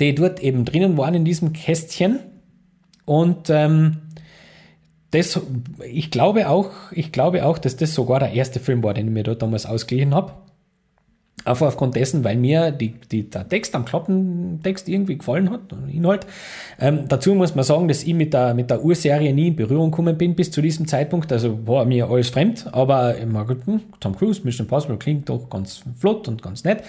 die 0.00 0.14
dort 0.14 0.40
eben 0.40 0.64
drinnen 0.64 0.96
waren 0.96 1.14
in 1.14 1.24
diesem 1.24 1.52
Kästchen. 1.52 2.20
Und 3.04 3.50
ähm, 3.50 3.98
das, 5.12 5.40
ich 5.86 6.10
glaube 6.10 6.48
auch, 6.48 6.70
ich 6.90 7.12
glaube 7.12 7.44
auch, 7.44 7.58
dass 7.58 7.76
das 7.76 7.94
sogar 7.94 8.20
der 8.20 8.32
erste 8.32 8.60
Film 8.60 8.82
war, 8.82 8.94
den 8.94 9.08
ich 9.08 9.12
mir 9.12 9.22
dort 9.22 9.42
damals 9.42 9.66
ausgeliehen 9.66 10.14
habe. 10.14 10.32
Einfach 11.44 11.66
aufgrund 11.66 11.96
dessen, 11.96 12.22
weil 12.22 12.36
mir 12.36 12.70
die, 12.70 12.94
die, 13.10 13.28
der 13.28 13.48
Text 13.48 13.74
am 13.74 13.84
Klappentext 13.84 14.88
irgendwie 14.88 15.18
gefallen 15.18 15.50
hat, 15.50 15.60
Inhalt. 15.92 16.24
Ähm, 16.78 17.06
dazu 17.08 17.34
muss 17.34 17.54
man 17.54 17.64
sagen, 17.64 17.88
dass 17.88 18.04
ich 18.04 18.14
mit 18.14 18.32
der, 18.32 18.54
mit 18.54 18.70
der 18.70 18.84
Urserie 18.84 19.34
nie 19.34 19.48
in 19.48 19.56
Berührung 19.56 19.90
gekommen 19.90 20.16
bin 20.16 20.36
bis 20.36 20.52
zu 20.52 20.62
diesem 20.62 20.86
Zeitpunkt. 20.86 21.32
Also 21.32 21.66
war 21.66 21.84
mir 21.84 22.08
alles 22.08 22.30
fremd, 22.30 22.68
aber 22.70 23.16
immer 23.16 23.44
gut, 23.44 23.66
hm, 23.66 23.80
Tom 23.98 24.16
Cruise, 24.16 24.42
Mission 24.44 24.66
Impossible 24.66 24.98
klingt 24.98 25.28
doch 25.28 25.50
ganz 25.50 25.82
flott 25.98 26.28
und 26.28 26.42
ganz 26.42 26.62
nett. 26.62 26.84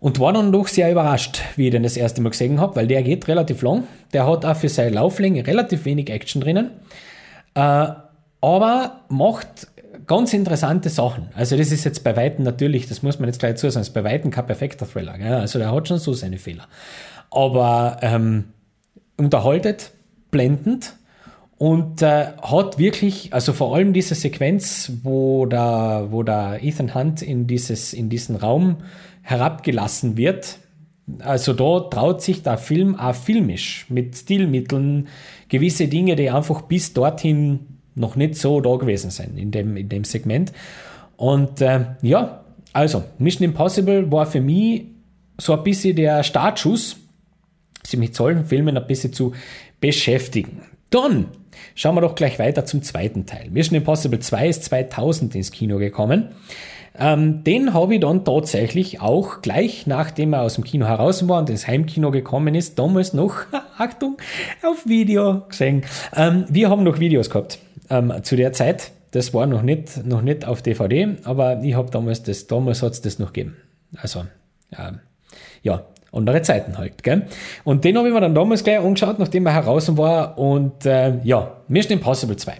Und 0.00 0.18
war 0.18 0.32
dann 0.32 0.50
doch 0.50 0.66
sehr 0.66 0.90
überrascht, 0.90 1.42
wie 1.56 1.66
ich 1.66 1.72
den 1.72 1.82
das 1.82 1.96
erste 1.96 2.22
Mal 2.22 2.30
gesehen 2.30 2.58
habe, 2.58 2.74
weil 2.76 2.86
der 2.86 3.02
geht 3.02 3.28
relativ 3.28 3.60
lang. 3.62 3.84
Der 4.14 4.26
hat 4.26 4.46
auch 4.46 4.56
für 4.56 4.70
seine 4.70 4.90
Lauflänge 4.90 5.46
relativ 5.46 5.84
wenig 5.84 6.08
Action 6.08 6.40
drinnen. 6.40 6.70
Äh, 7.54 7.88
aber 8.40 9.00
macht 9.08 9.68
ganz 10.06 10.32
interessante 10.32 10.88
Sachen. 10.88 11.28
Also 11.34 11.56
das 11.56 11.70
ist 11.70 11.84
jetzt 11.84 12.02
bei 12.02 12.16
Weitem 12.16 12.44
natürlich, 12.44 12.88
das 12.88 13.02
muss 13.02 13.18
man 13.18 13.28
jetzt 13.28 13.40
gleich 13.40 13.56
zu 13.56 13.70
sagen, 13.70 13.82
ist 13.82 13.90
bei 13.90 14.02
Weitem 14.02 14.30
kein 14.30 14.46
perfekter 14.46 14.88
Thriller. 14.90 15.18
Gell? 15.18 15.34
Also 15.34 15.58
der 15.58 15.72
hat 15.72 15.86
schon 15.86 15.98
so 15.98 16.14
seine 16.14 16.38
Fehler. 16.38 16.66
Aber 17.30 17.98
ähm, 18.00 18.44
unterhaltet, 19.16 19.92
blendend 20.30 20.94
und 21.58 22.00
äh, 22.00 22.28
hat 22.42 22.78
wirklich, 22.78 23.34
also 23.34 23.52
vor 23.52 23.76
allem 23.76 23.92
diese 23.92 24.14
Sequenz, 24.14 24.90
wo 25.02 25.46
der, 25.46 26.06
wo 26.10 26.22
der 26.22 26.58
Ethan 26.62 26.94
Hunt 26.94 27.20
in, 27.20 27.46
dieses, 27.46 27.92
in 27.92 28.08
diesen 28.08 28.36
Raum 28.36 28.78
herabgelassen 29.22 30.16
wird. 30.16 30.58
Also 31.18 31.52
da 31.52 31.80
traut 31.88 32.22
sich 32.22 32.42
der 32.42 32.58
Film 32.58 32.98
auch 32.98 33.14
filmisch 33.14 33.86
mit 33.88 34.16
Stilmitteln 34.16 35.08
gewisse 35.48 35.88
Dinge, 35.88 36.16
die 36.16 36.30
einfach 36.30 36.62
bis 36.62 36.92
dorthin 36.92 37.66
noch 37.94 38.16
nicht 38.16 38.36
so 38.36 38.60
da 38.60 38.76
gewesen 38.76 39.10
sind 39.10 39.38
in 39.38 39.50
dem, 39.50 39.76
in 39.76 39.88
dem 39.88 40.04
Segment. 40.04 40.52
Und 41.16 41.60
äh, 41.60 41.84
ja, 42.02 42.44
also 42.72 43.04
Mission 43.18 43.44
Impossible 43.44 44.10
war 44.10 44.26
für 44.26 44.40
mich 44.40 44.84
so 45.38 45.54
ein 45.54 45.64
bisschen 45.64 45.96
der 45.96 46.22
Startschuss, 46.22 46.96
sich 47.82 47.98
mit 47.98 48.14
solchen 48.14 48.44
Filmen 48.44 48.76
ein 48.76 48.86
bisschen 48.86 49.12
zu 49.12 49.32
beschäftigen. 49.80 50.62
Dann 50.90 51.28
schauen 51.74 51.94
wir 51.94 52.00
doch 52.02 52.14
gleich 52.14 52.38
weiter 52.38 52.64
zum 52.64 52.82
zweiten 52.82 53.26
Teil. 53.26 53.50
Mission 53.50 53.76
Impossible 53.76 54.18
2 54.18 54.48
ist 54.48 54.64
2000 54.64 55.34
ins 55.34 55.50
Kino 55.50 55.78
gekommen. 55.78 56.28
Ähm, 56.98 57.44
den 57.44 57.72
habe 57.72 57.94
ich 57.94 58.00
dann 58.00 58.24
tatsächlich 58.24 59.00
auch 59.00 59.42
gleich 59.42 59.86
nachdem 59.86 60.32
er 60.32 60.42
aus 60.42 60.54
dem 60.54 60.64
Kino 60.64 60.86
heraus 60.86 61.28
war 61.28 61.38
und 61.38 61.50
ins 61.50 61.66
Heimkino 61.66 62.10
gekommen 62.10 62.54
ist, 62.54 62.78
damals 62.78 63.14
noch, 63.14 63.34
Achtung, 63.78 64.16
auf 64.62 64.86
Video 64.86 65.42
gesehen. 65.48 65.84
Ähm, 66.14 66.44
wir 66.48 66.68
haben 66.68 66.82
noch 66.82 66.98
Videos 66.98 67.30
gehabt 67.30 67.58
ähm, 67.88 68.12
zu 68.22 68.36
der 68.36 68.52
Zeit. 68.52 68.92
Das 69.12 69.34
war 69.34 69.46
noch 69.46 69.62
nicht, 69.62 70.04
noch 70.04 70.22
nicht 70.22 70.44
auf 70.46 70.62
DVD, 70.62 71.16
aber 71.24 71.62
ich 71.62 71.74
habe 71.74 71.90
damals 71.90 72.22
das, 72.22 72.46
damals 72.46 72.82
hat 72.82 72.92
es 72.92 73.00
das 73.00 73.18
noch 73.18 73.32
gegeben. 73.32 73.56
Also, 73.96 74.24
ja, 75.62 75.84
andere 76.12 76.42
Zeiten 76.42 76.78
halt, 76.78 77.02
gell? 77.02 77.26
Und 77.64 77.84
den 77.84 77.96
habe 77.98 78.08
ich 78.08 78.14
mir 78.14 78.20
dann 78.20 78.34
damals 78.34 78.62
gleich 78.62 78.78
angeschaut, 78.78 79.18
nachdem 79.18 79.46
er 79.46 79.54
heraus 79.54 79.96
war 79.96 80.38
und 80.38 80.86
äh, 80.86 81.18
ja, 81.24 81.56
Mission 81.66 81.98
Impossible 81.98 82.36
2 82.36 82.54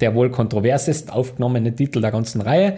der 0.00 0.14
wohl 0.14 0.30
kontroversest 0.30 1.12
aufgenommene 1.12 1.74
Titel 1.74 2.00
der 2.00 2.10
ganzen 2.10 2.40
Reihe, 2.40 2.76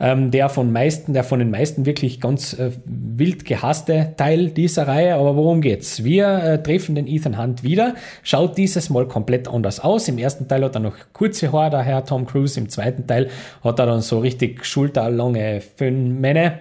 ähm, 0.00 0.30
der 0.30 0.48
von 0.48 0.72
meisten, 0.72 1.12
der 1.12 1.22
von 1.22 1.38
den 1.38 1.50
meisten 1.50 1.86
wirklich 1.86 2.20
ganz 2.20 2.54
äh, 2.54 2.70
wild 2.84 3.44
gehasste 3.44 4.14
Teil 4.16 4.50
dieser 4.50 4.88
Reihe. 4.88 5.14
Aber 5.14 5.36
worum 5.36 5.60
geht's? 5.60 6.04
Wir 6.04 6.26
äh, 6.42 6.62
treffen 6.62 6.94
den 6.94 7.06
Ethan 7.06 7.38
Hunt 7.38 7.62
wieder, 7.62 7.94
schaut 8.22 8.56
dieses 8.56 8.90
Mal 8.90 9.06
komplett 9.06 9.46
anders 9.46 9.80
aus. 9.80 10.08
Im 10.08 10.18
ersten 10.18 10.48
Teil 10.48 10.64
hat 10.64 10.74
er 10.74 10.80
noch 10.80 10.96
kurze 11.12 11.52
Haare, 11.52 11.82
Herr 11.82 12.04
Tom 12.04 12.26
Cruise. 12.26 12.58
Im 12.58 12.68
zweiten 12.68 13.06
Teil 13.06 13.28
hat 13.62 13.78
er 13.78 13.86
dann 13.86 14.00
so 14.00 14.18
richtig 14.18 14.64
schulterlange 14.64 15.60
Föhnmähne. 15.76 16.60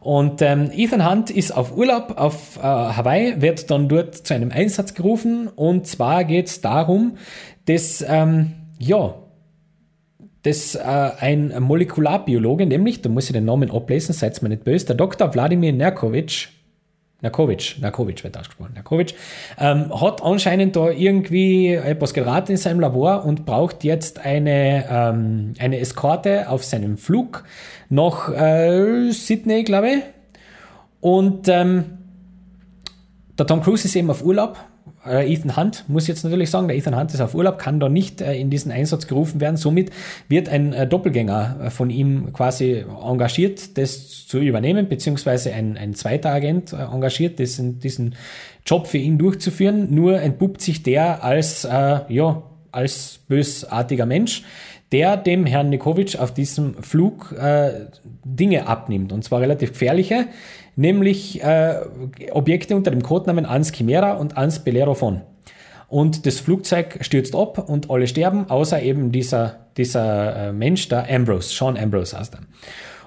Und 0.00 0.40
ähm, 0.40 0.70
Ethan 0.74 1.08
Hunt 1.08 1.30
ist 1.30 1.54
auf 1.54 1.76
Urlaub 1.76 2.14
auf 2.16 2.56
äh, 2.56 2.62
Hawaii, 2.62 3.42
wird 3.42 3.70
dann 3.70 3.88
dort 3.88 4.14
zu 4.14 4.32
einem 4.32 4.50
Einsatz 4.50 4.94
gerufen. 4.94 5.48
Und 5.48 5.86
zwar 5.86 6.24
geht's 6.24 6.62
darum, 6.62 7.18
dass 7.66 8.02
ähm, 8.08 8.52
ja, 8.78 9.14
dass 10.42 10.74
äh, 10.74 10.80
ein 10.80 11.54
Molekularbiologe, 11.60 12.66
nämlich, 12.66 13.02
da 13.02 13.08
muss 13.08 13.26
ich 13.26 13.32
den 13.32 13.44
Namen 13.44 13.70
ablesen, 13.70 14.12
seid 14.12 14.40
mir 14.42 14.48
nicht 14.48 14.64
böse, 14.64 14.86
der 14.86 14.96
Dr. 14.96 15.32
Wladimir 15.34 15.72
Nerkovic, 15.72 16.48
Nerkovic, 17.22 17.76
Nerkovic 17.80 18.24
wird 18.24 18.38
ausgesprochen, 18.38 18.72
Nerkovic, 18.74 19.14
ähm, 19.58 20.00
hat 20.00 20.22
anscheinend 20.22 20.76
da 20.76 20.90
irgendwie 20.90 21.74
etwas 21.74 22.14
geraten 22.14 22.52
in 22.52 22.56
seinem 22.56 22.80
Labor 22.80 23.24
und 23.26 23.44
braucht 23.44 23.84
jetzt 23.84 24.24
eine, 24.24 24.86
ähm, 24.90 25.52
eine 25.58 25.78
Eskorte 25.78 26.48
auf 26.48 26.64
seinem 26.64 26.96
Flug 26.96 27.44
nach 27.90 28.30
äh, 28.32 29.10
Sydney, 29.10 29.64
glaube 29.64 29.90
ich. 29.90 30.02
Und 31.00 31.48
ähm, 31.48 31.98
der 33.38 33.46
Tom 33.46 33.62
Cruise 33.62 33.86
ist 33.86 33.96
eben 33.96 34.10
auf 34.10 34.24
Urlaub 34.24 34.56
Ethan 35.04 35.56
Hunt, 35.56 35.84
muss 35.88 36.06
jetzt 36.08 36.24
natürlich 36.24 36.50
sagen, 36.50 36.68
der 36.68 36.76
Ethan 36.76 36.94
Hunt 36.94 37.14
ist 37.14 37.20
auf 37.20 37.34
Urlaub, 37.34 37.58
kann 37.58 37.80
da 37.80 37.88
nicht 37.88 38.20
äh, 38.20 38.34
in 38.34 38.50
diesen 38.50 38.70
Einsatz 38.70 39.06
gerufen 39.06 39.40
werden. 39.40 39.56
Somit 39.56 39.90
wird 40.28 40.48
ein 40.48 40.74
äh, 40.74 40.86
Doppelgänger 40.86 41.70
von 41.70 41.88
ihm 41.88 42.32
quasi 42.34 42.84
engagiert, 43.02 43.78
das 43.78 44.26
zu 44.26 44.38
übernehmen, 44.38 44.88
beziehungsweise 44.88 45.54
ein, 45.54 45.78
ein 45.78 45.94
zweiter 45.94 46.30
Agent 46.30 46.74
engagiert, 46.74 47.38
diesen, 47.38 47.78
diesen 47.78 48.14
Job 48.66 48.86
für 48.86 48.98
ihn 48.98 49.16
durchzuführen. 49.16 49.94
Nur 49.94 50.20
entpuppt 50.20 50.60
sich 50.60 50.82
der 50.82 51.24
als, 51.24 51.64
äh, 51.64 52.00
ja, 52.08 52.42
als 52.70 53.20
bösartiger 53.26 54.06
Mensch, 54.06 54.42
der 54.92 55.16
dem 55.16 55.46
Herrn 55.46 55.70
Nikovic 55.70 56.18
auf 56.18 56.34
diesem 56.34 56.82
Flug 56.82 57.32
äh, 57.32 57.86
Dinge 58.24 58.66
abnimmt, 58.66 59.12
und 59.12 59.24
zwar 59.24 59.40
relativ 59.40 59.72
gefährliche, 59.72 60.26
nämlich 60.80 61.42
äh, 61.42 61.80
Objekte 62.32 62.74
unter 62.74 62.90
dem 62.90 63.02
Codenamen 63.02 63.46
Ans 63.46 63.72
Chimera 63.72 64.14
und 64.14 64.36
Ans 64.36 64.60
Bellerophon. 64.60 65.20
Und 65.88 66.24
das 66.24 66.40
Flugzeug 66.40 66.98
stürzt 67.02 67.34
ab 67.34 67.68
und 67.68 67.90
alle 67.90 68.06
sterben, 68.06 68.48
außer 68.48 68.80
eben 68.80 69.12
dieser, 69.12 69.66
dieser 69.76 70.48
äh, 70.48 70.52
Mensch, 70.52 70.88
der 70.88 71.10
Ambrose, 71.10 71.52
Sean 71.54 71.76
Ambrose 71.76 72.18
heißt 72.18 72.34
er. 72.34 72.40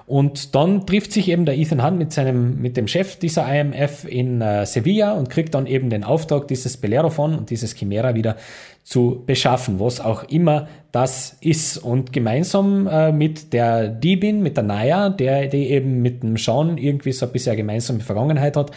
Und 0.06 0.54
dann 0.54 0.86
trifft 0.86 1.12
sich 1.12 1.30
eben 1.30 1.46
der 1.46 1.56
Ethan 1.56 1.82
Hunt 1.82 1.98
mit 1.98 2.12
seinem, 2.12 2.60
mit 2.60 2.76
dem 2.76 2.86
Chef 2.86 3.16
dieser 3.16 3.50
IMF 3.50 4.04
in 4.04 4.42
äh, 4.42 4.66
Sevilla 4.66 5.12
und 5.12 5.30
kriegt 5.30 5.54
dann 5.54 5.66
eben 5.66 5.88
den 5.88 6.04
Auftrag, 6.04 6.46
dieses 6.46 6.76
Bellerophon 6.76 7.38
und 7.38 7.48
dieses 7.48 7.74
Chimera 7.74 8.14
wieder 8.14 8.36
zu 8.84 9.22
beschaffen, 9.24 9.80
was 9.80 9.98
auch 9.98 10.24
immer 10.24 10.68
das 10.92 11.38
ist. 11.40 11.78
Und 11.78 12.12
gemeinsam 12.12 12.86
äh, 12.86 13.12
mit 13.12 13.54
der 13.54 13.88
Diebin, 13.88 14.42
mit 14.42 14.58
der 14.58 14.64
Naya, 14.64 15.08
der 15.08 15.48
die 15.48 15.70
eben 15.70 16.02
mit 16.02 16.22
dem 16.22 16.36
Sean 16.36 16.76
irgendwie 16.76 17.12
so 17.12 17.24
ein 17.24 17.32
bisschen 17.32 17.56
gemeinsame 17.56 18.00
Vergangenheit 18.00 18.58
hat, 18.58 18.72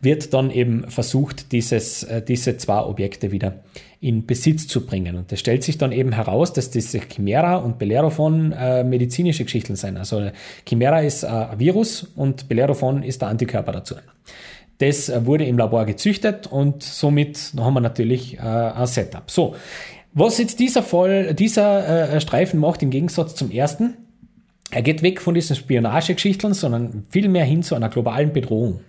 wird 0.00 0.32
dann 0.32 0.50
eben 0.50 0.88
versucht, 0.88 1.52
dieses, 1.52 2.02
äh, 2.04 2.22
diese 2.22 2.56
zwei 2.56 2.80
Objekte 2.80 3.32
wieder 3.32 3.62
in 4.00 4.24
Besitz 4.24 4.66
zu 4.66 4.86
bringen. 4.86 5.14
Und 5.14 5.30
es 5.30 5.40
stellt 5.40 5.62
sich 5.62 5.76
dann 5.76 5.92
eben 5.92 6.12
heraus, 6.12 6.54
dass 6.54 6.70
diese 6.70 7.00
Chimera 7.00 7.56
und 7.56 7.78
Bellerophon 7.78 8.52
äh, 8.52 8.82
medizinische 8.82 9.44
Geschichten 9.44 9.76
sind. 9.76 9.98
Also 9.98 10.30
Chimera 10.66 11.00
ist 11.00 11.22
äh, 11.22 11.26
ein 11.26 11.58
Virus 11.58 12.04
und 12.16 12.48
Bellerophon 12.48 13.02
ist 13.02 13.20
der 13.20 13.28
Antikörper 13.28 13.72
dazu. 13.72 13.96
Das 14.80 15.12
wurde 15.26 15.44
im 15.44 15.58
Labor 15.58 15.84
gezüchtet 15.84 16.46
und 16.46 16.82
somit 16.82 17.52
haben 17.58 17.74
wir 17.74 17.80
natürlich 17.80 18.38
äh, 18.38 18.40
ein 18.40 18.86
Setup. 18.86 19.30
So, 19.30 19.54
Was 20.12 20.38
jetzt 20.38 20.58
dieser, 20.58 20.82
Fall, 20.82 21.34
dieser 21.34 22.14
äh, 22.14 22.20
Streifen 22.20 22.58
macht 22.58 22.82
im 22.82 22.90
Gegensatz 22.90 23.34
zum 23.34 23.50
ersten, 23.50 23.96
er 24.70 24.82
geht 24.82 25.02
weg 25.02 25.20
von 25.20 25.34
diesen 25.34 25.54
Spionagegeschichten, 25.54 26.54
sondern 26.54 27.04
viel 27.10 27.28
mehr 27.28 27.44
hin 27.44 27.62
zu 27.62 27.74
einer 27.74 27.88
globalen 27.88 28.32
Bedrohung. 28.32 28.80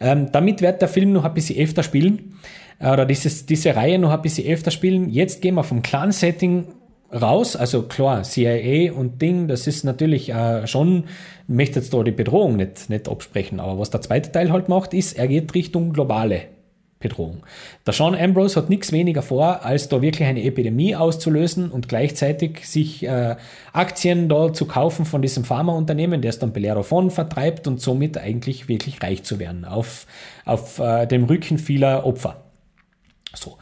Ähm, 0.00 0.30
damit 0.32 0.62
wird 0.62 0.80
der 0.80 0.88
Film 0.88 1.12
noch 1.12 1.24
ein 1.24 1.34
bisschen 1.34 1.62
öfter 1.62 1.82
spielen, 1.82 2.38
äh, 2.78 2.90
oder 2.90 3.04
dieses, 3.04 3.46
diese 3.46 3.76
Reihe 3.76 3.98
noch 3.98 4.10
ein 4.10 4.22
bisschen 4.22 4.50
öfter 4.50 4.70
spielen. 4.70 5.10
Jetzt 5.10 5.42
gehen 5.42 5.56
wir 5.56 5.64
vom 5.64 5.82
Clan-Setting 5.82 6.66
raus, 7.12 7.56
also 7.56 7.82
klar, 7.82 8.22
CIA 8.22 8.92
und 8.92 9.20
Ding, 9.22 9.48
das 9.48 9.66
ist 9.66 9.84
natürlich 9.84 10.30
äh, 10.30 10.66
schon, 10.66 11.04
ich 11.48 11.54
möchte 11.54 11.80
jetzt 11.80 11.94
da 11.94 12.02
die 12.02 12.12
Bedrohung 12.12 12.56
nicht, 12.56 12.90
nicht 12.90 13.08
absprechen, 13.08 13.60
aber 13.60 13.78
was 13.78 13.90
der 13.90 14.00
zweite 14.00 14.32
Teil 14.32 14.52
halt 14.52 14.68
macht, 14.68 14.94
ist, 14.94 15.14
er 15.18 15.28
geht 15.28 15.54
Richtung 15.54 15.92
globale 15.92 16.42
Bedrohung. 17.00 17.44
Der 17.86 17.94
Sean 17.94 18.14
Ambrose 18.14 18.56
hat 18.56 18.70
nichts 18.70 18.90
weniger 18.90 19.22
vor, 19.22 19.64
als 19.64 19.88
da 19.88 20.02
wirklich 20.02 20.26
eine 20.26 20.42
Epidemie 20.42 20.96
auszulösen 20.96 21.70
und 21.70 21.88
gleichzeitig 21.88 22.68
sich 22.68 23.04
äh, 23.04 23.36
Aktien 23.72 24.28
da 24.28 24.52
zu 24.52 24.66
kaufen 24.66 25.04
von 25.04 25.22
diesem 25.22 25.44
Pharmaunternehmen, 25.44 26.20
der 26.22 26.30
es 26.30 26.40
dann 26.40 26.52
Bellerophon 26.52 27.10
vertreibt 27.10 27.68
und 27.68 27.80
somit 27.80 28.18
eigentlich 28.18 28.68
wirklich 28.68 29.00
reich 29.02 29.22
zu 29.22 29.38
werden 29.38 29.64
auf, 29.64 30.06
auf 30.44 30.80
äh, 30.80 31.06
dem 31.06 31.24
Rücken 31.24 31.58
vieler 31.58 32.04
Opfer. 32.04 32.47
So. 33.34 33.58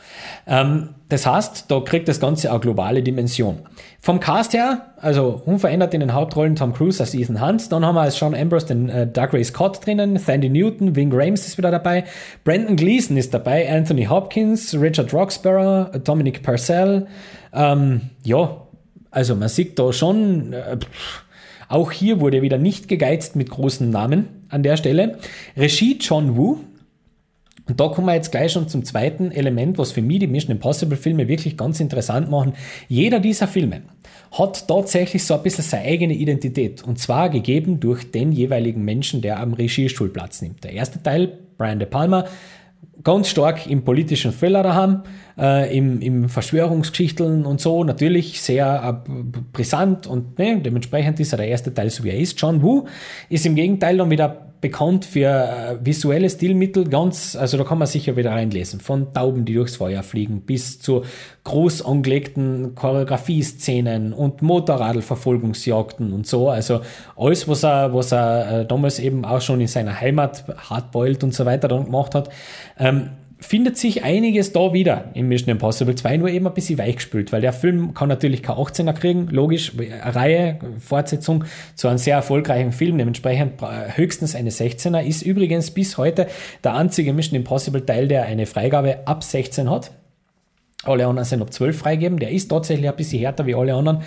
Ähm, 0.46 0.90
das 1.08 1.26
heißt, 1.26 1.70
da 1.70 1.80
kriegt 1.80 2.06
das 2.08 2.20
Ganze 2.20 2.50
eine 2.50 2.60
globale 2.60 3.02
Dimension. 3.02 3.58
Vom 4.00 4.20
Cast 4.20 4.52
her, 4.54 4.92
also 5.00 5.42
unverändert 5.44 5.92
in 5.92 6.00
den 6.00 6.14
Hauptrollen 6.14 6.54
Tom 6.54 6.72
Cruise 6.72 7.02
als 7.02 7.14
Ethan 7.14 7.44
Hunt, 7.44 7.72
dann 7.72 7.84
haben 7.84 7.96
wir 7.96 8.02
als 8.02 8.16
Sean 8.16 8.34
Ambrose 8.34 8.66
den 8.66 8.88
äh, 8.88 9.06
Doug 9.06 9.32
Ray 9.32 9.42
Scott 9.42 9.84
drinnen, 9.84 10.18
Sandy 10.18 10.48
Newton, 10.48 10.94
Ving 10.94 11.12
Rhames 11.12 11.46
ist 11.46 11.58
wieder 11.58 11.72
dabei, 11.72 12.04
Brandon 12.44 12.76
Gleason 12.76 13.16
ist 13.16 13.34
dabei, 13.34 13.68
Anthony 13.68 14.04
Hopkins, 14.04 14.74
Richard 14.74 15.12
Roxburgh, 15.12 15.90
Dominic 16.04 16.42
Purcell. 16.44 17.08
Ähm, 17.52 18.02
ja, 18.22 18.62
also 19.10 19.34
man 19.34 19.48
sieht 19.48 19.78
da 19.78 19.92
schon, 19.92 20.52
äh, 20.52 20.78
auch 21.68 21.90
hier 21.90 22.20
wurde 22.20 22.42
wieder 22.42 22.58
nicht 22.58 22.86
gegeizt 22.86 23.34
mit 23.34 23.50
großen 23.50 23.90
Namen 23.90 24.28
an 24.48 24.62
der 24.62 24.76
Stelle. 24.76 25.18
Regie 25.56 25.98
John 26.00 26.36
Woo, 26.36 26.60
und 27.68 27.80
da 27.80 27.88
kommen 27.88 28.06
wir 28.06 28.14
jetzt 28.14 28.30
gleich 28.30 28.52
schon 28.52 28.68
zum 28.68 28.84
zweiten 28.84 29.32
Element, 29.32 29.76
was 29.78 29.90
für 29.92 30.02
mich 30.02 30.20
die 30.20 30.28
Mission 30.28 30.52
Impossible 30.52 30.96
Filme 30.96 31.26
wirklich 31.26 31.56
ganz 31.56 31.80
interessant 31.80 32.30
machen. 32.30 32.52
Jeder 32.88 33.18
dieser 33.18 33.48
Filme 33.48 33.82
hat 34.30 34.68
tatsächlich 34.68 35.24
so 35.24 35.34
ein 35.34 35.42
bisschen 35.42 35.64
seine 35.64 35.84
eigene 35.84 36.14
Identität. 36.14 36.84
Und 36.84 36.98
zwar 36.98 37.28
gegeben 37.28 37.80
durch 37.80 38.10
den 38.10 38.30
jeweiligen 38.30 38.84
Menschen, 38.84 39.20
der 39.20 39.40
am 39.40 39.52
Regiestuhl 39.52 40.10
Platz 40.10 40.42
nimmt. 40.42 40.62
Der 40.62 40.72
erste 40.72 41.02
Teil, 41.02 41.38
Brian 41.58 41.78
De 41.78 41.88
Palma, 41.88 42.26
ganz 43.02 43.28
stark 43.28 43.66
im 43.66 43.84
politischen 43.84 44.32
Thriller 44.32 44.62
daheim, 44.62 45.02
äh, 45.38 45.76
im, 45.76 46.00
im 46.00 46.28
Verschwörungsgeschichteln 46.28 47.44
und 47.46 47.60
so, 47.60 47.84
natürlich 47.84 48.40
sehr 48.40 49.04
äh, 49.08 49.12
brisant 49.52 50.06
und 50.06 50.38
ne, 50.38 50.60
dementsprechend 50.60 51.18
ist 51.20 51.32
er 51.32 51.38
der 51.38 51.48
erste 51.48 51.72
Teil 51.72 51.90
so 51.90 52.04
wie 52.04 52.10
er 52.10 52.18
ist. 52.18 52.40
John 52.40 52.62
Woo 52.62 52.86
ist 53.28 53.46
im 53.46 53.54
Gegenteil 53.54 53.96
dann 53.96 54.10
wieder 54.10 54.45
bekannt 54.60 55.04
für 55.04 55.28
äh, 55.28 55.76
visuelle 55.84 56.28
Stilmittel, 56.30 56.88
ganz, 56.88 57.36
also 57.36 57.58
da 57.58 57.64
kann 57.64 57.78
man 57.78 57.86
sicher 57.86 58.16
wieder 58.16 58.30
reinlesen, 58.30 58.80
von 58.80 59.12
Tauben, 59.12 59.44
die 59.44 59.54
durchs 59.54 59.76
Feuer 59.76 60.02
fliegen, 60.02 60.40
bis 60.42 60.80
zu 60.80 61.02
groß 61.44 61.84
angelegten 61.84 62.74
Choreografieszenen 62.74 64.12
und 64.12 64.42
Motorradverfolgungsjagden 64.42 66.12
und 66.12 66.26
so. 66.26 66.48
Also 66.48 66.80
alles, 67.16 67.46
was 67.48 67.64
er, 67.64 67.94
was 67.94 68.12
er 68.12 68.60
äh, 68.60 68.66
damals 68.66 68.98
eben 68.98 69.24
auch 69.24 69.40
schon 69.40 69.60
in 69.60 69.68
seiner 69.68 70.00
Heimat 70.00 70.44
Hardboiled 70.70 71.22
und 71.24 71.34
so 71.34 71.44
weiter 71.44 71.68
dann 71.68 71.84
gemacht 71.84 72.14
hat. 72.14 72.30
Ähm, 72.78 73.10
findet 73.38 73.76
sich 73.76 74.02
einiges 74.02 74.52
da 74.52 74.72
wieder 74.72 75.10
in 75.14 75.28
Mission 75.28 75.50
Impossible 75.50 75.94
2, 75.94 76.16
nur 76.16 76.28
eben 76.28 76.46
ein 76.46 76.54
bisschen 76.54 76.78
weichgespült, 76.78 77.32
weil 77.32 77.42
der 77.42 77.52
Film 77.52 77.92
kann 77.92 78.08
natürlich 78.08 78.42
kein 78.42 78.56
18er 78.56 78.94
kriegen, 78.94 79.28
logisch, 79.28 79.72
eine 79.78 80.14
Reihe, 80.14 80.58
Fortsetzung 80.78 81.44
zu 81.74 81.88
einem 81.88 81.98
sehr 81.98 82.16
erfolgreichen 82.16 82.72
Film, 82.72 82.96
dementsprechend 82.96 83.60
höchstens 83.94 84.34
eine 84.34 84.50
16er, 84.50 85.02
ist 85.02 85.22
übrigens 85.22 85.70
bis 85.70 85.98
heute 85.98 86.28
der 86.64 86.74
einzige 86.74 87.12
Mission 87.12 87.36
Impossible 87.36 87.84
Teil, 87.84 88.08
der 88.08 88.24
eine 88.24 88.46
Freigabe 88.46 89.06
ab 89.06 89.22
16 89.22 89.70
hat. 89.70 89.92
Alle 90.84 91.06
anderen 91.06 91.26
sind 91.26 91.42
ab 91.42 91.52
12 91.52 91.78
freigeben, 91.78 92.18
der 92.18 92.30
ist 92.30 92.48
tatsächlich 92.48 92.88
ein 92.88 92.96
bisschen 92.96 93.20
härter 93.20 93.44
wie 93.46 93.54
alle 93.54 93.74
anderen, 93.74 94.02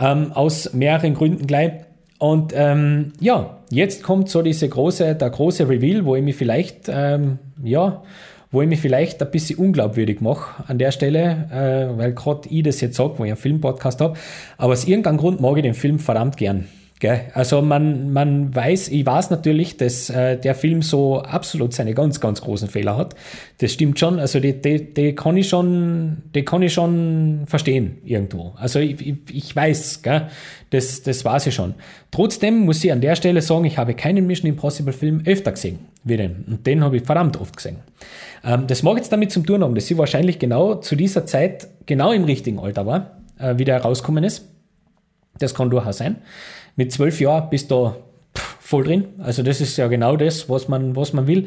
ähm, 0.00 0.32
aus 0.32 0.72
mehreren 0.72 1.14
Gründen 1.14 1.46
gleich. 1.46 1.72
Und 2.18 2.52
ähm, 2.54 3.12
ja, 3.20 3.58
jetzt 3.70 4.04
kommt 4.04 4.28
so 4.28 4.42
diese 4.42 4.68
große, 4.68 5.16
der 5.16 5.30
große 5.30 5.68
Reveal, 5.68 6.04
wo 6.04 6.14
ich 6.14 6.22
mich 6.22 6.36
vielleicht, 6.36 6.88
ähm, 6.88 7.38
ja, 7.62 8.02
wo 8.52 8.62
ich 8.62 8.68
mich 8.68 8.80
vielleicht 8.80 9.20
ein 9.22 9.30
bisschen 9.30 9.58
unglaubwürdig 9.58 10.20
mache 10.20 10.62
an 10.68 10.78
der 10.78 10.92
Stelle, 10.92 11.48
äh, 11.50 11.98
weil 11.98 12.12
gerade 12.12 12.48
ich 12.50 12.62
das 12.62 12.80
jetzt 12.80 12.96
sage, 12.96 13.14
wo 13.16 13.24
ich 13.24 13.30
einen 13.30 13.38
Filmpodcast 13.38 14.00
habe. 14.00 14.18
Aber 14.58 14.74
aus 14.74 14.84
irgendeinem 14.84 15.16
Grund 15.16 15.40
mag 15.40 15.56
ich 15.56 15.62
den 15.62 15.74
Film 15.74 15.98
verdammt 15.98 16.36
gern. 16.36 16.68
Gell? 17.02 17.22
Also 17.34 17.62
man, 17.62 18.12
man 18.12 18.54
weiß, 18.54 18.86
ich 18.90 19.04
weiß 19.04 19.30
natürlich, 19.30 19.76
dass 19.76 20.08
äh, 20.08 20.36
der 20.36 20.54
Film 20.54 20.82
so 20.82 21.20
absolut 21.20 21.74
seine 21.74 21.94
ganz, 21.94 22.20
ganz 22.20 22.40
großen 22.42 22.68
Fehler 22.68 22.96
hat. 22.96 23.16
Das 23.58 23.72
stimmt 23.72 23.98
schon. 23.98 24.20
Also 24.20 24.38
die, 24.38 24.62
die, 24.62 24.94
die 24.94 25.12
kann 25.12 25.36
ich 25.36 25.48
schon, 25.48 26.18
die 26.32 26.44
kann 26.44 26.62
ich 26.62 26.72
schon 26.72 27.40
verstehen 27.46 27.98
irgendwo. 28.04 28.52
Also 28.54 28.78
ich, 28.78 29.04
ich, 29.04 29.16
ich 29.32 29.56
weiß, 29.56 30.02
gell? 30.02 30.28
Das, 30.70 31.02
das 31.02 31.24
weiß 31.24 31.48
ich 31.48 31.56
schon. 31.56 31.74
Trotzdem 32.12 32.66
muss 32.66 32.84
ich 32.84 32.92
an 32.92 33.00
der 33.00 33.16
Stelle 33.16 33.42
sagen, 33.42 33.64
ich 33.64 33.78
habe 33.78 33.94
keinen 33.94 34.24
Mission 34.28 34.48
Impossible 34.48 34.92
Film 34.92 35.24
öfter 35.26 35.50
gesehen 35.50 35.80
wie 36.04 36.16
den. 36.16 36.44
Und 36.46 36.68
den 36.68 36.84
habe 36.84 36.98
ich 36.98 37.02
verdammt 37.02 37.36
oft 37.40 37.56
gesehen. 37.56 37.78
Ähm, 38.44 38.68
das 38.68 38.84
mag 38.84 38.96
jetzt 38.98 39.10
damit 39.10 39.32
zum 39.32 39.44
tun 39.44 39.64
haben, 39.64 39.74
dass 39.74 39.88
sie 39.88 39.98
wahrscheinlich 39.98 40.38
genau 40.38 40.76
zu 40.76 40.94
dieser 40.94 41.26
Zeit 41.26 41.66
genau 41.84 42.12
im 42.12 42.22
richtigen 42.22 42.60
Alter 42.60 42.86
war, 42.86 43.16
äh, 43.40 43.58
wie 43.58 43.64
der 43.64 43.82
rausgekommen 43.82 44.22
ist. 44.22 44.48
Das 45.40 45.52
kann 45.52 45.68
durchaus 45.68 45.98
sein 45.98 46.18
mit 46.76 46.92
zwölf 46.92 47.20
Jahren 47.20 47.50
bist 47.50 47.70
du 47.70 47.94
voll 48.60 48.84
drin. 48.84 49.04
Also 49.18 49.42
das 49.42 49.60
ist 49.60 49.76
ja 49.76 49.88
genau 49.88 50.16
das, 50.16 50.48
was 50.48 50.68
man, 50.68 50.96
was 50.96 51.12
man 51.12 51.26
will. 51.26 51.46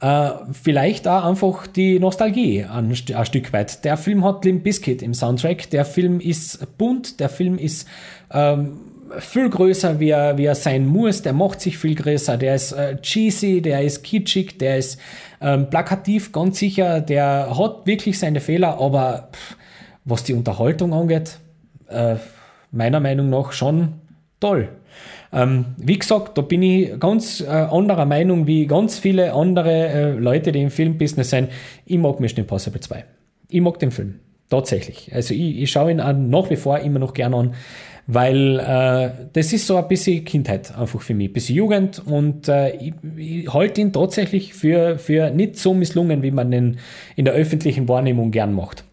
Äh, 0.00 0.30
vielleicht 0.52 1.08
auch 1.08 1.24
einfach 1.24 1.66
die 1.66 1.98
Nostalgie 1.98 2.64
ein, 2.64 2.90
ein, 2.90 3.24
Stück 3.26 3.52
weit. 3.52 3.84
Der 3.84 3.96
Film 3.96 4.24
hat 4.24 4.44
Limp 4.44 4.62
Bizkit 4.62 5.02
im 5.02 5.14
Soundtrack. 5.14 5.70
Der 5.70 5.84
Film 5.84 6.20
ist 6.20 6.78
bunt. 6.78 7.18
Der 7.20 7.28
Film 7.28 7.58
ist 7.58 7.88
ähm, 8.32 8.78
viel 9.18 9.48
größer, 9.48 9.98
wie 9.98 10.10
er, 10.10 10.38
wie 10.38 10.44
er 10.44 10.54
sein 10.54 10.86
muss. 10.86 11.22
Der 11.22 11.32
macht 11.32 11.60
sich 11.60 11.78
viel 11.78 11.94
größer. 11.94 12.36
Der 12.36 12.54
ist 12.54 12.72
äh, 12.72 13.00
cheesy, 13.00 13.60
der 13.60 13.82
ist 13.82 14.04
kitschig, 14.04 14.58
der 14.58 14.78
ist 14.78 15.00
ähm, 15.40 15.68
plakativ, 15.70 16.30
ganz 16.32 16.58
sicher. 16.58 17.00
Der 17.00 17.56
hat 17.58 17.86
wirklich 17.86 18.18
seine 18.18 18.40
Fehler, 18.40 18.80
aber 18.80 19.30
pff, 19.32 19.56
was 20.04 20.24
die 20.24 20.34
Unterhaltung 20.34 20.92
angeht, 20.92 21.38
äh, 21.88 22.16
meiner 22.70 23.00
Meinung 23.00 23.30
nach 23.30 23.52
schon 23.52 23.94
toll. 24.40 24.68
Ähm, 25.32 25.66
wie 25.76 25.98
gesagt, 25.98 26.38
da 26.38 26.42
bin 26.42 26.62
ich 26.62 26.98
ganz 26.98 27.40
äh, 27.40 27.46
anderer 27.46 28.06
Meinung 28.06 28.46
wie 28.46 28.66
ganz 28.66 28.98
viele 28.98 29.32
andere 29.34 29.88
äh, 29.88 30.12
Leute, 30.12 30.52
die 30.52 30.62
im 30.62 30.70
Filmbusiness 30.70 31.30
sind. 31.30 31.50
Ich 31.84 31.98
mag 31.98 32.18
Mission 32.20 32.40
Impossible 32.40 32.80
2. 32.80 33.04
Ich 33.50 33.60
mag 33.60 33.78
den 33.78 33.90
Film. 33.90 34.20
Tatsächlich. 34.50 35.14
Also 35.14 35.34
ich, 35.34 35.62
ich 35.62 35.70
schaue 35.70 35.90
ihn 35.90 36.00
an, 36.00 36.30
nach 36.30 36.48
wie 36.48 36.56
vor 36.56 36.78
immer 36.78 36.98
noch 36.98 37.12
gerne 37.12 37.36
an, 37.36 37.54
weil 38.06 38.58
äh, 38.58 39.26
das 39.34 39.52
ist 39.52 39.66
so 39.66 39.76
ein 39.76 39.86
bisschen 39.86 40.24
Kindheit 40.24 40.76
einfach 40.76 41.02
für 41.02 41.12
mich, 41.12 41.28
ein 41.28 41.32
bisschen 41.34 41.56
Jugend 41.56 42.02
und 42.06 42.48
äh, 42.48 42.74
ich, 42.76 42.94
ich 43.16 43.52
halte 43.52 43.82
ihn 43.82 43.92
tatsächlich 43.92 44.54
für, 44.54 44.98
für 44.98 45.28
nicht 45.28 45.58
so 45.58 45.74
misslungen, 45.74 46.22
wie 46.22 46.30
man 46.30 46.50
ihn 46.50 46.78
in 47.16 47.26
der 47.26 47.34
öffentlichen 47.34 47.86
Wahrnehmung 47.88 48.30
gern 48.30 48.54
macht. 48.54 48.84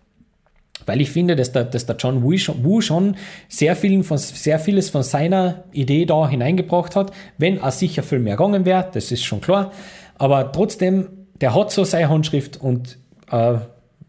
Weil 0.86 1.02
ich 1.02 1.12
finde, 1.12 1.36
dass 1.36 1.52
der, 1.52 1.64
dass 1.64 1.86
der 1.86 1.96
John 1.96 2.24
Woo 2.24 2.82
schon 2.82 3.16
sehr, 3.50 3.76
vielen 3.76 4.04
von, 4.04 4.18
sehr 4.18 4.60
vieles 4.60 4.90
von 4.90 5.04
seiner 5.04 5.64
Idee 5.72 6.06
da 6.06 6.30
hineingebracht 6.30 6.96
hat. 6.96 7.12
Wenn 7.38 7.58
er 7.58 7.72
sicher 7.72 8.04
viel 8.04 8.20
mehr 8.20 8.36
gegangen 8.36 8.66
wäre, 8.66 8.88
das 8.94 9.12
ist 9.12 9.24
schon 9.24 9.42
klar. 9.42 9.72
Aber 10.18 10.52
trotzdem, 10.52 11.10
der 11.42 11.56
hat 11.56 11.72
so 11.72 11.84
seine 11.84 12.10
Handschrift 12.10 12.58
und 12.58 12.98
äh, 13.32 13.56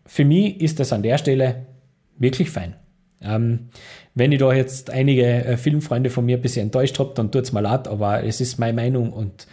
für 0.05 0.25
mich 0.25 0.61
ist 0.61 0.79
das 0.79 0.93
an 0.93 1.03
der 1.03 1.19
Stelle 1.19 1.67
wirklich 2.19 2.51
fein. 2.51 2.75
Ähm, 3.21 3.69
wenn 4.15 4.33
ich 4.33 4.39
da 4.39 4.53
jetzt 4.53 4.91
einige 4.91 5.25
äh, 5.25 5.57
Filmfreunde 5.57 6.11
von 6.11 6.25
mir 6.25 6.37
ein 6.37 6.43
bisschen 6.43 6.67
enttäuscht 6.67 6.99
habe, 6.99 7.13
dann 7.15 7.31
tut 7.31 7.45
es 7.45 7.53
mir 7.53 7.63
leid, 7.63 7.89
aber 7.89 8.25
es 8.25 8.41
ist 8.41 8.59
meine 8.59 8.75
Meinung 8.75 9.13
und 9.13 9.47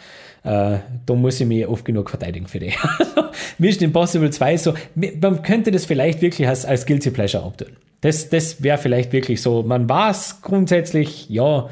äh, 0.44 0.78
da 1.06 1.14
muss 1.14 1.40
ich 1.40 1.48
mich 1.48 1.66
oft 1.68 1.86
genug 1.86 2.10
verteidigen 2.10 2.48
für 2.48 2.60
die. 2.60 2.74
Mission 3.58 3.86
Impossible 3.86 4.30
2 4.30 4.58
so, 4.58 4.74
man 4.96 5.42
könnte 5.42 5.72
das 5.72 5.86
vielleicht 5.86 6.22
wirklich 6.22 6.48
als, 6.48 6.66
als 6.66 6.86
Guilty 6.86 7.12
Pleasure 7.12 7.44
abtun. 7.44 7.70
Das, 8.02 8.30
das 8.30 8.62
wäre 8.62 8.78
vielleicht 8.78 9.14
wirklich 9.14 9.42
so, 9.42 9.64
man 9.64 9.88
weiß 9.88 10.42
grundsätzlich, 10.42 11.30
ja, 11.30 11.70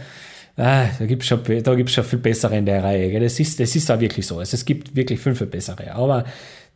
ah, 0.55 0.85
da 0.97 1.05
gibt 1.05 1.23
es 1.23 1.27
schon, 1.27 1.41
schon 1.87 2.03
viel 2.03 2.19
bessere 2.19 2.57
in 2.57 2.65
der 2.65 2.83
Reihe. 2.83 3.19
Das 3.19 3.39
ist, 3.39 3.59
das 3.59 3.75
ist 3.75 3.91
auch 3.91 3.99
wirklich 3.99 4.25
so. 4.25 4.39
Also 4.39 4.55
es 4.55 4.63
gibt 4.63 4.95
wirklich 4.95 5.19
fünf 5.19 5.45
bessere. 5.49 5.93
Aber 5.93 6.23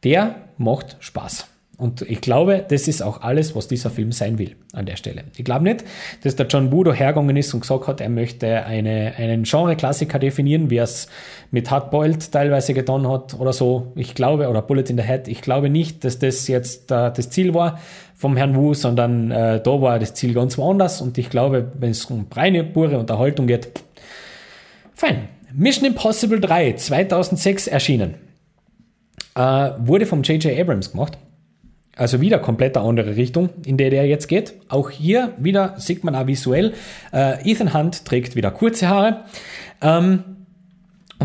der 0.04 0.36
macht 0.58 0.98
Spaß. 1.00 1.48
Und 1.78 2.04
ich 2.04 2.22
glaube, 2.22 2.64
das 2.68 2.88
ist 2.88 3.02
auch 3.02 3.22
alles, 3.22 3.54
was 3.54 3.68
dieser 3.68 3.90
Film 3.90 4.14
sein 4.14 4.38
will 4.38 4.56
an 4.72 4.86
der 4.86 4.96
Stelle. 4.96 5.26
Ich 5.36 5.44
glaube 5.44 5.66
nicht, 5.66 5.84
dass 6.24 6.36
der 6.36 6.48
John 6.48 6.70
Budo 6.70 6.94
hergegangen 6.94 7.36
ist 7.36 7.54
und 7.54 7.62
gesagt 7.62 7.88
hat, 7.88 8.00
er 8.00 8.10
möchte 8.10 8.66
eine, 8.66 9.14
einen 9.18 9.44
Genre-Klassiker 9.44 10.18
definieren, 10.18 10.70
wie 10.70 10.78
er 10.78 10.86
es 10.86 11.10
mit 11.52 11.70
Hardboiled 11.70 12.32
teilweise 12.32 12.74
getan 12.74 13.10
hat 13.10 13.38
oder 13.38 13.52
so. 13.52 13.92
Ich 13.96 14.16
glaube, 14.16 14.48
oder 14.48 14.62
Bullet 14.62 14.86
in 14.90 14.98
the 14.98 15.04
Head, 15.04 15.28
ich 15.28 15.42
glaube 15.42 15.70
nicht, 15.70 16.06
dass 16.06 16.18
das 16.18 16.48
jetzt 16.48 16.92
äh, 16.92 17.12
das 17.12 17.30
Ziel 17.30 17.54
war 17.54 17.80
vom 18.16 18.38
Herrn 18.38 18.56
Wu, 18.56 18.74
sondern 18.74 19.32
äh, 19.32 19.62
da 19.62 19.82
war 19.82 20.00
das 20.00 20.14
Ziel 20.14 20.34
ganz 20.34 20.58
woanders. 20.58 21.02
Und 21.02 21.18
ich 21.18 21.30
glaube, 21.30 21.74
wenn 21.78 21.92
es 21.92 22.06
um 22.06 22.26
reine, 22.34 22.64
pure 22.64 22.98
Unterhaltung 22.98 23.48
geht, 23.48 23.68
fein. 24.94 25.28
Mission 25.54 25.86
Impossible 25.86 26.40
3, 26.40 26.74
2006 26.74 27.68
erschienen. 27.68 28.16
Äh, 29.36 29.72
wurde 29.80 30.06
vom 30.06 30.22
J.J. 30.24 30.58
Abrams 30.58 30.92
gemacht 30.92 31.18
also 31.96 32.22
wieder 32.22 32.40
komplett 32.40 32.78
eine 32.78 32.86
andere 32.86 33.16
Richtung, 33.16 33.50
in 33.66 33.78
der 33.78 33.90
der 33.90 34.06
jetzt 34.06 34.28
geht. 34.28 34.54
Auch 34.68 34.90
hier 34.90 35.34
wieder 35.38 35.76
sieht 35.78 36.04
man 36.04 36.16
auch 36.16 36.28
visuell. 36.28 36.74
Äh, 37.14 37.50
Ethan 37.50 37.74
Hunt 37.74 38.06
trägt 38.06 38.36
wieder 38.36 38.52
kurze 38.52 38.90
Haare. 38.90 39.24
Ähm, 39.82 40.35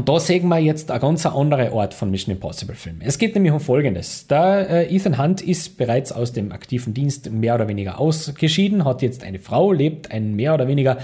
und 0.00 0.08
da 0.08 0.18
sehen 0.18 0.48
wir 0.48 0.58
jetzt 0.58 0.90
ein 0.90 0.98
ganz 0.98 1.26
anderer 1.26 1.74
Ort 1.74 1.92
von 1.92 2.10
Mission 2.10 2.34
Impossible 2.34 2.74
Film. 2.74 3.00
Es 3.00 3.18
geht 3.18 3.34
nämlich 3.34 3.52
um 3.52 3.60
Folgendes. 3.60 4.26
Der 4.28 4.70
äh, 4.70 4.96
Ethan 4.96 5.22
Hunt 5.22 5.42
ist 5.42 5.76
bereits 5.76 6.10
aus 6.10 6.32
dem 6.32 6.52
aktiven 6.52 6.94
Dienst 6.94 7.30
mehr 7.30 7.54
oder 7.54 7.68
weniger 7.68 8.00
ausgeschieden, 8.00 8.86
hat 8.86 9.02
jetzt 9.02 9.22
eine 9.22 9.38
Frau, 9.38 9.72
lebt 9.72 10.10
ein 10.10 10.36
mehr 10.36 10.54
oder 10.54 10.68
weniger 10.68 10.96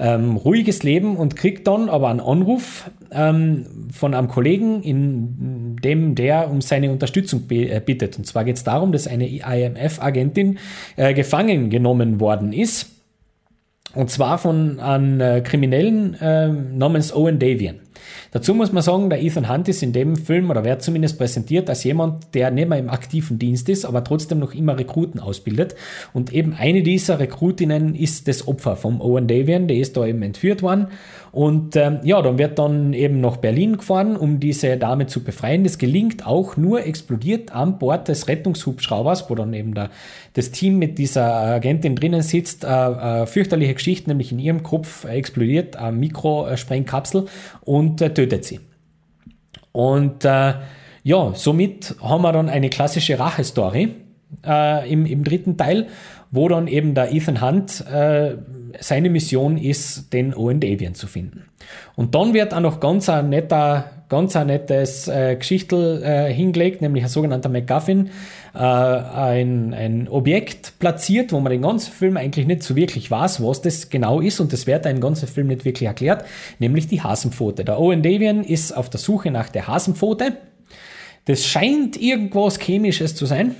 ähm, 0.00 0.34
ruhiges 0.36 0.82
Leben 0.82 1.16
und 1.16 1.36
kriegt 1.36 1.68
dann 1.68 1.88
aber 1.88 2.08
einen 2.08 2.18
Anruf 2.18 2.90
ähm, 3.12 3.66
von 3.92 4.14
einem 4.14 4.26
Kollegen, 4.26 4.82
in 4.82 5.76
dem 5.76 6.16
der 6.16 6.50
um 6.50 6.60
seine 6.60 6.90
Unterstützung 6.90 7.44
äh, 7.50 7.80
bittet. 7.80 8.18
Und 8.18 8.26
zwar 8.26 8.42
geht 8.42 8.56
es 8.56 8.64
darum, 8.64 8.90
dass 8.90 9.06
eine 9.06 9.28
IMF-Agentin 9.28 10.58
äh, 10.96 11.14
gefangen 11.14 11.70
genommen 11.70 12.18
worden 12.18 12.52
ist. 12.52 12.90
Und 13.94 14.10
zwar 14.10 14.38
von 14.38 14.80
einem 14.80 15.20
äh, 15.20 15.40
Kriminellen 15.40 16.14
äh, 16.14 16.48
namens 16.48 17.14
Owen 17.14 17.38
Davian. 17.38 17.76
Dazu 18.32 18.54
muss 18.54 18.72
man 18.72 18.82
sagen, 18.82 19.10
der 19.10 19.22
Ethan 19.22 19.48
Hunt 19.48 19.68
ist 19.68 19.82
in 19.82 19.92
dem 19.92 20.16
Film 20.16 20.50
oder 20.50 20.64
wird 20.64 20.82
zumindest 20.82 21.18
präsentiert 21.18 21.68
als 21.68 21.84
jemand, 21.84 22.34
der 22.34 22.50
nicht 22.50 22.68
mehr 22.68 22.78
im 22.78 22.90
aktiven 22.90 23.38
Dienst 23.38 23.68
ist, 23.68 23.84
aber 23.84 24.04
trotzdem 24.04 24.38
noch 24.38 24.54
immer 24.54 24.78
Rekruten 24.78 25.20
ausbildet. 25.20 25.74
Und 26.12 26.32
eben 26.32 26.54
eine 26.54 26.82
dieser 26.82 27.18
Rekrutinnen 27.18 27.94
ist 27.94 28.28
das 28.28 28.46
Opfer 28.46 28.76
vom 28.76 29.00
Owen 29.00 29.26
Davian, 29.26 29.68
der 29.68 29.78
ist 29.78 29.96
da 29.96 30.06
eben 30.06 30.22
entführt 30.22 30.62
worden 30.62 30.88
und 31.32 31.76
ähm, 31.76 32.00
ja, 32.02 32.20
dann 32.22 32.38
wird 32.38 32.58
dann 32.58 32.92
eben 32.92 33.20
nach 33.20 33.36
Berlin 33.36 33.76
gefahren, 33.76 34.16
um 34.16 34.40
diese 34.40 34.76
Dame 34.76 35.06
zu 35.06 35.22
befreien. 35.22 35.62
Das 35.62 35.78
gelingt 35.78 36.26
auch 36.26 36.56
nur 36.56 36.84
explodiert 36.84 37.52
an 37.52 37.78
Bord 37.78 38.08
des 38.08 38.26
Rettungshubschraubers, 38.26 39.30
wo 39.30 39.36
dann 39.36 39.54
eben 39.54 39.74
der, 39.74 39.90
das 40.34 40.50
Team 40.50 40.78
mit 40.78 40.98
dieser 40.98 41.32
Agentin 41.32 41.94
drinnen 41.94 42.22
sitzt. 42.22 42.64
Äh, 42.64 42.68
äh, 42.68 43.26
fürchterliche 43.26 43.74
Geschichte, 43.74 44.10
nämlich 44.10 44.32
in 44.32 44.40
ihrem 44.40 44.64
Kopf 44.64 45.04
explodiert 45.04 45.76
eine 45.76 45.96
Mikrosprengkapsel 45.96 47.26
und 47.70 48.02
äh, 48.02 48.12
tötet 48.12 48.44
sie. 48.44 48.58
Und 49.70 50.24
äh, 50.24 50.54
ja, 51.04 51.32
somit 51.34 51.94
haben 52.02 52.22
wir 52.22 52.32
dann 52.32 52.48
eine 52.48 52.68
klassische 52.68 53.16
Rache-Story 53.16 53.94
äh, 54.44 54.92
im, 54.92 55.06
im 55.06 55.22
dritten 55.22 55.56
Teil, 55.56 55.86
wo 56.32 56.48
dann 56.48 56.66
eben 56.66 56.94
der 56.94 57.12
Ethan 57.12 57.40
Hunt 57.40 57.84
äh, 57.86 58.34
seine 58.80 59.08
Mission 59.08 59.56
ist, 59.56 60.12
den 60.12 60.34
Owen 60.34 60.58
Davian 60.58 60.94
zu 60.94 61.06
finden. 61.06 61.44
Und 61.94 62.16
dann 62.16 62.34
wird 62.34 62.52
auch 62.52 62.60
noch 62.60 62.80
ganz 62.80 63.08
ein 63.08 63.28
netter, 63.28 63.84
ganz 64.08 64.34
ein 64.34 64.48
nettes 64.48 65.06
äh, 65.06 65.36
Geschichtel 65.36 66.02
äh, 66.02 66.32
hingelegt, 66.32 66.82
nämlich 66.82 67.04
ein 67.04 67.08
sogenannter 67.08 67.48
MacGuffin, 67.48 68.10
äh, 68.54 68.58
ein, 68.58 69.74
ein 69.74 70.08
Objekt 70.08 70.78
platziert, 70.78 71.32
wo 71.32 71.40
man 71.40 71.50
den 71.50 71.62
ganzen 71.62 71.92
Film 71.92 72.16
eigentlich 72.16 72.46
nicht 72.46 72.62
so 72.62 72.76
wirklich 72.76 73.10
weiß, 73.10 73.42
was 73.42 73.62
das 73.62 73.90
genau 73.90 74.20
ist 74.20 74.40
und 74.40 74.52
das 74.52 74.66
wird 74.66 74.86
ein 74.86 75.00
ganzer 75.00 75.26
Film 75.26 75.48
nicht 75.48 75.64
wirklich 75.64 75.86
erklärt, 75.86 76.24
nämlich 76.58 76.88
die 76.88 77.02
Hasenpfote. 77.02 77.64
Der 77.64 77.78
Owen 77.78 78.02
Davian 78.02 78.44
ist 78.44 78.76
auf 78.76 78.90
der 78.90 79.00
Suche 79.00 79.30
nach 79.30 79.48
der 79.48 79.66
Hasenpfote. 79.66 80.36
Das 81.26 81.44
scheint 81.44 82.00
irgendwas 82.00 82.58
Chemisches 82.58 83.14
zu 83.14 83.26
sein 83.26 83.54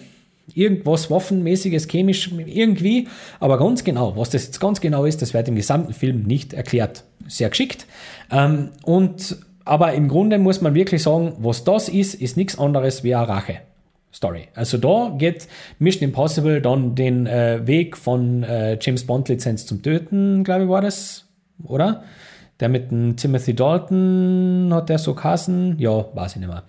irgendwas 0.55 1.11
Waffenmäßiges, 1.11 1.88
chemisch, 1.88 2.30
irgendwie. 2.47 3.09
Aber 3.38 3.59
ganz 3.59 3.84
genau, 3.84 4.16
was 4.16 4.30
das 4.30 4.47
jetzt 4.47 4.61
ganz 4.61 4.80
genau 4.80 5.05
ist, 5.05 5.22
das 5.22 5.34
wird 5.34 5.49
im 5.49 5.57
gesamten 5.57 5.93
Film 5.93 6.22
nicht 6.24 6.53
erklärt. 6.53 7.05
Sehr 7.28 7.51
geschickt. 7.51 7.86
Ähm, 8.30 8.70
und, 8.82 9.36
aber 9.64 9.93
im 9.95 10.09
Grunde 10.09 10.38
muss 10.38 10.61
man 10.61 10.74
wirklich 10.74 11.03
sagen, 11.03 11.34
was 11.38 11.64
das 11.64 11.88
ist, 11.88 12.14
ist 12.14 12.36
nichts 12.36 12.59
anderes 12.59 13.05
wie 13.05 13.14
eine 13.14 13.28
Rache. 13.28 13.61
Story. 14.12 14.48
Also 14.54 14.78
da 14.78 15.14
geht 15.16 15.48
Mission 15.78 16.08
Impossible 16.08 16.61
dann 16.61 16.94
den 16.94 17.26
äh, 17.26 17.66
Weg 17.66 17.96
von 17.96 18.42
äh, 18.42 18.78
James 18.80 19.06
Bond 19.06 19.28
Lizenz 19.28 19.66
zum 19.66 19.82
Töten, 19.82 20.44
glaube 20.44 20.64
ich, 20.64 20.68
war 20.68 20.82
das, 20.82 21.26
oder? 21.62 22.04
Der 22.58 22.68
mit 22.68 22.90
dem 22.90 23.16
Timothy 23.16 23.54
Dalton 23.54 24.68
hat 24.72 24.90
der 24.90 24.98
so 24.98 25.14
Kassen? 25.14 25.78
Ja, 25.78 26.04
weiß 26.14 26.32
ich 26.32 26.40
nicht 26.40 26.48
mehr. 26.48 26.64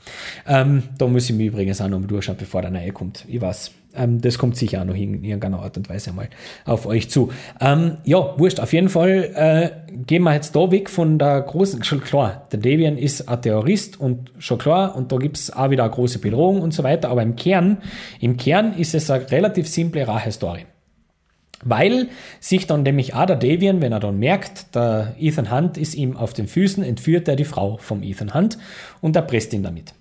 Ähm, 0.47 0.83
da 0.97 1.07
muss 1.07 1.29
ich 1.29 1.35
mir 1.35 1.47
übrigens 1.47 1.81
auch 1.81 1.89
noch 1.89 1.99
mal 1.99 2.07
durchschauen, 2.07 2.37
bevor 2.37 2.61
der 2.61 2.71
neue 2.71 2.93
kommt. 2.93 3.25
Ich 3.27 3.41
weiß. 3.41 3.71
Ähm, 3.95 4.21
das 4.21 4.37
kommt 4.37 4.55
sicher 4.55 4.81
auch 4.81 4.85
noch 4.85 4.95
in 4.95 5.23
irgendeiner 5.23 5.59
Art 5.59 5.77
und 5.77 5.89
Weise 5.89 6.13
mal 6.13 6.29
auf 6.65 6.85
euch 6.85 7.09
zu. 7.09 7.31
Ähm, 7.59 7.97
ja, 8.03 8.37
wurscht. 8.37 8.59
Auf 8.59 8.73
jeden 8.73 8.89
Fall 8.89 9.31
äh, 9.35 9.95
gehen 10.05 10.23
wir 10.23 10.33
jetzt 10.33 10.55
da 10.55 10.71
weg 10.71 10.89
von 10.89 11.19
der 11.19 11.41
großen, 11.41 11.83
schon 11.83 12.01
klar, 12.01 12.47
der 12.51 12.59
Debian 12.59 12.97
ist 12.97 13.27
ein 13.27 13.41
Terrorist 13.41 13.99
und 13.99 14.31
schon 14.39 14.57
klar, 14.57 14.95
und 14.95 15.11
da 15.11 15.17
gibt's 15.17 15.51
auch 15.51 15.69
wieder 15.69 15.83
eine 15.83 15.93
große 15.93 16.19
Bedrohung 16.19 16.61
und 16.61 16.73
so 16.73 16.83
weiter. 16.83 17.09
Aber 17.09 17.21
im 17.21 17.35
Kern, 17.35 17.77
im 18.19 18.37
Kern 18.37 18.73
ist 18.73 18.95
es 18.95 19.09
eine 19.09 19.29
relativ 19.29 19.67
simple 19.67 20.07
Rache-Story. 20.07 20.65
Weil 21.63 22.07
sich 22.39 22.65
dann 22.65 22.83
nämlich 22.83 23.13
auch 23.13 23.25
der 23.27 23.35
Davian, 23.35 23.81
wenn 23.81 23.91
er 23.91 23.99
dann 23.99 24.17
merkt, 24.17 24.73
der 24.75 25.15
Ethan 25.19 25.51
Hunt 25.51 25.77
ist 25.77 25.93
ihm 25.93 26.17
auf 26.17 26.33
den 26.33 26.47
Füßen, 26.47 26.83
entführt 26.83 27.27
er 27.27 27.35
die 27.35 27.45
Frau 27.45 27.77
vom 27.77 28.01
Ethan 28.01 28.33
Hunt 28.33 28.57
und 28.99 29.15
erpresst 29.15 29.53
ihn 29.53 29.61
damit. 29.61 29.93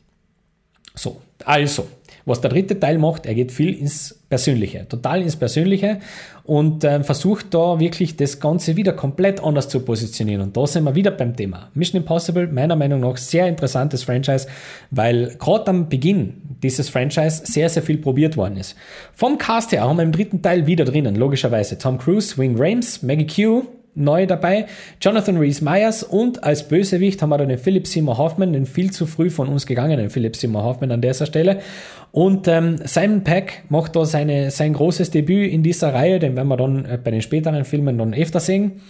So, 0.94 1.20
also, 1.44 1.86
was 2.24 2.40
der 2.40 2.50
dritte 2.50 2.78
Teil 2.78 2.98
macht, 2.98 3.26
er 3.26 3.34
geht 3.34 3.52
viel 3.52 3.74
ins 3.74 4.20
Persönliche, 4.28 4.86
total 4.88 5.22
ins 5.22 5.36
Persönliche 5.36 5.98
und 6.44 6.84
äh, 6.84 7.02
versucht 7.02 7.52
da 7.52 7.80
wirklich 7.80 8.16
das 8.16 8.38
Ganze 8.38 8.76
wieder 8.76 8.92
komplett 8.92 9.42
anders 9.42 9.68
zu 9.68 9.80
positionieren. 9.80 10.42
Und 10.42 10.56
da 10.56 10.66
sind 10.66 10.84
wir 10.84 10.94
wieder 10.94 11.10
beim 11.10 11.36
Thema. 11.36 11.68
Mission 11.74 12.00
Impossible, 12.00 12.46
meiner 12.46 12.76
Meinung 12.76 13.00
nach, 13.00 13.16
sehr 13.16 13.48
interessantes 13.48 14.04
Franchise, 14.04 14.46
weil 14.90 15.36
gerade 15.38 15.68
am 15.68 15.88
Beginn 15.88 16.34
dieses 16.62 16.88
Franchise 16.88 17.42
sehr, 17.44 17.68
sehr 17.68 17.82
viel 17.82 17.98
probiert 17.98 18.36
worden 18.36 18.56
ist. 18.56 18.76
Vom 19.14 19.38
Cast 19.38 19.72
her 19.72 19.82
haben 19.82 19.96
wir 19.96 20.04
im 20.04 20.12
dritten 20.12 20.42
Teil 20.42 20.66
wieder 20.66 20.84
drinnen, 20.84 21.16
logischerweise 21.16 21.78
Tom 21.78 21.98
Cruise, 21.98 22.38
Wing 22.38 22.54
Rames, 22.56 23.02
Maggie 23.02 23.26
Q, 23.26 23.64
neu 23.94 24.26
dabei. 24.26 24.66
Jonathan 25.00 25.36
Rhys 25.36 25.60
Myers 25.60 26.02
und 26.02 26.44
als 26.44 26.66
Bösewicht 26.68 27.20
haben 27.22 27.30
wir 27.30 27.38
dann 27.38 27.48
den 27.48 27.58
Philip 27.58 27.86
Seymour 27.86 28.18
Hoffman, 28.18 28.52
den 28.52 28.66
viel 28.66 28.90
zu 28.90 29.06
früh 29.06 29.30
von 29.30 29.48
uns 29.48 29.66
gegangenen 29.66 30.10
Philip 30.10 30.36
Seymour 30.36 30.64
Hoffman 30.64 30.92
an 30.92 31.00
dieser 31.00 31.26
Stelle. 31.26 31.60
Und 32.12 32.48
ähm, 32.48 32.76
Simon 32.84 33.24
Peck 33.24 33.64
macht 33.68 33.96
da 33.96 34.04
seine, 34.04 34.50
sein 34.50 34.72
großes 34.72 35.10
Debüt 35.10 35.52
in 35.52 35.62
dieser 35.62 35.94
Reihe, 35.94 36.18
den 36.18 36.36
werden 36.36 36.48
wir 36.48 36.56
dann 36.56 36.84
äh, 36.84 36.98
bei 37.02 37.10
den 37.10 37.22
späteren 37.22 37.64
Filmen 37.64 37.98
dann 37.98 38.14
öfter 38.14 38.40
sehen. 38.40 38.80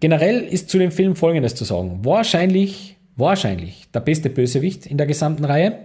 Generell 0.00 0.40
ist 0.40 0.68
zu 0.68 0.78
dem 0.78 0.90
Film 0.90 1.14
Folgendes 1.14 1.54
zu 1.54 1.64
sagen. 1.64 2.00
Wahrscheinlich, 2.02 2.96
wahrscheinlich 3.16 3.86
der 3.94 4.00
beste 4.00 4.30
Bösewicht 4.30 4.86
in 4.86 4.98
der 4.98 5.06
gesamten 5.06 5.44
Reihe. 5.44 5.78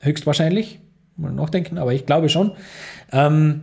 Höchstwahrscheinlich. 0.00 0.78
Mal 1.16 1.32
nachdenken, 1.32 1.78
aber 1.78 1.92
ich 1.92 2.06
glaube 2.06 2.28
schon. 2.28 2.52
Ähm, 3.12 3.62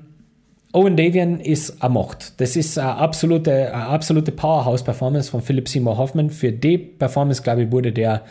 Owen 0.71 0.95
Davian 0.95 1.39
ist 1.39 1.81
eine 1.81 1.93
Macht. 1.93 2.39
Das 2.39 2.55
ist 2.55 2.77
eine 2.77 2.95
absolute, 2.95 3.73
eine 3.73 3.87
absolute 3.87 4.31
Powerhouse-Performance 4.31 5.31
von 5.31 5.41
Philip 5.41 5.67
Seymour 5.67 5.97
Hoffman. 5.97 6.29
Für 6.29 6.51
die 6.51 6.77
Performance, 6.77 7.41
glaube 7.41 7.63
ich, 7.63 7.71
wurde 7.71 7.91
der, 7.91 8.21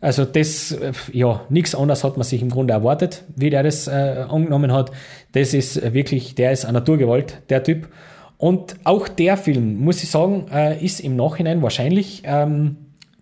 also 0.00 0.26
das, 0.26 0.76
ja, 1.12 1.40
nichts 1.48 1.74
anderes 1.74 2.04
hat 2.04 2.18
man 2.18 2.24
sich 2.24 2.42
im 2.42 2.50
Grunde 2.50 2.74
erwartet, 2.74 3.24
wie 3.36 3.48
der 3.48 3.62
das 3.62 3.88
äh, 3.88 4.26
angenommen 4.28 4.70
hat. 4.70 4.90
Das 5.32 5.54
ist 5.54 5.94
wirklich, 5.94 6.34
der 6.34 6.52
ist 6.52 6.66
eine 6.66 6.80
Naturgewalt, 6.80 7.40
der 7.48 7.62
Typ. 7.62 7.88
Und 8.36 8.76
auch 8.84 9.08
der 9.08 9.38
Film, 9.38 9.78
muss 9.78 10.02
ich 10.02 10.10
sagen, 10.10 10.48
äh, 10.52 10.84
ist 10.84 11.00
im 11.00 11.16
Nachhinein 11.16 11.62
wahrscheinlich 11.62 12.22
ähm, 12.26 12.76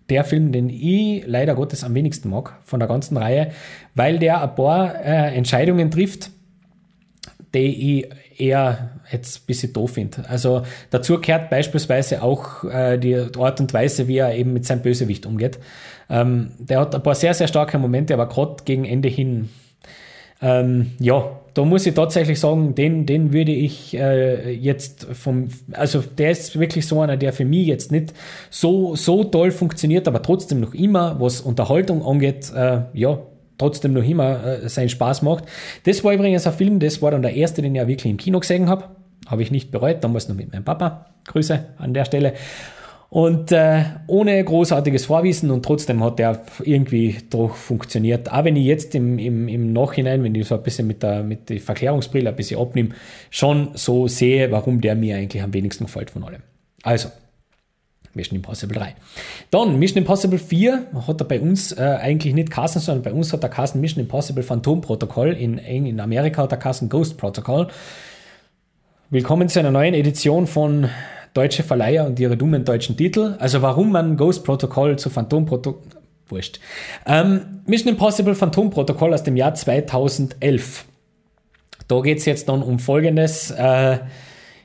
der 0.09 0.25
Film, 0.25 0.51
den 0.51 0.69
ich 0.69 1.23
leider 1.25 1.55
Gottes 1.55 1.85
am 1.85 1.93
wenigsten 1.93 2.29
mag 2.29 2.57
von 2.65 2.81
der 2.81 2.89
ganzen 2.89 3.15
Reihe, 3.15 3.51
weil 3.95 4.19
der 4.19 4.41
ein 4.41 4.55
paar 4.55 4.93
äh, 4.95 5.35
Entscheidungen 5.35 5.89
trifft, 5.89 6.31
die 7.53 7.99
ich 7.99 8.07
eher 8.41 8.89
jetzt 9.11 9.41
ein 9.41 9.45
bisschen 9.45 9.73
doof 9.73 9.91
finde. 9.91 10.23
Also 10.27 10.63
dazu 10.89 11.21
gehört 11.21 11.49
beispielsweise 11.49 12.23
auch 12.23 12.63
äh, 12.63 12.97
die 12.97 13.15
Art 13.15 13.59
und 13.59 13.73
Weise, 13.73 14.07
wie 14.07 14.17
er 14.17 14.33
eben 14.35 14.53
mit 14.53 14.65
seinem 14.65 14.81
Bösewicht 14.81 15.25
umgeht. 15.25 15.59
Ähm, 16.09 16.51
der 16.57 16.81
hat 16.81 16.95
ein 16.95 17.03
paar 17.03 17.15
sehr, 17.15 17.33
sehr 17.33 17.47
starke 17.47 17.77
Momente, 17.77 18.13
aber 18.13 18.27
gerade 18.27 18.63
gegen 18.65 18.85
Ende 18.85 19.09
hin, 19.09 19.49
ähm, 20.41 20.91
ja, 20.99 21.39
da 21.53 21.65
muss 21.65 21.85
ich 21.85 21.93
tatsächlich 21.93 22.39
sagen, 22.39 22.75
den, 22.75 23.05
den 23.05 23.31
würde 23.31 23.51
ich 23.51 23.93
äh, 23.93 24.51
jetzt 24.51 25.05
vom, 25.11 25.49
also 25.73 26.01
der 26.01 26.31
ist 26.31 26.59
wirklich 26.59 26.87
so 26.87 27.01
einer, 27.01 27.17
der 27.17 27.33
für 27.33 27.45
mich 27.45 27.67
jetzt 27.67 27.91
nicht 27.91 28.13
so, 28.49 28.95
so 28.95 29.23
toll 29.23 29.51
funktioniert, 29.51 30.07
aber 30.07 30.21
trotzdem 30.23 30.61
noch 30.61 30.73
immer, 30.73 31.19
was 31.19 31.41
Unterhaltung 31.41 32.03
angeht, 32.03 32.51
äh, 32.55 32.81
ja, 32.93 33.19
trotzdem 33.61 33.93
noch 33.93 34.03
immer 34.03 34.43
äh, 34.43 34.69
seinen 34.69 34.89
Spaß 34.89 35.21
macht. 35.21 35.45
Das 35.85 36.03
war 36.03 36.13
übrigens 36.13 36.45
ein 36.47 36.53
Film, 36.53 36.79
das 36.79 37.01
war 37.01 37.11
dann 37.11 37.21
der 37.21 37.35
erste, 37.35 37.61
den 37.61 37.75
ich 37.75 37.87
wirklich 37.87 38.11
im 38.11 38.17
Kino 38.17 38.39
gesehen 38.39 38.67
habe. 38.67 38.85
Habe 39.27 39.43
ich 39.43 39.51
nicht 39.51 39.71
bereut, 39.71 40.03
damals 40.03 40.27
noch 40.27 40.35
mit 40.35 40.51
meinem 40.51 40.65
Papa. 40.65 41.05
Grüße 41.27 41.63
an 41.77 41.93
der 41.93 42.05
Stelle. 42.05 42.33
Und 43.09 43.51
äh, 43.51 43.83
ohne 44.07 44.41
großartiges 44.41 45.05
Vorwissen 45.05 45.51
und 45.51 45.65
trotzdem 45.65 46.01
hat 46.01 46.17
der 46.17 46.41
irgendwie 46.63 47.17
doch 47.29 47.55
funktioniert. 47.55 48.31
Auch 48.31 48.45
wenn 48.45 48.55
ich 48.55 48.65
jetzt 48.65 48.95
im, 48.95 49.19
im, 49.19 49.49
im 49.49 49.73
Nachhinein, 49.73 50.23
wenn 50.23 50.33
ich 50.33 50.47
so 50.47 50.55
ein 50.55 50.63
bisschen 50.63 50.87
mit 50.87 51.03
der, 51.03 51.21
mit 51.21 51.49
der 51.49 51.59
Verklärungsbrille 51.59 52.29
ein 52.29 52.35
bisschen 52.37 52.61
abnehme, 52.61 52.89
schon 53.29 53.71
so 53.73 54.07
sehe, 54.07 54.49
warum 54.51 54.79
der 54.79 54.95
mir 54.95 55.17
eigentlich 55.17 55.43
am 55.43 55.53
wenigsten 55.53 55.85
gefällt 55.85 56.09
von 56.09 56.23
allem. 56.23 56.41
Also, 56.83 57.09
Mission 58.13 58.35
Impossible 58.35 58.77
3. 58.77 58.95
Dann 59.49 59.79
Mission 59.79 59.99
Impossible 59.99 60.39
4 60.39 60.87
hat 61.07 61.21
er 61.21 61.25
bei 61.25 61.39
uns 61.39 61.71
äh, 61.71 61.81
eigentlich 61.81 62.33
nicht 62.33 62.51
Kassen, 62.51 62.79
sondern 62.79 63.03
bei 63.03 63.13
uns 63.13 63.31
hat 63.33 63.43
er 63.43 63.49
Kassen 63.49 63.81
Mission 63.81 64.01
Impossible 64.03 64.43
Phantom 64.43 64.81
Protokoll. 64.81 65.33
In, 65.33 65.57
in 65.57 65.99
Amerika 65.99 66.43
hat 66.43 66.51
er 66.51 66.57
Kassen 66.57 66.89
Ghost 66.89 67.17
Protocol. 67.17 67.67
Willkommen 69.09 69.49
zu 69.49 69.59
einer 69.59 69.71
neuen 69.71 69.93
Edition 69.93 70.47
von 70.47 70.89
deutsche 71.33 71.63
Verleiher 71.63 72.05
und 72.05 72.19
ihre 72.19 72.37
dummen 72.37 72.65
deutschen 72.65 72.97
Titel. 72.97 73.35
Also 73.39 73.61
warum 73.61 73.91
man 73.91 74.17
Ghost 74.17 74.43
Protocol 74.43 74.97
zu 74.97 75.09
Phantom 75.09 75.45
Protocol 75.45 75.81
wurscht. 76.31 76.59
Ähm, 77.05 77.61
Mission 77.65 77.89
Impossible 77.89 78.35
Phantom 78.35 78.69
Protocol 78.69 79.13
aus 79.13 79.23
dem 79.23 79.35
Jahr 79.35 79.53
2011. 79.53 80.85
Da 81.87 81.99
geht 82.01 82.19
es 82.19 82.25
jetzt 82.25 82.49
dann 82.49 82.63
um 82.63 82.79
Folgendes. 82.79 83.51
Äh, 83.51 83.99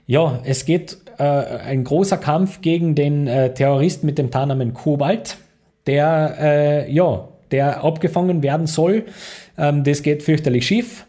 ja, 0.07 0.41
es 0.45 0.65
geht 0.65 0.99
äh, 1.19 1.23
ein 1.23 1.85
großer 1.85 2.19
Kampf 2.19 2.61
gegen 2.61 2.95
den 2.95 3.27
äh, 3.27 3.53
Terroristen 3.55 4.07
mit 4.07 4.19
dem 4.19 4.31
Tarnamen 4.31 4.75
Kobalt, 4.75 5.39
der 5.87 6.37
äh, 6.41 6.93
ja, 6.93 7.29
der 7.51 7.85
abgefangen 7.85 8.43
werden 8.43 8.67
soll. 8.67 9.05
Ähm, 9.59 9.85
das 9.85 10.03
geht 10.03 10.23
fürchterlich 10.23 10.67
schief. 10.67 11.07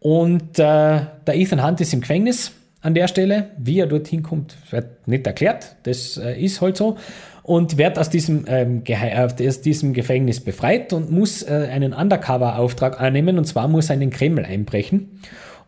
Und 0.00 0.58
äh, 0.58 1.00
der 1.26 1.34
Ethan 1.34 1.66
Hunt 1.66 1.80
ist 1.80 1.94
im 1.94 2.00
Gefängnis 2.00 2.52
an 2.82 2.94
der 2.94 3.08
Stelle. 3.08 3.50
Wie 3.58 3.80
er 3.80 3.86
dorthin 3.86 4.22
kommt, 4.22 4.56
wird 4.70 5.08
nicht 5.08 5.26
erklärt. 5.26 5.76
Das 5.84 6.16
äh, 6.16 6.40
ist 6.40 6.60
halt 6.60 6.76
so. 6.76 6.96
Und 7.42 7.76
wird 7.76 7.98
aus 7.98 8.08
diesem, 8.08 8.46
ähm, 8.48 8.82
äh, 8.86 9.18
aus 9.18 9.60
diesem 9.60 9.92
Gefängnis 9.92 10.40
befreit 10.40 10.92
und 10.94 11.10
muss 11.10 11.42
äh, 11.42 11.68
einen 11.70 11.92
Undercover-Auftrag 11.92 13.00
annehmen. 13.00 13.38
Und 13.38 13.44
zwar 13.44 13.68
muss 13.68 13.90
er 13.90 13.94
in 13.94 14.00
den 14.00 14.10
Kreml 14.10 14.44
einbrechen 14.44 15.20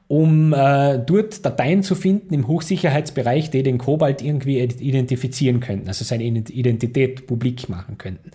um 0.08 0.52
äh, 0.52 0.98
dort 0.98 1.44
Dateien 1.44 1.82
zu 1.82 1.96
finden 1.96 2.32
im 2.32 2.46
Hochsicherheitsbereich, 2.46 3.50
die 3.50 3.64
den 3.64 3.78
Kobalt 3.78 4.22
irgendwie 4.22 4.60
identifizieren 4.60 5.58
könnten, 5.60 5.88
also 5.88 6.04
seine 6.04 6.24
Identität 6.24 7.26
publik 7.26 7.68
machen 7.68 7.98
könnten. 7.98 8.30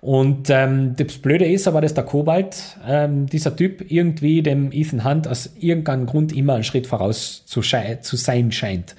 Und 0.00 0.48
ähm, 0.48 0.94
das 0.96 1.18
Blöde 1.18 1.46
ist 1.46 1.66
aber, 1.66 1.80
dass 1.80 1.94
der 1.94 2.04
Kobalt, 2.04 2.78
ähm, 2.86 3.26
dieser 3.26 3.56
Typ, 3.56 3.90
irgendwie 3.90 4.42
dem 4.42 4.70
Ethan 4.70 5.04
Hunt 5.04 5.26
aus 5.26 5.50
irgendeinem 5.58 6.06
Grund 6.06 6.32
immer 6.32 6.54
einen 6.54 6.64
Schritt 6.64 6.86
voraus 6.86 7.44
zu, 7.46 7.62
zu 7.62 8.16
sein 8.16 8.52
scheint. 8.52 8.94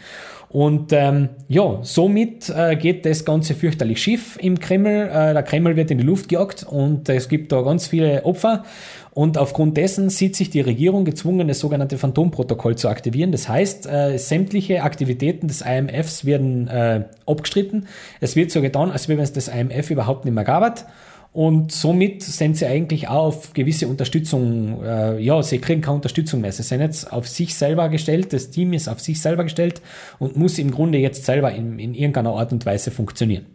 Und 0.49 0.91
ähm, 0.93 1.29
ja, 1.47 1.79
somit 1.83 2.49
äh, 2.49 2.75
geht 2.75 3.05
das 3.05 3.23
Ganze 3.23 3.53
fürchterlich 3.53 4.01
schief 4.01 4.37
im 4.41 4.59
Kreml. 4.59 5.07
Äh, 5.07 5.33
der 5.33 5.43
Kreml 5.43 5.75
wird 5.75 5.91
in 5.91 5.99
die 5.99 6.03
Luft 6.03 6.27
gejagt 6.27 6.65
und 6.67 7.07
es 7.07 7.29
gibt 7.29 7.51
da 7.51 7.61
ganz 7.61 7.87
viele 7.87 8.25
Opfer. 8.25 8.63
Und 9.11 9.37
aufgrund 9.37 9.75
dessen 9.75 10.09
sieht 10.09 10.35
sich 10.35 10.49
die 10.49 10.61
Regierung 10.61 11.03
gezwungen, 11.03 11.47
das 11.47 11.59
sogenannte 11.59 11.97
Phantomprotokoll 11.97 12.75
zu 12.75 12.89
aktivieren. 12.89 13.31
Das 13.31 13.49
heißt, 13.49 13.87
äh, 13.87 14.17
sämtliche 14.17 14.83
Aktivitäten 14.83 15.47
des 15.47 15.61
IMFs 15.61 16.25
werden 16.25 16.67
äh, 16.67 17.05
abgestritten. 17.25 17.87
Es 18.21 18.35
wird 18.35 18.51
so 18.51 18.61
getan, 18.61 18.91
als 18.91 19.09
wenn 19.09 19.19
es 19.19 19.33
das 19.33 19.47
IMF 19.47 19.89
überhaupt 19.89 20.25
nicht 20.25 20.33
mehr 20.33 20.43
gab. 20.43 20.85
Und 21.31 21.71
somit 21.71 22.23
sind 22.23 22.57
sie 22.57 22.65
eigentlich 22.65 23.07
auch 23.07 23.27
auf 23.27 23.53
gewisse 23.53 23.87
Unterstützung, 23.87 24.83
äh, 24.83 25.19
ja, 25.19 25.43
sie 25.43 25.59
kriegen 25.59 25.81
keine 25.81 25.95
Unterstützung 25.95 26.41
mehr. 26.41 26.51
Sie 26.51 26.63
sind 26.63 26.81
jetzt 26.81 27.13
auf 27.13 27.27
sich 27.27 27.55
selber 27.55 27.89
gestellt, 27.89 28.33
das 28.33 28.49
Team 28.49 28.73
ist 28.73 28.87
auf 28.87 28.99
sich 28.99 29.21
selber 29.21 29.43
gestellt 29.43 29.81
und 30.17 30.37
muss 30.37 30.57
im 30.57 30.71
Grunde 30.71 30.97
jetzt 30.97 31.25
selber 31.25 31.51
in, 31.51 31.77
in 31.77 31.93
irgendeiner 31.93 32.33
Art 32.33 32.51
und 32.51 32.65
Weise 32.65 32.89
funktionieren. 32.89 33.45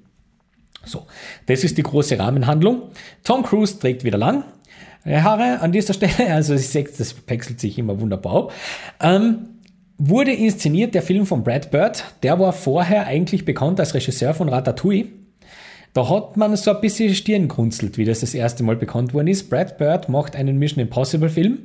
So, 0.85 1.07
das 1.47 1.65
ist 1.65 1.77
die 1.77 1.83
große 1.83 2.19
Rahmenhandlung. 2.19 2.83
Tom 3.25 3.43
Cruise 3.43 3.79
trägt 3.79 4.05
wieder 4.05 4.19
lang, 4.19 4.45
Haare 5.05 5.61
an 5.61 5.73
dieser 5.73 5.95
Stelle. 5.95 6.13
Also 6.31 6.55
ich 6.55 6.69
sehe, 6.69 6.85
das 6.85 7.15
wechselt 7.27 7.61
sich 7.61 7.79
immer 7.79 8.01
wunderbar 8.01 8.35
ab. 8.37 8.53
Ähm, 9.01 9.49
wurde 9.99 10.33
inszeniert 10.33 10.95
der 10.95 11.03
Film 11.03 11.27
von 11.27 11.45
Brad 11.45 11.71
Bird. 11.71 12.05
Der 12.23 12.39
war 12.39 12.53
vorher 12.53 13.07
eigentlich 13.07 13.45
bekannt 13.45 13.81
als 13.81 13.95
Regisseur 13.95 14.35
von 14.35 14.49
Ratatouille. 14.49 15.07
Da 15.93 16.09
hat 16.09 16.37
man 16.37 16.57
so 16.57 16.73
ein 16.75 16.81
bisschen 16.81 17.15
Stirn 17.15 17.47
grunzelt, 17.47 17.99
wie 17.99 18.05
das 18.05 18.21
das 18.21 18.35
erste 18.35 18.65
Mal 18.65 18.77
bekannt 18.77 19.15
worden 19.15 19.29
ist. 19.29 19.49
Brad 19.49 19.79
Bird 19.79 20.09
macht 20.09 20.35
einen 20.35 20.59
Mission 20.59 20.83
Impossible 20.83 21.29
Film. 21.29 21.59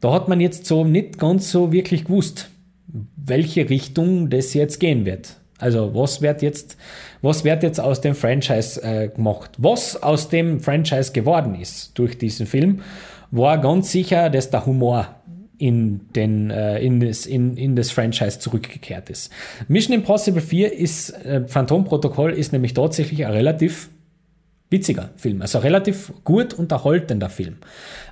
Da 0.00 0.12
hat 0.12 0.28
man 0.28 0.40
jetzt 0.40 0.66
so 0.66 0.84
nicht 0.84 1.18
ganz 1.18 1.50
so 1.50 1.72
wirklich 1.72 2.04
gewusst, 2.04 2.48
welche 3.16 3.68
Richtung 3.68 4.30
das 4.30 4.54
jetzt 4.54 4.80
gehen 4.80 5.04
wird. 5.04 5.36
Also 5.58 5.94
was 5.94 6.20
wird 6.20 6.42
jetzt, 6.42 6.76
was 7.22 7.44
wird 7.44 7.62
jetzt 7.62 7.80
aus 7.80 8.00
dem 8.00 8.14
Franchise 8.14 8.82
äh, 8.82 9.08
gemacht? 9.08 9.52
Was 9.58 10.02
aus 10.02 10.28
dem 10.28 10.60
Franchise 10.60 11.12
geworden 11.12 11.54
ist 11.54 11.98
durch 11.98 12.18
diesen 12.18 12.46
Film, 12.46 12.82
war 13.30 13.58
ganz 13.58 13.90
sicher, 13.90 14.30
dass 14.30 14.50
der 14.50 14.66
Humor 14.66 15.16
in, 15.58 16.12
den, 16.12 16.50
äh, 16.50 16.78
in, 16.80 17.00
das, 17.00 17.26
in, 17.26 17.56
in 17.56 17.76
das 17.76 17.90
Franchise 17.90 18.38
zurückgekehrt 18.38 19.08
ist. 19.08 19.32
Mission 19.68 19.94
Impossible 19.94 20.42
4 20.42 20.72
ist, 20.74 21.10
äh, 21.24 21.46
Phantom 21.46 21.84
Protocol 21.84 22.32
ist 22.32 22.52
nämlich 22.52 22.74
tatsächlich 22.74 23.24
ein 23.24 23.32
relativ 23.32 23.88
witziger 24.68 25.10
Film, 25.16 25.42
also 25.42 25.60
relativ 25.60 26.12
gut 26.24 26.52
unterhaltender 26.52 27.28
Film. 27.28 27.58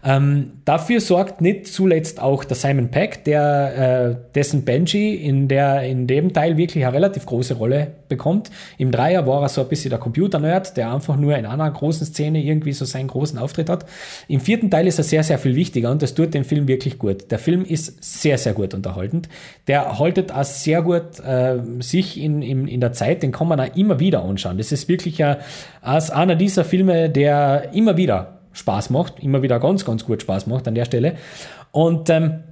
Ähm, 0.04 0.52
dafür 0.64 1.00
sorgt 1.00 1.40
nicht 1.40 1.66
zuletzt 1.66 2.20
auch 2.20 2.44
der 2.44 2.56
Simon 2.56 2.90
Peck, 2.90 3.24
der 3.24 4.10
äh, 4.10 4.16
dessen 4.34 4.64
Benji 4.64 5.14
in, 5.14 5.48
der, 5.48 5.82
in 5.82 6.06
dem 6.06 6.32
Teil 6.32 6.56
wirklich 6.56 6.84
eine 6.84 6.94
relativ 6.94 7.26
große 7.26 7.54
Rolle 7.54 7.88
bekommt. 8.08 8.50
Im 8.78 8.92
Dreier 8.92 9.26
war 9.26 9.42
er 9.42 9.48
so 9.48 9.62
ein 9.62 9.68
bisschen 9.68 9.90
der 9.90 9.98
Computer-Nerd, 9.98 10.76
der 10.76 10.92
einfach 10.92 11.16
nur 11.16 11.36
in 11.36 11.46
einer 11.46 11.70
großen 11.70 12.06
Szene 12.06 12.44
irgendwie 12.44 12.72
so 12.72 12.84
seinen 12.84 13.08
großen 13.08 13.38
Auftritt 13.38 13.68
hat. 13.68 13.86
Im 14.28 14.40
vierten 14.40 14.70
Teil 14.70 14.86
ist 14.86 14.98
er 14.98 15.04
sehr, 15.04 15.24
sehr 15.24 15.38
viel 15.38 15.56
wichtiger 15.56 15.90
und 15.90 16.02
das 16.02 16.14
tut 16.14 16.34
den 16.34 16.44
Film 16.44 16.68
wirklich 16.68 16.98
gut. 16.98 17.30
Der 17.32 17.38
Film 17.38 17.64
ist 17.64 18.04
sehr, 18.04 18.38
sehr 18.38 18.52
gut 18.52 18.74
unterhaltend. 18.74 19.28
Der 19.66 19.98
haltet 19.98 20.30
auch 20.30 20.44
sehr 20.44 20.82
gut 20.82 21.18
äh, 21.26 21.56
sich 21.80 22.20
in, 22.20 22.42
in, 22.42 22.68
in 22.68 22.80
der 22.80 22.92
Zeit, 22.92 23.22
den 23.24 23.32
kann 23.32 23.48
man 23.48 23.58
auch 23.58 23.74
immer 23.74 23.98
wieder 23.98 24.22
anschauen. 24.22 24.58
Das 24.58 24.70
ist 24.70 24.88
wirklich 24.88 25.24
ein, 25.24 25.38
als 25.84 26.10
einer 26.10 26.34
dieser 26.34 26.64
Filme, 26.64 27.10
der 27.10 27.70
immer 27.74 27.96
wieder 27.96 28.40
Spaß 28.52 28.90
macht, 28.90 29.20
immer 29.20 29.42
wieder 29.42 29.60
ganz, 29.60 29.84
ganz 29.84 30.04
gut 30.04 30.22
Spaß 30.22 30.46
macht 30.46 30.66
an 30.66 30.74
der 30.74 30.84
Stelle. 30.86 31.16
Und 31.72 32.08
ähm, 32.08 32.44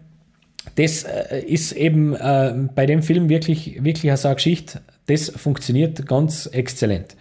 das 0.77 1.05
äh, 1.05 1.41
ist 1.41 1.73
eben 1.73 2.15
äh, 2.15 2.55
bei 2.75 2.87
dem 2.87 3.03
Film 3.03 3.29
wirklich, 3.29 3.83
wirklich 3.83 4.11
eine 4.11 4.17
so 4.17 4.33
Geschichte, 4.35 4.81
das 5.07 5.31
funktioniert 5.31 6.07
ganz 6.07 6.47
exzellent. 6.47 7.17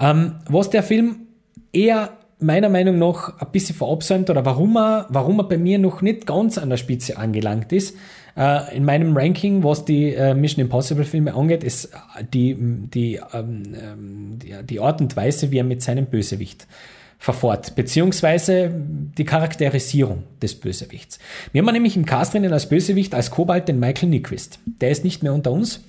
Ähm, 0.00 0.36
was 0.48 0.70
der 0.70 0.82
Film 0.82 1.28
eher 1.72 2.10
meiner 2.44 2.68
Meinung 2.68 2.98
nach 2.98 3.40
ein 3.40 3.48
bisschen 3.52 3.74
verabsäumt 3.74 4.30
oder 4.30 4.44
warum 4.44 4.76
er, 4.76 5.06
warum 5.08 5.38
er 5.40 5.44
bei 5.44 5.58
mir 5.58 5.78
noch 5.78 6.02
nicht 6.02 6.26
ganz 6.26 6.58
an 6.58 6.70
der 6.70 6.76
Spitze 6.76 7.16
angelangt 7.16 7.72
ist, 7.72 7.96
äh, 8.36 8.76
in 8.76 8.84
meinem 8.84 9.16
Ranking, 9.16 9.62
was 9.62 9.84
die 9.84 10.14
äh, 10.14 10.34
Mission 10.34 10.62
Impossible 10.64 11.04
Filme 11.04 11.34
angeht, 11.34 11.64
ist 11.64 11.90
die, 12.32 12.56
die, 12.58 13.20
ähm, 13.32 13.62
ähm, 13.74 14.38
die, 14.38 14.54
die 14.64 14.80
Art 14.80 15.00
und 15.00 15.16
Weise, 15.16 15.50
wie 15.50 15.58
er 15.58 15.64
mit 15.64 15.82
seinem 15.82 16.06
Bösewicht 16.06 16.66
verfort, 17.18 17.74
beziehungsweise 17.74 18.70
die 19.16 19.24
Charakterisierung 19.24 20.24
des 20.42 20.54
Bösewichts. 20.56 21.18
Wir 21.52 21.62
haben 21.62 21.72
nämlich 21.72 21.96
im 21.96 22.04
Cast 22.04 22.34
drinnen 22.34 22.52
als 22.52 22.68
Bösewicht, 22.68 23.14
als 23.14 23.30
Kobalt 23.30 23.68
den 23.68 23.78
Michael 23.78 24.10
Nyquist. 24.10 24.58
Der 24.80 24.90
ist 24.90 25.04
nicht 25.04 25.22
mehr 25.22 25.32
unter 25.32 25.52
uns, 25.52 25.82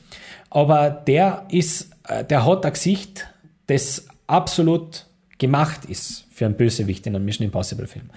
aber 0.50 0.90
der 0.90 1.46
ist, 1.50 1.90
äh, 2.08 2.24
der 2.24 2.46
hat 2.46 2.66
ein 2.66 2.74
Gesicht, 2.74 3.28
das 3.68 4.06
absolut 4.28 5.08
gemacht 5.38 5.86
ist 5.86 6.25
für 6.36 6.46
einen 6.46 6.56
Bösewicht 6.56 7.08
in 7.08 7.16
einem 7.16 7.26
Mission 7.26 7.46
Impossible 7.46 7.88
Film. 7.88 8.10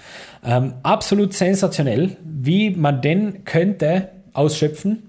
Ähm, 0.44 0.74
absolut 0.82 1.32
sensationell, 1.32 2.16
wie 2.24 2.70
man 2.70 3.00
den 3.00 3.44
könnte 3.44 4.08
ausschöpfen 4.32 5.08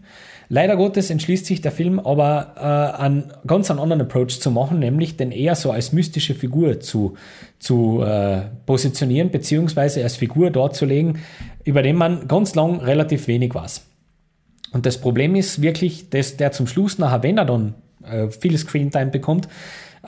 Leider 0.51 0.77
Gottes 0.77 1.11
entschließt 1.11 1.45
sich 1.45 1.61
der 1.61 1.71
Film 1.71 1.99
aber 1.99 2.55
äh, 2.57 3.01
einen 3.01 3.31
ganz 3.45 3.69
einen 3.69 3.79
anderen 3.79 4.01
Approach 4.01 4.39
zu 4.39 4.49
machen, 4.49 4.79
nämlich 4.79 5.15
den 5.15 5.31
eher 5.31 5.53
so 5.53 5.69
als 5.69 5.93
mystische 5.93 6.33
Figur 6.33 6.79
zu, 6.79 7.15
zu 7.59 8.01
äh, 8.01 8.41
positionieren, 8.65 9.29
beziehungsweise 9.29 10.01
als 10.01 10.15
Figur 10.15 10.49
darzulegen, 10.49 11.19
über 11.65 11.83
den 11.83 11.95
man 11.95 12.27
ganz 12.27 12.55
lang 12.55 12.79
relativ 12.79 13.27
wenig 13.27 13.53
weiß. 13.53 13.85
Und 14.71 14.87
das 14.87 14.99
Problem 14.99 15.35
ist 15.35 15.61
wirklich, 15.61 16.09
dass 16.09 16.35
der 16.35 16.51
zum 16.51 16.65
Schluss 16.65 16.97
nachher, 16.97 17.21
wenn 17.21 17.37
er 17.37 17.45
dann 17.45 17.75
äh, 18.03 18.29
viel 18.29 18.57
Screentime 18.57 19.11
bekommt, 19.11 19.47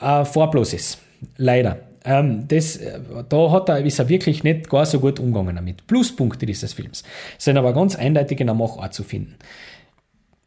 äh, 0.00 0.24
farblos 0.24 0.72
ist. 0.72 0.98
Leider. 1.36 1.78
Ähm, 2.04 2.48
das, 2.48 2.76
äh, 2.76 3.00
da 3.28 3.50
hat 3.50 3.68
er, 3.68 3.84
ist 3.84 3.98
er 3.98 4.08
wirklich 4.08 4.42
nicht 4.42 4.68
gar 4.68 4.86
so 4.86 4.98
gut 5.00 5.20
umgegangen 5.20 5.56
damit. 5.56 5.86
Pluspunkte 5.86 6.46
dieses 6.46 6.72
Films 6.72 7.04
sind 7.38 7.56
aber 7.56 7.72
ganz 7.72 7.96
eindeutig 7.96 8.40
in 8.40 8.48
der 8.48 8.54
Machart 8.54 8.94
zu 8.94 9.04
finden. 9.04 9.36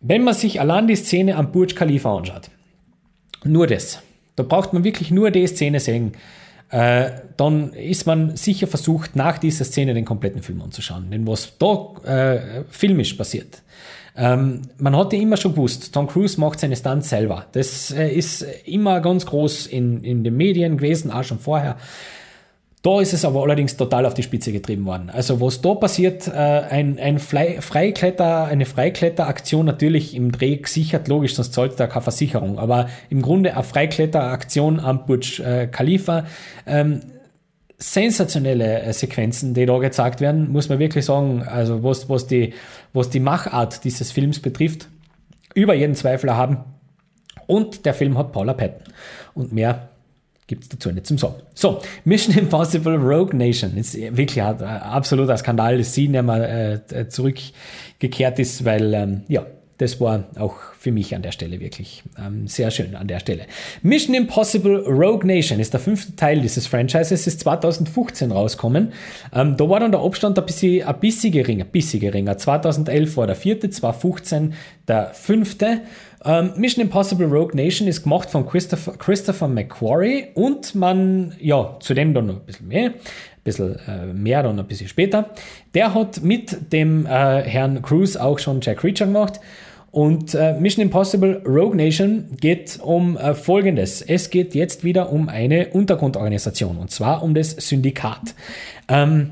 Wenn 0.02 0.24
man 0.24 0.34
sich 0.34 0.60
allein 0.60 0.88
die 0.88 0.96
Szene 0.96 1.36
am 1.36 1.52
Burj 1.52 1.74
Khalifa 1.74 2.16
anschaut, 2.16 2.50
nur 3.44 3.68
das, 3.68 4.02
da 4.36 4.44
braucht 4.44 4.74
man 4.74 4.84
wirklich 4.84 5.12
nur 5.12 5.32
die 5.32 5.48
Szene 5.48 5.80
sehen. 5.80 6.14
äh, 6.70 7.12
dann 7.38 7.74
ist 7.74 8.06
man 8.06 8.36
sicher 8.36 8.68
versucht, 8.68 9.16
nach 9.16 9.38
dieser 9.38 9.66
Szene 9.66 9.94
den 9.94 10.06
kompletten 10.06 10.42
Film 10.42 10.62
anzuschauen. 10.62 11.10
Denn 11.12 11.28
was 11.28 11.58
da 11.58 11.94
äh, 12.06 12.64
filmisch 12.70 13.14
passiert, 13.14 13.62
ähm, 14.18 14.62
man 14.78 14.96
hatte 14.96 15.16
immer 15.18 15.38
schon 15.38 15.52
gewusst, 15.52 15.94
Tom 15.94 16.08
Cruise 16.08 16.40
macht 16.40 16.60
seine 16.60 16.76
Stunts 16.76 17.10
selber. 17.10 17.46
Das 17.52 17.92
äh, 17.92 18.10
ist 18.10 18.46
immer 18.66 19.02
ganz 19.02 19.26
groß 19.26 19.68
in, 19.68 20.04
in 20.04 20.24
den 20.24 20.38
Medien 20.38 20.78
gewesen, 20.78 21.12
auch 21.12 21.24
schon 21.24 21.40
vorher. 21.40 21.78
Da 22.86 23.02
ist 23.02 23.14
es 23.14 23.26
aber 23.26 23.42
allerdings 23.42 23.78
total 23.78 24.06
auf 24.06 24.14
die 24.14 24.22
Spitze 24.22 24.52
getrieben 24.52 24.86
worden. 24.86 25.10
Also 25.10 25.42
was 25.42 25.60
da 25.60 25.74
passiert, 25.74 26.28
äh, 26.28 26.32
ein, 26.32 27.00
ein 27.00 27.18
Freikletter, 27.18 28.46
eine 28.46 28.66
Freikletteraktion 28.66 29.66
natürlich 29.66 30.16
im 30.16 30.32
Dreh 30.32 30.58
gesichert, 30.58 31.08
logisch, 31.08 31.34
sonst 31.34 31.54
zahlt 31.54 31.80
da 31.80 31.88
keine 31.88 32.04
Versicherung. 32.04 32.60
Aber 32.60 32.88
im 33.10 33.24
Grunde 33.24 33.56
eine 33.56 33.64
Freikletteraktion 33.64 34.80
am 34.80 35.08
Burj 35.08 35.40
äh, 35.40 35.66
Khalifa. 35.66 36.26
Ähm, 36.68 37.02
sensationelle 37.78 38.82
äh, 38.82 38.94
Sequenzen, 38.94 39.54
die 39.54 39.66
da 39.66 39.78
gezeigt 39.78 40.22
werden, 40.22 40.52
muss 40.52 40.70
man 40.70 40.80
wirklich 40.80 41.06
sagen, 41.06 41.44
also 41.44 41.84
was, 41.84 42.10
was, 42.10 42.28
die, 42.28 42.54
was 42.94 43.10
die 43.10 43.20
Machart 43.20 43.84
dieses 43.84 44.12
Films 44.12 44.40
betrifft, 44.40 44.88
über 45.54 45.74
jeden 45.74 45.96
Zweifel 45.96 46.36
haben. 46.36 46.58
Und 47.48 47.86
der 47.86 47.94
Film 47.94 48.18
hat 48.18 48.32
Paula 48.32 48.54
Patton. 48.54 48.82
Und 49.34 49.52
mehr 49.52 49.90
gibt 50.48 50.64
es 50.64 50.70
dazu 50.70 50.92
nicht 50.92 51.08
zum 51.08 51.18
Sagen. 51.18 51.36
So, 51.54 51.82
Mission 52.04 52.36
Impossible 52.38 52.96
Rogue 52.96 53.36
Nation 53.36 53.76
ist 53.78 53.96
wirklich 53.96 54.42
ein, 54.42 54.62
absoluter 54.62 55.38
Skandal, 55.38 55.78
dass 55.78 55.94
sie 55.94 56.08
nicht 56.08 56.24
mehr 56.24 56.82
äh, 56.92 57.08
zurückgekehrt 57.10 58.40
ist, 58.40 58.64
weil, 58.64 58.94
ähm, 58.94 59.22
ja, 59.28 59.46
das 59.78 60.00
war 60.00 60.24
auch 60.38 60.56
für 60.80 60.92
mich 60.92 61.16
an 61.16 61.22
der 61.22 61.32
Stelle 61.32 61.60
wirklich 61.60 62.04
ähm, 62.18 62.48
sehr 62.48 62.72
schön 62.72 62.96
an 62.96 63.08
der 63.08 63.20
Stelle. 63.20 63.46
Mission 63.82 64.16
Impossible 64.16 64.86
Rogue 64.88 65.26
Nation 65.26 65.60
ist 65.60 65.74
der 65.74 65.82
fünfte 65.82 66.16
Teil 66.16 66.40
dieses 66.40 66.68
Franchises, 66.68 67.28
ist 67.28 67.42
2015 67.42 68.32
rausgekommen. 68.32 68.94
Ähm, 69.34 69.58
da 69.58 69.70
war 69.70 69.82
dann 69.82 69.92
der 69.92 70.02
Abstand 70.02 70.40
ein 70.40 70.46
bisschen, 70.46 70.88
ein 70.88 71.00
bisschen 71.00 71.34
geringer, 71.34 71.66
ein 71.66 71.72
bisschen 71.72 72.00
geringer. 72.00 72.38
2011 72.38 73.18
war 73.18 73.28
der 73.28 73.36
vierte, 73.36 73.70
2015 73.70 74.54
der 74.88 75.14
fünfte. 75.14 75.82
Ähm, 76.24 76.54
Mission 76.56 76.84
Impossible 76.84 77.28
Rogue 77.28 77.56
Nation 77.56 77.88
ist 77.88 78.04
gemacht 78.04 78.30
von 78.30 78.48
Christopher, 78.48 78.94
Christopher 78.94 79.48
McQuarrie 79.48 80.28
und 80.34 80.74
man, 80.74 81.36
ja, 81.40 81.78
zudem 81.82 82.14
dann 82.14 82.28
noch 82.28 82.36
ein 82.36 82.46
bisschen 82.46 82.68
mehr, 82.68 82.94
bisschen 83.44 83.78
äh, 83.88 84.08
mehr 84.08 84.42
dann 84.42 84.58
ein 84.58 84.66
bisschen 84.66 84.88
später. 84.88 85.30
Der 85.74 85.94
hat 85.94 86.24
mit 86.24 86.74
dem 86.74 87.06
äh, 87.06 87.10
Herrn 87.44 87.82
Cruise 87.82 88.22
auch 88.22 88.40
schon 88.40 88.60
Jack 88.62 88.84
Reacher 88.84 89.06
gemacht. 89.06 89.40
Und 89.96 90.36
äh, 90.36 90.60
Mission 90.60 90.84
Impossible 90.84 91.42
Rogue 91.46 91.74
Nation 91.74 92.26
geht 92.42 92.82
um 92.84 93.16
äh, 93.16 93.34
Folgendes. 93.34 94.02
Es 94.02 94.30
geht 94.30 94.54
jetzt 94.54 94.84
wieder 94.84 95.10
um 95.10 95.30
eine 95.30 95.70
Untergrundorganisation 95.70 96.76
und 96.76 96.92
zwar 96.92 97.24
um 97.24 97.34
das 97.34 97.52
Syndikat. 97.52 98.36
Ähm, 98.90 99.32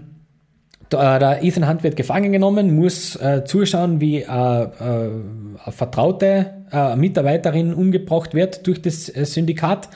der 0.89 1.43
Ethan 1.43 1.67
Hunt 1.67 1.83
wird 1.83 1.97
gefangen 1.97 2.31
genommen, 2.31 2.77
muss 2.77 3.17
äh, 3.17 3.43
zuschauen, 3.43 3.99
wie 3.99 4.19
äh, 4.19 4.21
äh, 4.21 4.27
eine 4.29 5.51
vertraute 5.67 6.53
äh, 6.71 6.95
Mitarbeiterin 6.95 7.73
umgebracht 7.73 8.33
wird 8.33 8.65
durch 8.65 8.81
das 8.81 9.13
äh, 9.13 9.25
Syndikat. 9.25 9.89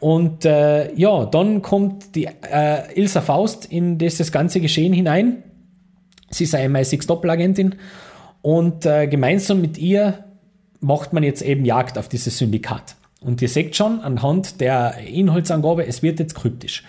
Und 0.00 0.46
äh, 0.46 0.90
ja, 0.94 1.26
dann 1.26 1.60
kommt 1.60 2.14
die 2.14 2.30
äh, 2.50 2.98
Ilsa 2.98 3.20
Faust 3.20 3.66
in 3.66 3.98
dieses 3.98 4.32
ganze 4.32 4.62
Geschehen 4.62 4.94
hinein. 4.94 5.42
Sie 6.30 6.44
ist 6.44 6.54
eine 6.54 6.78
MI6-Doppelagentin 6.78 7.74
und 8.42 8.86
äh, 8.86 9.06
gemeinsam 9.06 9.60
mit 9.60 9.78
ihr 9.78 10.24
macht 10.80 11.12
man 11.12 11.22
jetzt 11.22 11.42
eben 11.42 11.64
Jagd 11.64 11.98
auf 11.98 12.08
dieses 12.08 12.38
Syndikat. 12.38 12.96
Und 13.20 13.42
ihr 13.42 13.48
seht 13.48 13.74
schon 13.74 14.00
anhand 14.00 14.60
der 14.60 14.98
Inhaltsangabe, 14.98 15.86
es 15.86 16.02
wird 16.02 16.20
jetzt 16.20 16.34
kryptisch. 16.34 16.84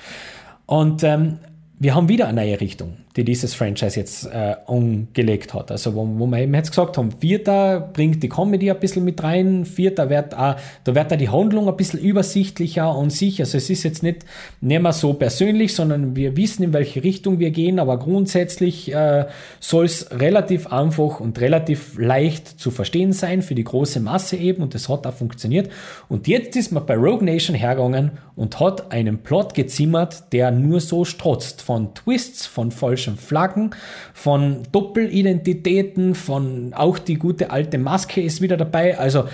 Und 0.68 1.04
ähm, 1.04 1.40
wir 1.80 1.96
haben 1.96 2.08
wieder 2.08 2.28
eine 2.28 2.42
neue 2.42 2.62
Richtung 2.62 2.98
die 3.16 3.24
dieses 3.24 3.56
Franchise 3.56 4.00
jetzt 4.00 4.26
äh, 4.28 4.56
angelegt 4.68 5.54
hat. 5.54 5.72
Also 5.72 5.96
wo, 5.96 6.08
wo 6.18 6.28
wir 6.28 6.40
eben 6.40 6.54
jetzt 6.54 6.70
gesagt 6.70 6.98
haben, 6.98 7.12
Vierter 7.12 7.80
bringt 7.80 8.22
die 8.22 8.30
Comedy 8.30 8.70
ein 8.70 8.80
bisschen 8.80 9.04
mit 9.04 9.24
rein, 9.24 9.66
Vierter 9.66 10.10
wird 10.12 10.36
auch, 10.36 10.56
da 10.84 10.96
wird 10.96 11.12
auch 11.12 11.18
die 11.18 11.30
Handlung 11.30 11.68
ein 11.68 11.76
bisschen 11.76 12.00
übersichtlicher 12.00 12.96
und 12.96 13.12
sich. 13.12 13.40
Also 13.40 13.58
es 13.58 13.70
ist 13.70 13.84
jetzt 13.84 14.04
nicht, 14.04 14.26
nicht 14.62 14.82
mehr 14.82 14.94
so 14.94 15.14
persönlich, 15.14 15.74
sondern 15.74 16.16
wir 16.16 16.38
wissen, 16.38 16.64
in 16.64 16.74
welche 16.74 17.04
Richtung 17.04 17.40
wir 17.40 17.50
gehen, 17.50 17.80
aber 17.80 17.98
grundsätzlich 17.98 18.94
äh, 18.94 19.26
soll 19.60 19.86
es 19.86 20.12
relativ 20.12 20.68
einfach 20.68 21.20
und 21.20 21.42
relativ 21.42 21.98
leicht 21.98 22.60
zu 22.60 22.70
verstehen 22.70 23.12
sein 23.12 23.42
für 23.42 23.56
die 23.56 23.64
große 23.64 24.02
Masse 24.02 24.38
eben 24.38 24.62
und 24.62 24.76
das 24.76 24.88
hat 24.88 25.08
auch 25.08 25.14
funktioniert. 25.14 25.70
Und 26.10 26.28
jetzt 26.28 26.56
ist 26.56 26.72
man 26.72 26.86
bei 26.86 26.96
Rogue 26.96 27.26
Nation 27.26 27.56
hergegangen 27.56 28.12
und 28.36 28.60
hat 28.60 28.92
einen 28.92 29.18
Plot 29.18 29.56
gezimmert, 29.56 30.32
der 30.32 30.52
nur 30.52 30.80
so 30.80 31.06
strotzt 31.06 31.64
von 31.64 31.96
Twists, 31.96 32.46
von 32.46 32.70
falschen 32.72 32.99
falschen 33.00 33.18
Flaggen, 33.18 33.72
von 34.14 34.64
Doppelidentitäten, 34.72 36.16
von 36.16 36.74
auch 36.74 37.00
die 37.00 37.16
gute 37.16 37.52
alte 37.52 37.78
Maske 37.78 38.22
ist 38.22 38.42
wieder 38.42 38.58
dabei. 38.58 38.98
Also 38.98 39.26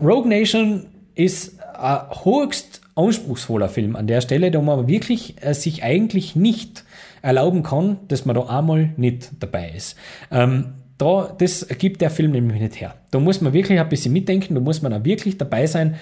Rogue 0.00 0.28
Nation 0.28 0.86
ist 1.14 1.58
ein 1.78 2.00
höchst 2.24 2.82
anspruchsvoller 2.94 3.70
Film 3.70 3.96
an 3.96 4.06
der 4.06 4.20
Stelle, 4.20 4.50
da 4.50 4.60
man 4.60 4.86
wirklich 4.86 5.36
äh, 5.40 5.54
sich 5.54 5.82
eigentlich 5.82 6.36
nicht 6.36 6.84
erlauben 7.22 7.62
kann, 7.62 7.96
dass 8.08 8.26
man 8.26 8.36
da 8.36 8.42
einmal 8.42 8.90
nicht 8.96 9.30
dabei 9.40 9.72
ist. 9.74 9.96
Ähm, 10.30 10.74
da, 10.98 11.34
das 11.38 11.66
gibt 11.78 12.02
der 12.02 12.10
Film 12.10 12.32
nämlich 12.32 12.60
nicht 12.60 12.80
her. 12.80 12.94
Da 13.10 13.18
muss 13.18 13.40
man 13.40 13.54
wirklich 13.54 13.80
ein 13.80 13.88
bisschen 13.88 14.12
mitdenken, 14.12 14.54
da 14.54 14.60
muss 14.60 14.82
man 14.82 14.92
auch 14.92 15.04
wirklich 15.04 15.38
dabei 15.38 15.66
sein 15.66 15.94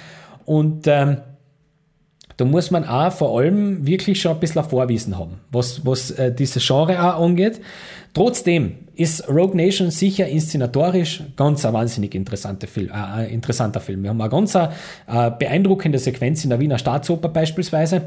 und 0.44 0.86
ähm, 0.88 1.18
da 2.38 2.44
muss 2.44 2.70
man 2.70 2.84
auch 2.84 3.12
vor 3.12 3.38
allem 3.38 3.84
wirklich 3.84 4.20
schon 4.20 4.32
ein 4.32 4.40
bisschen 4.40 4.62
ein 4.62 4.68
Vorwissen 4.68 5.18
haben, 5.18 5.40
was, 5.50 5.84
was 5.84 6.12
äh, 6.12 6.32
dieses 6.32 6.64
Genre 6.64 7.02
auch 7.02 7.20
angeht. 7.22 7.60
Trotzdem 8.14 8.76
ist 8.94 9.28
Rogue 9.28 9.56
Nation 9.56 9.90
sicher 9.90 10.26
inszenatorisch 10.28 11.22
ganz 11.36 11.66
ein 11.66 11.72
wahnsinnig 11.72 12.14
interessante 12.14 12.68
Film, 12.68 12.90
äh, 12.94 13.26
interessanter 13.32 13.80
Film. 13.80 14.04
Wir 14.04 14.10
haben 14.10 14.20
eine 14.20 14.30
ganz 14.30 14.54
äh, 14.54 14.68
beeindruckende 15.36 15.98
Sequenz 15.98 16.44
in 16.44 16.50
der 16.50 16.60
Wiener 16.60 16.78
Staatsoper 16.78 17.28
beispielsweise 17.28 18.02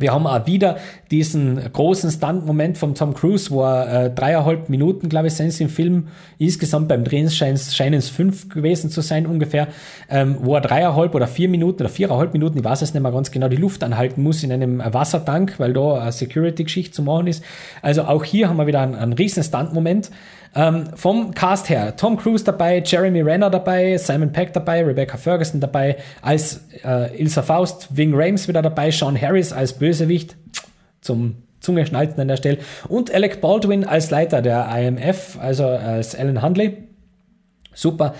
wir 0.00 0.12
haben 0.12 0.26
auch 0.26 0.46
wieder 0.46 0.78
diesen 1.10 1.60
großen 1.72 2.10
Stunt-Moment 2.10 2.78
von 2.78 2.94
Tom 2.94 3.14
Cruise, 3.14 3.50
wo 3.50 3.62
er 3.62 4.06
äh, 4.06 4.10
dreieinhalb 4.10 4.68
Minuten, 4.68 5.08
glaube 5.08 5.28
ich, 5.28 5.34
sind 5.34 5.58
im 5.60 5.68
Film. 5.68 6.08
Insgesamt 6.38 6.88
beim 6.88 7.04
Drehen 7.04 7.30
scheinen 7.30 7.94
es 7.94 8.08
fünf 8.08 8.48
gewesen 8.48 8.90
zu 8.90 9.02
sein 9.02 9.26
ungefähr, 9.26 9.68
ähm, 10.08 10.38
wo 10.40 10.54
er 10.54 10.60
dreieinhalb 10.60 11.14
oder 11.14 11.26
vier 11.26 11.48
Minuten 11.48 11.82
oder 11.82 11.90
viereinhalb 11.90 12.32
Minuten, 12.32 12.58
ich 12.58 12.64
weiß 12.64 12.82
es 12.82 12.94
nicht 12.94 13.02
mehr 13.02 13.12
ganz 13.12 13.30
genau, 13.30 13.48
die 13.48 13.56
Luft 13.56 13.84
anhalten 13.84 14.22
muss 14.22 14.42
in 14.42 14.52
einem 14.52 14.82
Wassertank, 14.84 15.54
weil 15.58 15.72
da 15.72 16.00
eine 16.00 16.12
Security-Geschichte 16.12 16.92
zu 16.92 17.02
machen 17.02 17.26
ist. 17.26 17.44
Also 17.82 18.02
auch 18.02 18.24
hier 18.24 18.48
haben 18.48 18.56
wir 18.56 18.66
wieder 18.66 18.80
einen, 18.80 18.94
einen 18.94 19.12
riesen 19.12 19.42
Stunt-Moment. 19.42 20.10
Ähm, 20.54 20.84
vom 20.94 21.32
Cast 21.32 21.68
her, 21.68 21.96
Tom 21.96 22.16
Cruise 22.16 22.44
dabei, 22.44 22.82
Jeremy 22.84 23.20
Renner 23.20 23.50
dabei, 23.50 23.96
Simon 23.96 24.32
Peck 24.32 24.52
dabei, 24.52 24.84
Rebecca 24.84 25.16
Ferguson 25.16 25.60
dabei, 25.60 25.96
als 26.22 26.64
äh, 26.84 27.16
Ilsa 27.20 27.42
Faust, 27.42 27.88
Ving 27.96 28.12
Rames 28.14 28.48
wieder 28.48 28.60
dabei, 28.60 28.90
Sean 28.90 29.20
Harris 29.20 29.52
als 29.52 29.74
Bösewicht, 29.74 30.36
zum 31.00 31.36
Zungeschnalzen 31.60 32.20
an 32.20 32.28
der 32.28 32.36
Stelle, 32.36 32.58
und 32.88 33.14
Alec 33.14 33.40
Baldwin 33.40 33.84
als 33.84 34.10
Leiter 34.10 34.42
der 34.42 34.68
IMF, 34.76 35.38
also 35.40 35.66
als 35.66 36.16
Alan 36.16 36.42
Hundley. 36.42 36.78
Super. 37.72 38.14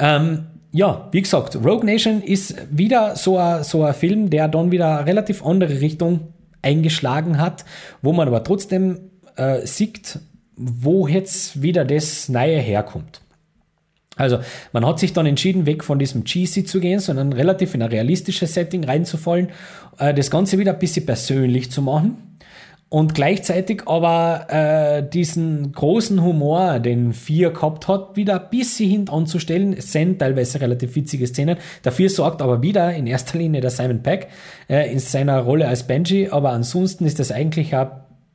Ähm, 0.00 0.46
ja, 0.72 1.08
wie 1.12 1.22
gesagt, 1.22 1.56
Rogue 1.56 1.84
Nation 1.86 2.20
ist 2.20 2.56
wieder 2.70 3.16
so 3.16 3.38
ein, 3.38 3.62
so 3.62 3.86
Film, 3.92 4.28
der 4.28 4.48
dann 4.48 4.72
wieder 4.72 4.98
eine 4.98 5.06
relativ 5.06 5.44
andere 5.46 5.80
Richtung 5.80 6.32
eingeschlagen 6.62 7.38
hat, 7.38 7.64
wo 8.02 8.12
man 8.12 8.26
aber 8.26 8.42
trotzdem 8.42 9.10
äh, 9.36 9.64
sieht, 9.66 10.18
wo 10.56 11.06
jetzt 11.06 11.62
wieder 11.62 11.84
das 11.84 12.28
Neue 12.28 12.58
herkommt. 12.58 13.20
Also 14.16 14.38
man 14.72 14.86
hat 14.86 14.98
sich 14.98 15.12
dann 15.12 15.26
entschieden, 15.26 15.66
weg 15.66 15.84
von 15.84 15.98
diesem 15.98 16.24
cheesy 16.24 16.64
zu 16.64 16.80
gehen, 16.80 17.00
sondern 17.00 17.34
relativ 17.34 17.74
in 17.74 17.82
ein 17.82 17.90
realistisches 17.90 18.54
Setting 18.54 18.82
reinzufallen, 18.84 19.50
äh, 19.98 20.14
das 20.14 20.30
Ganze 20.30 20.58
wieder 20.58 20.72
ein 20.72 20.78
bisschen 20.78 21.04
persönlich 21.04 21.70
zu 21.70 21.82
machen 21.82 22.16
und 22.88 23.14
gleichzeitig 23.14 23.82
aber 23.86 24.46
äh, 24.48 25.02
diesen 25.06 25.72
großen 25.72 26.22
Humor, 26.22 26.78
den 26.78 27.12
Vier 27.12 27.50
gehabt 27.50 27.88
hat, 27.88 28.16
wieder 28.16 28.40
ein 28.40 28.48
bisschen 28.50 28.88
hintanzustellen. 28.88 29.74
Es 29.74 29.92
sind 29.92 30.20
teilweise 30.20 30.60
relativ 30.60 30.94
witzige 30.94 31.26
Szenen. 31.26 31.58
Dafür 31.82 32.08
sorgt 32.08 32.40
aber 32.40 32.62
wieder 32.62 32.94
in 32.94 33.06
erster 33.06 33.38
Linie 33.38 33.60
der 33.60 33.70
Simon 33.70 34.02
Peck 34.02 34.28
äh, 34.68 34.90
in 34.90 35.00
seiner 35.00 35.40
Rolle 35.40 35.68
als 35.68 35.82
Benji, 35.82 36.28
aber 36.30 36.52
ansonsten 36.52 37.04
ist 37.04 37.18
das 37.18 37.32
eigentlich 37.32 37.74
ein 37.74 37.90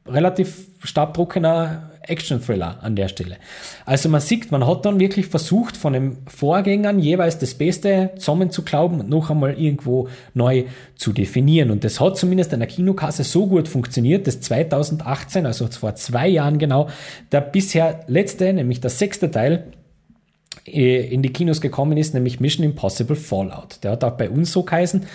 relativ 0.05 0.67
stabdruckender 0.83 1.90
Action-Thriller 2.03 2.79
an 2.81 2.95
der 2.95 3.07
Stelle. 3.07 3.37
Also 3.85 4.09
man 4.09 4.21
sieht, 4.21 4.51
man 4.51 4.65
hat 4.67 4.85
dann 4.85 4.99
wirklich 4.99 5.27
versucht, 5.27 5.77
von 5.77 5.93
den 5.93 6.17
Vorgängern 6.27 6.99
jeweils 6.99 7.37
das 7.37 7.53
Beste 7.53 8.11
zusammen 8.17 8.51
zu 8.51 8.63
glauben 8.63 8.99
und 8.99 9.09
noch 9.09 9.29
einmal 9.29 9.59
irgendwo 9.59 10.09
neu 10.33 10.65
zu 10.95 11.13
definieren. 11.13 11.71
Und 11.71 11.83
das 11.83 11.99
hat 11.99 12.17
zumindest 12.17 12.53
an 12.53 12.59
der 12.59 12.67
Kinokasse 12.67 13.23
so 13.23 13.47
gut 13.47 13.67
funktioniert, 13.67 14.27
dass 14.27 14.41
2018, 14.41 15.45
also 15.45 15.67
vor 15.67 15.95
zwei 15.95 16.27
Jahren 16.27 16.57
genau, 16.57 16.89
der 17.31 17.41
bisher 17.41 18.01
letzte, 18.07 18.51
nämlich 18.53 18.81
der 18.81 18.89
sechste 18.89 19.29
Teil, 19.29 19.71
in 20.65 21.21
die 21.21 21.33
Kinos 21.33 21.61
gekommen 21.61 21.97
ist, 21.97 22.13
nämlich 22.13 22.39
Mission 22.39 22.65
Impossible 22.65 23.15
Fallout. 23.15 23.83
Der 23.83 23.91
hat 23.91 24.03
auch 24.03 24.11
bei 24.11 24.29
uns 24.29 24.51
so 24.51 24.63
geheißen. 24.63 25.05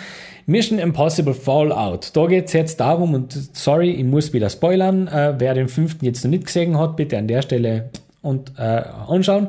Mission 0.46 0.78
Impossible 0.78 1.34
Fallout. 1.34 2.10
Da 2.14 2.26
geht 2.26 2.46
es 2.46 2.52
jetzt 2.52 2.80
darum, 2.80 3.14
und 3.14 3.32
sorry, 3.52 3.90
ich 3.90 4.04
muss 4.04 4.32
wieder 4.32 4.48
spoilern, 4.48 5.08
äh, 5.08 5.34
wer 5.38 5.54
den 5.54 5.68
fünften 5.68 6.04
jetzt 6.04 6.24
noch 6.24 6.30
nicht 6.30 6.46
gesehen 6.46 6.78
hat, 6.78 6.96
bitte 6.96 7.18
an 7.18 7.26
der 7.26 7.42
Stelle 7.42 7.90
und 8.22 8.52
äh, 8.58 8.62
anschauen. 8.62 9.48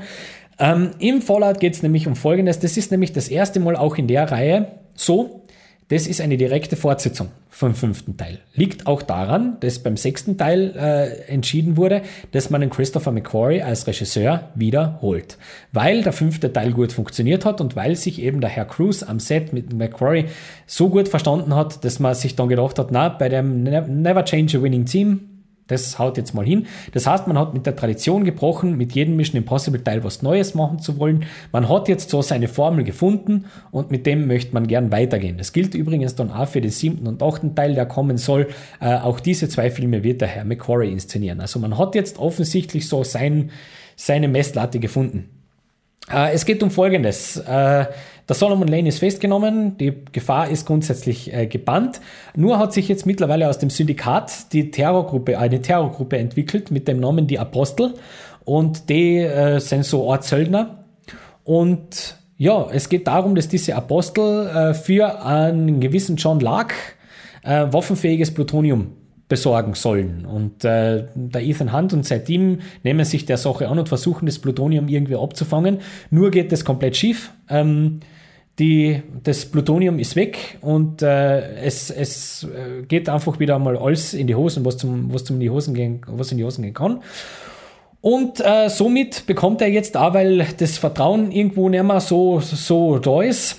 Ähm, 0.60 0.92
Im 1.00 1.22
Fallout 1.22 1.60
geht 1.60 1.76
es 1.76 1.84
nämlich 1.84 2.08
um 2.08 2.16
Folgendes. 2.16 2.60
Das 2.60 2.78
ist 2.78 2.92
nämlich 2.92 3.14
das 3.14 3.28
erste 3.28 3.60
Mal 3.60 3.76
auch 3.76 3.98
in 3.98 4.08
der 4.08 4.32
Reihe 4.32 4.68
so, 4.96 5.42
das 5.90 6.06
ist 6.06 6.20
eine 6.20 6.36
direkte 6.36 6.76
Fortsetzung 6.76 7.30
vom 7.50 7.74
fünften 7.74 8.18
Teil. 8.18 8.40
Liegt 8.54 8.88
auch 8.88 9.02
daran, 9.02 9.58
dass 9.62 9.80
beim 9.80 9.96
sechsten 9.96 10.38
Teil 10.38 10.76
äh, 10.76 11.32
entschieden 11.32 11.78
wurde, 11.78 12.02
dass 12.34 12.50
man 12.50 12.60
den 12.60 12.70
Christopher 12.70 13.14
McQuarrie 13.14 13.62
als 13.62 13.88
Regisseur 13.88 14.50
wiederholt. 14.54 15.38
Weil 15.72 16.04
der 16.04 16.12
fünfte 16.12 16.52
Teil 16.52 16.74
gut 16.74 16.92
funktioniert 16.92 17.46
hat 17.46 17.62
und 17.62 17.78
weil 17.78 17.96
sich 17.96 18.22
eben 18.22 18.42
der 18.42 18.50
Herr 18.50 18.66
Cruz 18.66 19.02
am 19.02 19.20
Set 19.20 19.54
mit 19.54 19.72
McQuarrie 19.72 20.26
so 20.66 20.90
gut 20.90 21.08
verstanden 21.08 21.56
hat, 21.56 21.86
dass 21.86 22.00
man 22.00 22.14
sich 22.16 22.36
dann 22.36 22.50
gedacht 22.50 22.78
hat, 22.80 22.92
na, 22.92 23.08
bei 23.08 23.30
dem 23.30 23.64
Never 23.64 24.26
Change 24.26 24.58
a 24.58 24.62
Winning 24.62 24.86
Team, 24.86 25.37
das 25.68 26.00
haut 26.00 26.18
jetzt 26.18 26.34
mal 26.34 26.46
hin. 26.46 26.66
Das 26.94 27.06
heißt, 27.06 27.28
man 27.28 27.38
hat 27.38 27.54
mit 27.54 27.66
der 27.66 27.76
Tradition 27.76 28.24
gebrochen, 28.24 28.78
mit 28.78 28.94
jedem 28.94 29.16
Mission 29.16 29.38
Impossible 29.38 29.84
Teil 29.84 30.04
was 30.04 30.22
Neues 30.22 30.56
machen 30.56 30.80
zu 30.80 30.98
wollen. 30.98 31.26
Man 31.52 31.70
hat 31.70 31.88
jetzt 31.88 32.10
so 32.10 32.22
seine 32.22 32.48
Formel 32.48 32.84
gefunden 32.84 33.46
und 33.72 33.92
mit 33.92 34.06
dem 34.06 34.28
möchte 34.28 34.54
man 34.54 34.68
gern 34.68 34.92
weitergehen. 34.92 35.38
Das 35.38 35.54
gilt 35.54 35.76
übrigens 35.76 36.16
dann 36.16 36.32
auch 36.32 36.48
für 36.48 36.62
den 36.62 36.72
siebten 36.72 37.08
und 37.08 37.22
achten 37.22 37.56
Teil, 37.56 37.76
der 37.76 37.86
kommen 37.86 38.18
soll. 38.18 38.48
Äh, 38.80 38.96
auch 38.96 39.20
diese 39.20 39.50
zwei 39.50 39.70
Filme 39.70 40.04
wird 40.04 40.22
der 40.22 40.30
Herr 40.30 40.46
McQuarrie 40.46 40.92
inszenieren. 40.92 41.42
Also 41.42 41.60
man 41.60 41.78
hat 41.78 41.96
jetzt 41.96 42.18
offensichtlich 42.18 42.88
so 42.88 43.04
sein, 43.04 43.52
seine 43.96 44.28
Messlatte 44.28 44.80
gefunden. 44.80 45.30
Äh, 46.12 46.34
es 46.34 46.46
geht 46.46 46.64
um 46.64 46.72
Folgendes. 46.72 47.38
Äh, 47.38 47.86
der 48.28 48.36
Solomon 48.36 48.68
Lane 48.68 48.90
ist 48.90 49.00
festgenommen, 49.00 49.78
die 49.78 49.94
Gefahr 50.12 50.50
ist 50.50 50.66
grundsätzlich 50.66 51.34
äh, 51.34 51.48
gebannt. 51.48 52.02
Nur 52.36 52.60
hat 52.60 52.74
sich 52.74 52.88
jetzt 52.90 53.06
mittlerweile 53.06 53.48
aus 53.48 53.58
dem 53.58 53.70
Syndikat 53.70 54.52
die 54.52 54.70
Terrorgruppe, 54.72 55.40
eine 55.40 55.62
Terrorgruppe 55.62 56.18
entwickelt 56.18 56.70
mit 56.70 56.88
dem 56.88 57.00
Namen 57.00 57.28
Die 57.28 57.40
Apostel 57.40 57.94
und 58.44 58.90
die 58.90 59.18
äh, 59.18 59.60
sind 59.60 59.86
so 59.86 60.12
Art 60.12 60.26
Söldner. 60.26 60.86
Und 61.44 62.18
ja, 62.38 62.68
es 62.72 62.90
geht 62.90 63.08
darum, 63.08 63.34
dass 63.34 63.48
diese 63.48 63.76
Apostel 63.76 64.48
äh, 64.48 64.74
für 64.74 65.26
einen 65.26 65.80
gewissen 65.80 66.18
John 66.18 66.40
Lark 66.40 66.74
äh, 67.44 67.66
waffenfähiges 67.72 68.34
Plutonium 68.34 68.92
besorgen 69.30 69.74
sollen. 69.74 70.26
Und 70.26 70.64
äh, 70.64 71.06
der 71.16 71.42
Ethan 71.42 71.74
Hunt 71.74 71.94
und 71.94 72.06
sein 72.06 72.24
Team 72.24 72.60
nehmen 72.84 73.06
sich 73.06 73.26
der 73.26 73.38
Sache 73.38 73.68
an 73.68 73.80
und 73.80 73.90
versuchen, 73.90 74.26
das 74.26 74.40
Plutonium 74.40 74.88
irgendwie 74.88 75.16
abzufangen. 75.16 75.80
Nur 76.10 76.32
geht 76.32 76.52
das 76.52 76.64
komplett 76.64 76.96
schief. 76.96 77.32
Ähm, 77.50 78.00
die, 78.60 79.04
das 79.24 79.46
Plutonium 79.46 80.00
ist 80.00 80.16
weg 80.16 80.58
und 80.62 81.02
äh, 81.04 81.58
es, 81.62 81.92
es 81.92 82.44
äh, 82.44 82.84
geht 82.84 83.08
einfach 83.08 83.40
wieder 83.40 83.60
mal 83.60 83.78
alles 83.78 84.14
in 84.14 84.26
die 84.26 84.36
Hosen, 84.36 84.66
was, 84.66 84.78
zum, 84.78 85.14
was, 85.14 85.26
zum 85.26 85.36
in, 85.36 85.42
die 85.42 85.50
Hosen 85.50 85.76
gehen, 85.76 86.02
was 86.08 86.32
in 86.32 86.40
die 86.40 86.44
Hosen 86.44 86.64
gehen 86.64 86.74
kann. 86.74 87.02
Und 88.02 88.40
äh, 88.40 88.70
somit 88.70 89.28
bekommt 89.28 89.62
er 89.62 89.70
jetzt 89.70 89.96
auch, 89.96 90.14
weil 90.14 90.48
das 90.58 90.78
Vertrauen 90.78 91.32
irgendwo 91.32 91.70
nicht 91.70 91.84
mehr 91.84 92.00
so, 92.00 92.40
so 92.40 92.98
da 92.98 93.22
ist, 93.22 93.58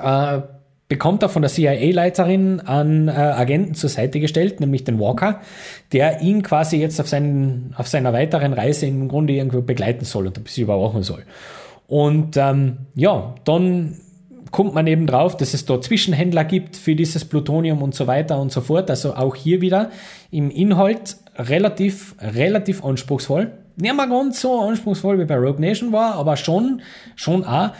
äh, 0.00 0.40
bekommt 0.88 1.22
er 1.22 1.28
von 1.28 1.42
der 1.42 1.50
CIA-Leiterin 1.50 2.60
einen 2.60 3.08
äh, 3.08 3.12
Agenten 3.12 3.74
zur 3.74 3.90
Seite 3.90 4.20
gestellt, 4.20 4.60
nämlich 4.60 4.84
den 4.84 4.98
Walker, 4.98 5.40
der 5.92 6.20
ihn 6.22 6.42
quasi 6.42 6.78
jetzt 6.78 7.00
auf, 7.00 7.08
seinen, 7.08 7.74
auf 7.76 7.88
seiner 7.88 8.12
weiteren 8.12 8.52
Reise 8.52 8.86
im 8.86 9.08
Grunde 9.08 9.34
irgendwo 9.34 9.60
begleiten 9.60 10.04
soll 10.04 10.28
und 10.28 10.38
ein 10.38 10.44
bisschen 10.44 10.64
überwachen 10.64 11.02
soll. 11.02 11.24
Und 11.88 12.36
ähm, 12.36 12.86
ja, 12.94 13.34
dann 13.44 13.96
kommt 14.50 14.74
man 14.74 14.86
eben 14.86 15.06
drauf, 15.06 15.36
dass 15.36 15.54
es 15.54 15.64
da 15.64 15.80
Zwischenhändler 15.80 16.44
gibt 16.44 16.76
für 16.76 16.94
dieses 16.94 17.24
Plutonium 17.24 17.82
und 17.82 17.94
so 17.94 18.06
weiter 18.06 18.38
und 18.40 18.52
so 18.52 18.60
fort. 18.60 18.90
Also 18.90 19.14
auch 19.14 19.34
hier 19.34 19.60
wieder 19.60 19.90
im 20.30 20.50
Inhalt 20.50 21.16
relativ, 21.36 22.14
relativ 22.20 22.84
anspruchsvoll. 22.84 23.52
Nicht 23.76 23.94
mal 23.94 24.08
ganz 24.08 24.40
so 24.40 24.60
anspruchsvoll 24.60 25.18
wie 25.18 25.24
bei 25.24 25.36
Rogue 25.36 25.60
Nation 25.60 25.92
war, 25.92 26.14
aber 26.16 26.36
schon, 26.36 26.82
schon 27.16 27.44
auch. 27.44 27.70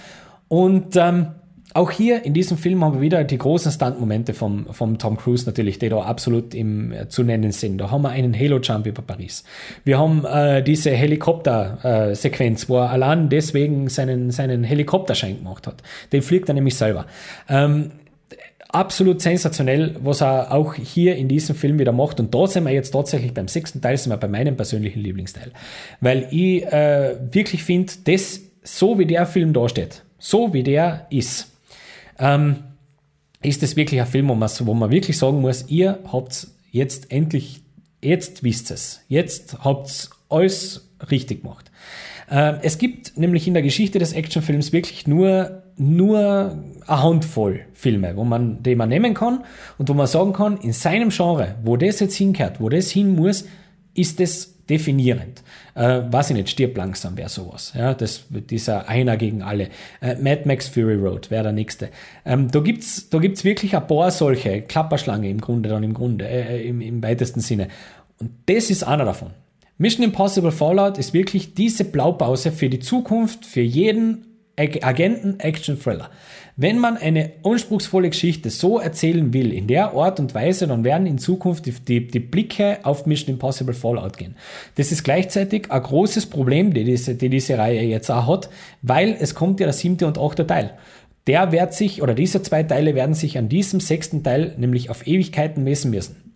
Und 0.49 0.97
ähm, 0.97 1.29
auch 1.75 1.91
hier 1.91 2.25
in 2.25 2.33
diesem 2.33 2.57
Film 2.57 2.83
haben 2.83 2.95
wir 2.95 3.01
wieder 3.03 3.25
die 3.25 3.37
großen 3.37 3.71
Stunt-Momente 3.71 4.33
vom, 4.33 4.67
vom 4.73 4.99
Tom 4.99 5.17
Cruise 5.17 5.45
natürlich, 5.45 5.79
die 5.79 5.89
da 5.89 5.99
absolut 6.01 6.55
im, 6.55 6.93
äh, 6.93 7.09
zu 7.09 7.23
nennen 7.23 7.53
sind. 7.53 7.79
Da 7.79 7.91
haben 7.91 8.03
wir 8.03 8.11
einen 8.11 8.39
Halo-Jump 8.39 8.87
über 8.87 9.03
Paris. 9.03 9.45
Wir 9.85 9.99
haben 9.99 10.25
äh, 10.25 10.63
diese 10.63 10.91
Helikopter-Sequenz, 10.91 12.65
äh, 12.65 12.69
wo 12.69 12.79
er 12.79 12.91
allein 12.91 13.29
deswegen 13.29 13.89
seinen, 13.89 14.31
seinen 14.31 14.65
Helikopterschein 14.65 15.39
gemacht 15.39 15.67
hat. 15.67 15.83
Den 16.13 16.23
fliegt 16.23 16.49
er 16.49 16.55
nämlich 16.55 16.75
selber. 16.75 17.07
Ähm, 17.49 17.91
absolut 18.71 19.21
sensationell, 19.21 19.97
was 20.01 20.23
er 20.23 20.53
auch 20.53 20.75
hier 20.75 21.17
in 21.17 21.29
diesem 21.29 21.55
Film 21.55 21.79
wieder 21.79 21.93
macht. 21.93 22.19
Und 22.19 22.35
da 22.35 22.47
sind 22.47 22.65
wir 22.65 22.73
jetzt 22.73 22.91
tatsächlich 22.91 23.35
beim 23.35 23.49
sechsten 23.49 23.81
Teil, 23.81 23.97
sind 23.97 24.13
wir 24.13 24.17
bei 24.17 24.29
meinem 24.29 24.57
persönlichen 24.57 25.01
Lieblingsteil. 25.01 25.53
Weil 26.01 26.29
ich 26.31 26.65
äh, 26.67 27.17
wirklich 27.31 27.63
finde, 27.63 27.93
das, 28.05 28.41
so 28.63 28.99
wie 28.99 29.07
der 29.07 29.27
Film 29.27 29.53
da 29.53 29.69
steht, 29.69 30.03
so 30.19 30.53
wie 30.53 30.63
der 30.63 31.07
ist, 31.11 31.58
ähm, 32.19 32.57
ist 33.43 33.63
es 33.63 33.77
wirklich 33.77 34.01
ein 34.01 34.07
Film, 34.07 34.29
wo 34.29 34.35
man, 34.75 34.91
wirklich 34.91 35.19
sagen 35.19 35.41
muss, 35.41 35.65
ihr 35.69 36.01
habt 36.11 36.49
jetzt 36.71 37.11
endlich, 37.11 37.63
jetzt 38.03 38.43
wisst 38.43 38.71
es, 38.71 39.01
jetzt 39.09 39.59
habt 39.65 40.11
alles 40.29 40.89
richtig 41.11 41.43
gemacht. 41.43 41.71
Äh, 42.31 42.55
es 42.63 42.79
gibt 42.79 43.17
nämlich 43.17 43.47
in 43.47 43.55
der 43.55 43.63
Geschichte 43.63 43.99
des 43.99 44.13
Actionfilms 44.13 44.73
wirklich 44.73 45.07
nur, 45.07 45.63
nur 45.77 46.59
eine 46.87 47.03
Handvoll 47.03 47.61
Filme, 47.73 48.17
wo 48.17 48.25
man, 48.25 48.63
die 48.63 48.75
man 48.75 48.89
nehmen 48.89 49.15
kann 49.15 49.45
und 49.79 49.89
wo 49.89 49.95
man 49.95 50.07
sagen 50.07 50.33
kann, 50.33 50.59
in 50.59 50.73
seinem 50.73 51.11
Genre, 51.11 51.55
wo 51.63 51.77
das 51.77 52.01
jetzt 52.01 52.17
hinkehrt, 52.17 52.61
wo 52.61 52.69
das 52.69 52.91
hin 52.91 53.15
muss, 53.15 53.45
ist 53.95 54.21
es 54.21 54.58
definierend. 54.69 55.43
Äh, 55.75 56.03
weiß 56.11 56.31
ich 56.31 56.37
nicht, 56.37 56.51
stirb 56.51 56.77
langsam 56.77 57.17
wäre 57.17 57.29
sowas. 57.29 57.73
Ja, 57.77 57.95
das, 57.95 58.25
dieser 58.31 58.89
Einer 58.89 59.17
gegen 59.17 59.43
alle. 59.43 59.69
Äh, 60.01 60.17
Mad 60.17 60.43
Max 60.45 60.69
Fury 60.69 60.95
Road 60.95 61.31
wäre 61.31 61.45
der 61.45 61.53
nächste. 61.53 61.91
Ähm, 62.25 62.51
da 62.51 62.61
gibt's 62.61 63.09
da 63.11 63.19
gibt's 63.19 63.45
wirklich 63.45 63.77
ein 63.77 63.87
paar 63.87 64.11
solche, 64.11 64.63
Klapperschlange 64.63 65.29
im 65.29 65.41
Grunde 65.41 65.69
dann 65.69 65.83
im 65.83 65.95
Grunde, 65.95 66.29
äh, 66.29 66.67
im, 66.67 66.81
im 66.81 67.03
weitesten 67.03 67.41
Sinne. 67.41 67.69
Und 68.19 68.31
das 68.47 68.71
ist 68.71 68.85
einer 68.85 69.05
davon. 69.05 69.31
Mission 69.79 70.05
Impossible 70.05 70.51
Fallout 70.51 70.99
ist 70.99 71.15
wirklich 71.15 71.55
diese 71.55 71.85
Blaupause 71.85 72.51
für 72.51 72.69
die 72.69 72.81
Zukunft, 72.81 73.47
für 73.47 73.61
jeden 73.61 74.28
Agenten-Action-Thriller. 74.59 76.11
Wenn 76.57 76.79
man 76.79 76.97
eine 76.97 77.31
anspruchsvolle 77.45 78.11
Geschichte 78.11 78.51
so 78.51 78.79
erzählen 78.81 79.33
will, 79.33 79.53
in 79.53 79.69
der 79.69 79.95
Art 79.95 80.19
und 80.19 80.35
Weise, 80.35 80.67
dann 80.67 80.83
werden 80.83 81.07
in 81.07 81.19
Zukunft 81.19 81.67
die, 81.67 81.73
die, 81.73 82.09
die 82.09 82.19
Blicke 82.19 82.79
auf 82.83 83.07
Mission 83.07 83.35
Impossible 83.35 83.75
Fallout 83.75 84.17
gehen. 84.17 84.35
Das 84.75 84.91
ist 84.91 85.05
gleichzeitig 85.05 85.71
ein 85.71 85.83
großes 85.83 86.27
Problem, 86.27 86.75
die 86.75 86.85
diese, 86.85 87.15
die 87.15 87.29
diese 87.29 87.57
Reihe 87.57 87.83
jetzt 87.83 88.11
auch 88.11 88.27
hat, 88.27 88.51
weil 88.83 89.17
es 89.21 89.35
kommt 89.35 89.61
ja 89.61 89.67
der 89.67 89.73
siebte 89.73 90.07
und 90.07 90.19
achte 90.19 90.47
Teil. 90.47 90.75
Der 91.29 91.53
wird 91.53 91.75
sich, 91.75 92.03
oder 92.03 92.15
diese 92.15 92.43
zwei 92.43 92.63
Teile 92.65 92.95
werden 92.95 93.15
sich 93.15 93.39
an 93.39 93.49
diesem 93.49 93.81
sechsten 93.81 94.25
Teil 94.25 94.55
nämlich 94.57 94.91
auf 94.91 95.07
Ewigkeiten 95.07 95.63
messen 95.63 95.91
müssen 95.91 96.28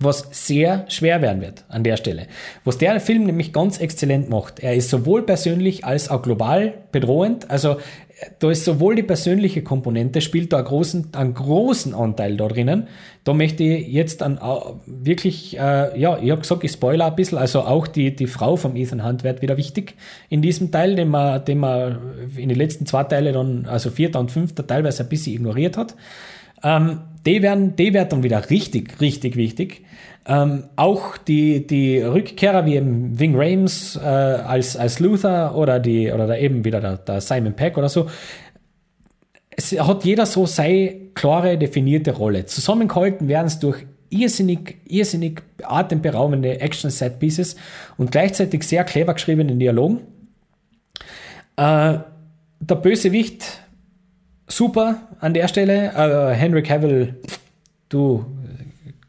was 0.00 0.28
sehr 0.30 0.84
schwer 0.88 1.22
werden 1.22 1.42
wird 1.42 1.64
an 1.68 1.84
der 1.84 1.96
Stelle. 1.96 2.26
Was 2.64 2.78
der 2.78 3.00
Film 3.00 3.24
nämlich 3.24 3.52
ganz 3.52 3.78
exzellent 3.78 4.28
macht, 4.30 4.60
er 4.60 4.74
ist 4.74 4.90
sowohl 4.90 5.22
persönlich 5.22 5.84
als 5.84 6.08
auch 6.08 6.22
global 6.22 6.74
bedrohend, 6.92 7.50
also 7.50 7.76
da 8.38 8.50
ist 8.50 8.64
sowohl 8.64 8.96
die 8.96 9.02
persönliche 9.02 9.62
Komponente, 9.62 10.20
spielt 10.20 10.52
da 10.52 10.58
einen 10.58 10.66
großen, 10.66 11.14
einen 11.14 11.34
großen 11.34 11.94
Anteil 11.94 12.36
da 12.36 12.48
drinnen. 12.48 12.88
Da 13.24 13.32
möchte 13.32 13.62
ich 13.62 13.88
jetzt 13.88 14.22
an, 14.22 14.40
wirklich, 14.86 15.56
äh, 15.56 15.98
ja, 15.98 16.18
ich 16.18 16.30
habe 16.30 16.40
gesagt, 16.40 16.64
ich 16.64 16.72
spoiler 16.72 17.06
ein 17.06 17.16
bisschen, 17.16 17.38
also 17.38 17.60
auch 17.60 17.86
die, 17.86 18.14
die 18.14 18.26
Frau 18.26 18.56
vom 18.56 18.74
Ethan 18.74 19.04
Hunt 19.04 19.22
wird 19.22 19.42
wieder 19.42 19.56
wichtig 19.56 19.94
in 20.28 20.42
diesem 20.42 20.70
Teil, 20.72 20.96
den 20.96 21.08
man, 21.08 21.44
den 21.44 21.58
man 21.58 21.98
in 22.36 22.48
den 22.48 22.58
letzten 22.58 22.86
zwei 22.86 23.04
Teile 23.04 23.32
dann, 23.32 23.66
also 23.66 23.90
vierter 23.90 24.18
und 24.18 24.32
fünfter 24.32 24.66
teilweise 24.66 25.04
ein 25.04 25.08
bisschen 25.08 25.34
ignoriert 25.34 25.76
hat. 25.76 25.94
Ähm, 26.62 27.00
die 27.26 27.42
werden, 27.42 27.76
die 27.76 27.92
wird 27.92 28.12
dann 28.12 28.22
wieder 28.22 28.48
richtig, 28.50 29.00
richtig 29.00 29.36
wichtig. 29.36 29.82
Ähm, 30.26 30.64
auch 30.76 31.16
die, 31.16 31.66
die 31.66 32.00
Rückkehrer 32.00 32.66
wie 32.66 32.76
eben 32.76 33.18
Wing 33.18 33.34
Rames 33.34 33.96
äh, 33.96 34.06
als, 34.06 34.76
als 34.76 35.00
Luther 35.00 35.56
oder, 35.56 35.80
die, 35.80 36.12
oder 36.12 36.26
da 36.26 36.36
eben 36.36 36.64
wieder 36.64 36.80
der, 36.80 36.98
der 36.98 37.20
Simon 37.20 37.54
Peck 37.54 37.78
oder 37.78 37.88
so. 37.88 38.08
Es 39.50 39.72
hat 39.72 40.04
jeder 40.04 40.26
so 40.26 40.46
seine 40.46 40.94
klare, 41.14 41.58
definierte 41.58 42.12
Rolle. 42.12 42.46
Zusammengehalten 42.46 43.26
werden 43.26 43.46
es 43.46 43.58
durch 43.58 43.86
irrsinnig, 44.10 44.76
irrsinnig 44.86 45.42
atemberaubende 45.62 46.60
Action-Set-Pieces 46.60 47.56
und 47.96 48.10
gleichzeitig 48.10 48.62
sehr 48.62 48.84
clever 48.84 49.14
geschriebenen 49.14 49.58
Dialogen. 49.58 50.00
Äh, 51.56 51.98
der 52.60 52.74
Bösewicht, 52.74 53.60
super 54.48 55.02
an 55.20 55.34
der 55.34 55.48
Stelle. 55.48 55.92
Äh, 55.94 56.34
Henry 56.34 56.62
Cavill, 56.62 57.14
du 57.88 58.24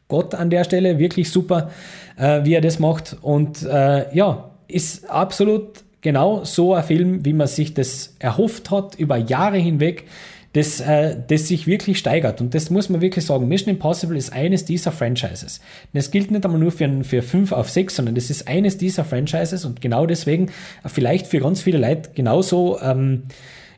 Gott 0.08 0.36
an 0.36 0.50
der 0.50 0.64
Stelle, 0.64 1.00
wirklich 1.00 1.32
super, 1.32 1.72
äh, 2.18 2.44
wie 2.44 2.54
er 2.54 2.62
das 2.62 2.80
macht. 2.80 3.18
Und 3.22 3.64
äh, 3.64 4.14
ja, 4.16 4.52
ist 4.68 5.10
absolut 5.10 5.84
genau 6.02 6.44
so 6.44 6.74
ein 6.74 6.84
Film, 6.84 7.26
wie 7.26 7.34
man 7.34 7.48
sich 7.48 7.74
das 7.74 8.16
erhofft 8.20 8.72
hat 8.72 8.96
über 8.96 9.18
Jahre 9.18 9.58
hinweg, 9.58 10.06
das, 10.54 10.80
äh, 10.80 11.16
das 11.28 11.48
sich 11.48 11.68
wirklich 11.68 12.00
steigert. 12.00 12.42
Und 12.42 12.56
das 12.56 12.72
muss 12.72 12.90
man 12.90 13.02
wirklich 13.02 13.26
sagen. 13.26 13.48
Mission 13.48 13.70
Impossible 13.70 14.18
ist 14.18 14.34
eines 14.34 14.66
dieser 14.66 14.92
Franchises. 14.92 15.62
Das 15.94 16.10
gilt 16.10 16.32
nicht 16.32 16.44
einmal 16.44 16.60
nur 16.60 16.72
für, 16.72 17.04
für 17.04 17.22
5 17.22 17.52
auf 17.52 17.70
6, 17.70 17.98
sondern 17.98 18.16
das 18.16 18.32
ist 18.32 18.48
eines 18.48 18.78
dieser 18.78 19.04
Franchises 19.04 19.64
und 19.64 19.80
genau 19.80 20.08
deswegen 20.08 20.50
vielleicht 20.86 21.28
für 21.28 21.40
ganz 21.40 21.62
viele 21.62 21.78
Leute 21.78 22.10
genauso 22.16 22.80
ähm, 22.82 23.24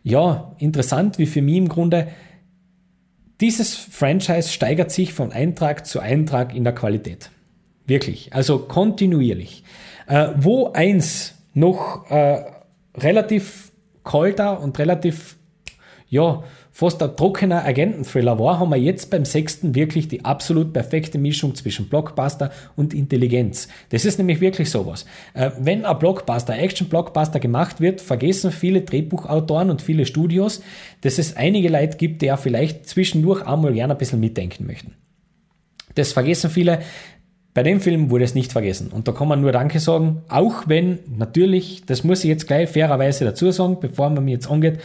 ja, 0.03 0.55
interessant 0.57 1.17
wie 1.17 1.25
für 1.25 1.41
mich 1.41 1.57
im 1.57 1.69
Grunde. 1.69 2.07
Dieses 3.39 3.75
Franchise 3.75 4.49
steigert 4.49 4.91
sich 4.91 5.13
von 5.13 5.31
Eintrag 5.31 5.85
zu 5.85 5.99
Eintrag 5.99 6.55
in 6.55 6.63
der 6.63 6.73
Qualität. 6.73 7.31
Wirklich. 7.85 8.33
Also 8.33 8.59
kontinuierlich. 8.59 9.63
Äh, 10.07 10.29
wo 10.35 10.71
eins 10.71 11.35
noch 11.53 12.09
äh, 12.09 12.43
relativ 12.95 13.71
kalter 14.03 14.61
und 14.61 14.77
relativ, 14.79 15.37
ja, 16.07 16.43
fast 16.81 17.03
ein 17.03 17.15
trockener 17.15 17.63
Agenten-Thriller 17.63 18.39
war, 18.39 18.57
haben 18.57 18.71
wir 18.71 18.77
jetzt 18.77 19.11
beim 19.11 19.23
sechsten 19.23 19.75
wirklich 19.75 20.07
die 20.07 20.25
absolut 20.25 20.73
perfekte 20.73 21.19
Mischung 21.19 21.53
zwischen 21.53 21.87
Blockbuster 21.89 22.49
und 22.75 22.95
Intelligenz. 22.95 23.67
Das 23.89 24.03
ist 24.03 24.17
nämlich 24.17 24.41
wirklich 24.41 24.71
sowas. 24.71 25.05
Äh, 25.35 25.51
wenn 25.59 25.85
ein 25.85 25.99
Blockbuster, 25.99 26.57
Action-Blockbuster 26.57 27.39
gemacht 27.39 27.81
wird, 27.81 28.01
vergessen 28.01 28.51
viele 28.51 28.81
Drehbuchautoren 28.81 29.69
und 29.69 29.83
viele 29.83 30.07
Studios, 30.07 30.63
dass 31.01 31.19
es 31.19 31.37
einige 31.37 31.69
Leute 31.69 31.97
gibt, 31.97 32.23
die 32.23 32.25
ja 32.25 32.35
vielleicht 32.35 32.87
zwischendurch 32.87 33.45
einmal 33.45 33.73
gerne 33.73 33.93
ein 33.93 33.99
bisschen 33.99 34.19
mitdenken 34.19 34.65
möchten. 34.65 34.95
Das 35.93 36.13
vergessen 36.13 36.49
viele. 36.49 36.79
Bei 37.53 37.61
dem 37.61 37.79
Film 37.79 38.09
wurde 38.09 38.23
es 38.23 38.33
nicht 38.33 38.51
vergessen. 38.51 38.87
Und 38.87 39.07
da 39.07 39.11
kann 39.11 39.27
man 39.27 39.41
nur 39.41 39.51
Danke 39.51 39.79
sagen, 39.79 40.23
auch 40.29 40.63
wenn 40.65 40.97
natürlich, 41.15 41.83
das 41.85 42.03
muss 42.03 42.23
ich 42.23 42.29
jetzt 42.29 42.47
gleich 42.47 42.69
fairerweise 42.69 43.23
dazu 43.23 43.51
sagen, 43.51 43.77
bevor 43.79 44.09
man 44.09 44.25
mir 44.25 44.31
jetzt 44.31 44.49
angeht, 44.49 44.79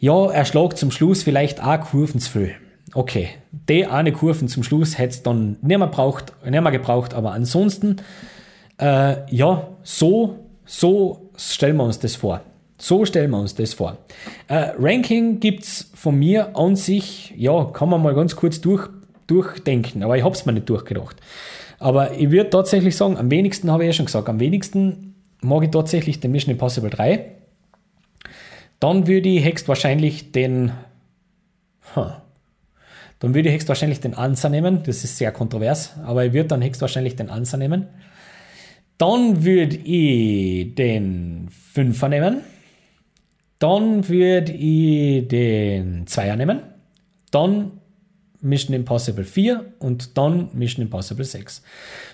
ja, 0.00 0.30
er 0.30 0.44
schlagt 0.46 0.78
zum 0.78 0.90
Schluss 0.90 1.22
vielleicht 1.22 1.62
auch 1.62 1.78
Kurven 1.80 2.20
zu 2.20 2.30
viel. 2.30 2.54
Okay, 2.94 3.28
die 3.68 3.86
eine 3.86 4.12
Kurven 4.12 4.48
zum 4.48 4.62
Schluss 4.62 4.98
hätte 4.98 5.10
es 5.10 5.22
dann 5.22 5.58
nicht 5.60 5.78
mehr, 5.78 5.86
braucht, 5.86 6.32
nicht 6.44 6.60
mehr 6.60 6.72
gebraucht, 6.72 7.14
aber 7.14 7.32
ansonsten, 7.32 7.96
äh, 8.80 9.16
ja, 9.32 9.68
so, 9.82 10.38
so 10.64 11.30
stellen 11.36 11.76
wir 11.76 11.84
uns 11.84 11.98
das 12.00 12.16
vor. 12.16 12.40
So 12.78 13.04
stellen 13.04 13.30
wir 13.30 13.38
uns 13.38 13.54
das 13.54 13.74
vor. 13.74 13.98
Äh, 14.48 14.70
Ranking 14.78 15.38
es 15.42 15.90
von 15.94 16.18
mir 16.18 16.56
an 16.56 16.76
sich, 16.76 17.34
ja, 17.36 17.66
kann 17.66 17.90
man 17.90 18.02
mal 18.02 18.14
ganz 18.14 18.34
kurz 18.34 18.60
durch, 18.60 18.88
durchdenken, 19.26 20.02
aber 20.02 20.16
ich 20.16 20.24
habe 20.24 20.34
es 20.34 20.46
mir 20.46 20.54
nicht 20.54 20.68
durchgedacht. 20.68 21.16
Aber 21.78 22.18
ich 22.18 22.30
würde 22.30 22.48
tatsächlich 22.48 22.96
sagen, 22.96 23.18
am 23.18 23.30
wenigsten 23.30 23.70
habe 23.70 23.84
ich 23.84 23.88
ja 23.88 23.92
schon 23.92 24.06
gesagt, 24.06 24.30
am 24.30 24.40
wenigsten 24.40 25.14
mag 25.42 25.62
ich 25.62 25.70
tatsächlich 25.70 26.20
den 26.20 26.32
Mission 26.32 26.52
Impossible 26.52 26.90
3. 26.90 27.39
Dann 28.80 29.06
würde 29.06 29.28
ich 29.28 29.44
höchstwahrscheinlich 29.44 30.32
den, 30.32 30.72
huh, 31.94 32.12
dann 33.18 33.34
würde 33.34 33.50
ich 33.50 33.54
höchstwahrscheinlich 33.54 34.00
den 34.00 34.14
Answer 34.14 34.48
nehmen. 34.48 34.82
Das 34.84 35.04
ist 35.04 35.18
sehr 35.18 35.32
kontrovers, 35.32 35.98
aber 36.02 36.24
ich 36.24 36.32
würde 36.32 36.48
dann 36.48 36.62
höchstwahrscheinlich 36.62 37.16
den 37.16 37.28
Answer 37.28 37.58
nehmen. 37.58 37.88
Dann 38.96 39.44
würde 39.44 39.76
ich 39.76 40.74
den 40.74 41.48
Fünfer 41.50 42.08
nehmen. 42.08 42.40
Dann 43.58 44.08
würde 44.08 44.52
ich 44.52 45.28
den 45.28 46.06
Zweier 46.06 46.36
nehmen. 46.36 46.62
Dann 47.30 47.79
Mission 48.42 48.74
Impossible 48.74 49.24
4 49.24 49.64
und 49.78 50.16
dann 50.16 50.48
Mission 50.52 50.84
Impossible 50.84 51.24
6. 51.24 51.62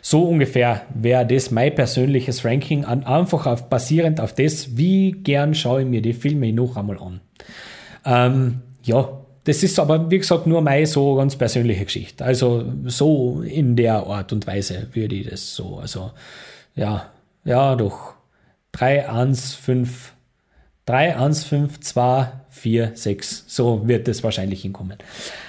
So 0.03 0.25
ungefähr 0.25 0.83
wäre 0.95 1.27
das 1.27 1.51
mein 1.51 1.75
persönliches 1.75 2.45
Ranking, 2.45 2.85
an, 2.85 3.05
einfach 3.05 3.47
auf, 3.47 3.69
basierend 3.69 4.21
auf 4.21 4.35
das, 4.35 4.77
wie 4.77 5.13
gern 5.13 5.55
schaue 5.55 5.83
ich 5.83 5.89
mir 5.89 6.03
die 6.03 6.15
Filme 6.15 6.53
noch 6.53 6.77
einmal 6.77 6.99
an. 6.99 7.21
Ähm, 8.05 8.61
ja, 8.83 9.09
das 9.45 9.63
ist 9.63 9.79
aber, 9.79 10.11
wie 10.11 10.19
gesagt, 10.19 10.47
nur 10.49 10.61
meine 10.61 10.87
so 10.87 11.15
ganz 11.15 11.37
persönliche 11.37 11.85
Geschichte. 11.85 12.25
Also 12.25 12.65
so 12.87 13.43
in 13.43 13.77
der 13.77 14.05
Art 14.07 14.33
und 14.33 14.47
Weise 14.47 14.89
würde 14.93 15.15
ich 15.15 15.29
das 15.29 15.55
so, 15.55 15.79
also 15.79 16.11
ja, 16.75 17.11
ja, 17.45 17.77
doch. 17.77 18.15
3, 18.73 19.09
1, 19.09 19.55
5, 19.55 20.13
3, 20.85 21.17
1, 21.17 21.45
5, 21.45 21.81
2, 21.81 22.33
4, 22.51 22.91
6. 22.95 23.45
So 23.47 23.87
wird 23.89 24.09
es 24.09 24.23
wahrscheinlich 24.23 24.63
hinkommen. 24.63 24.99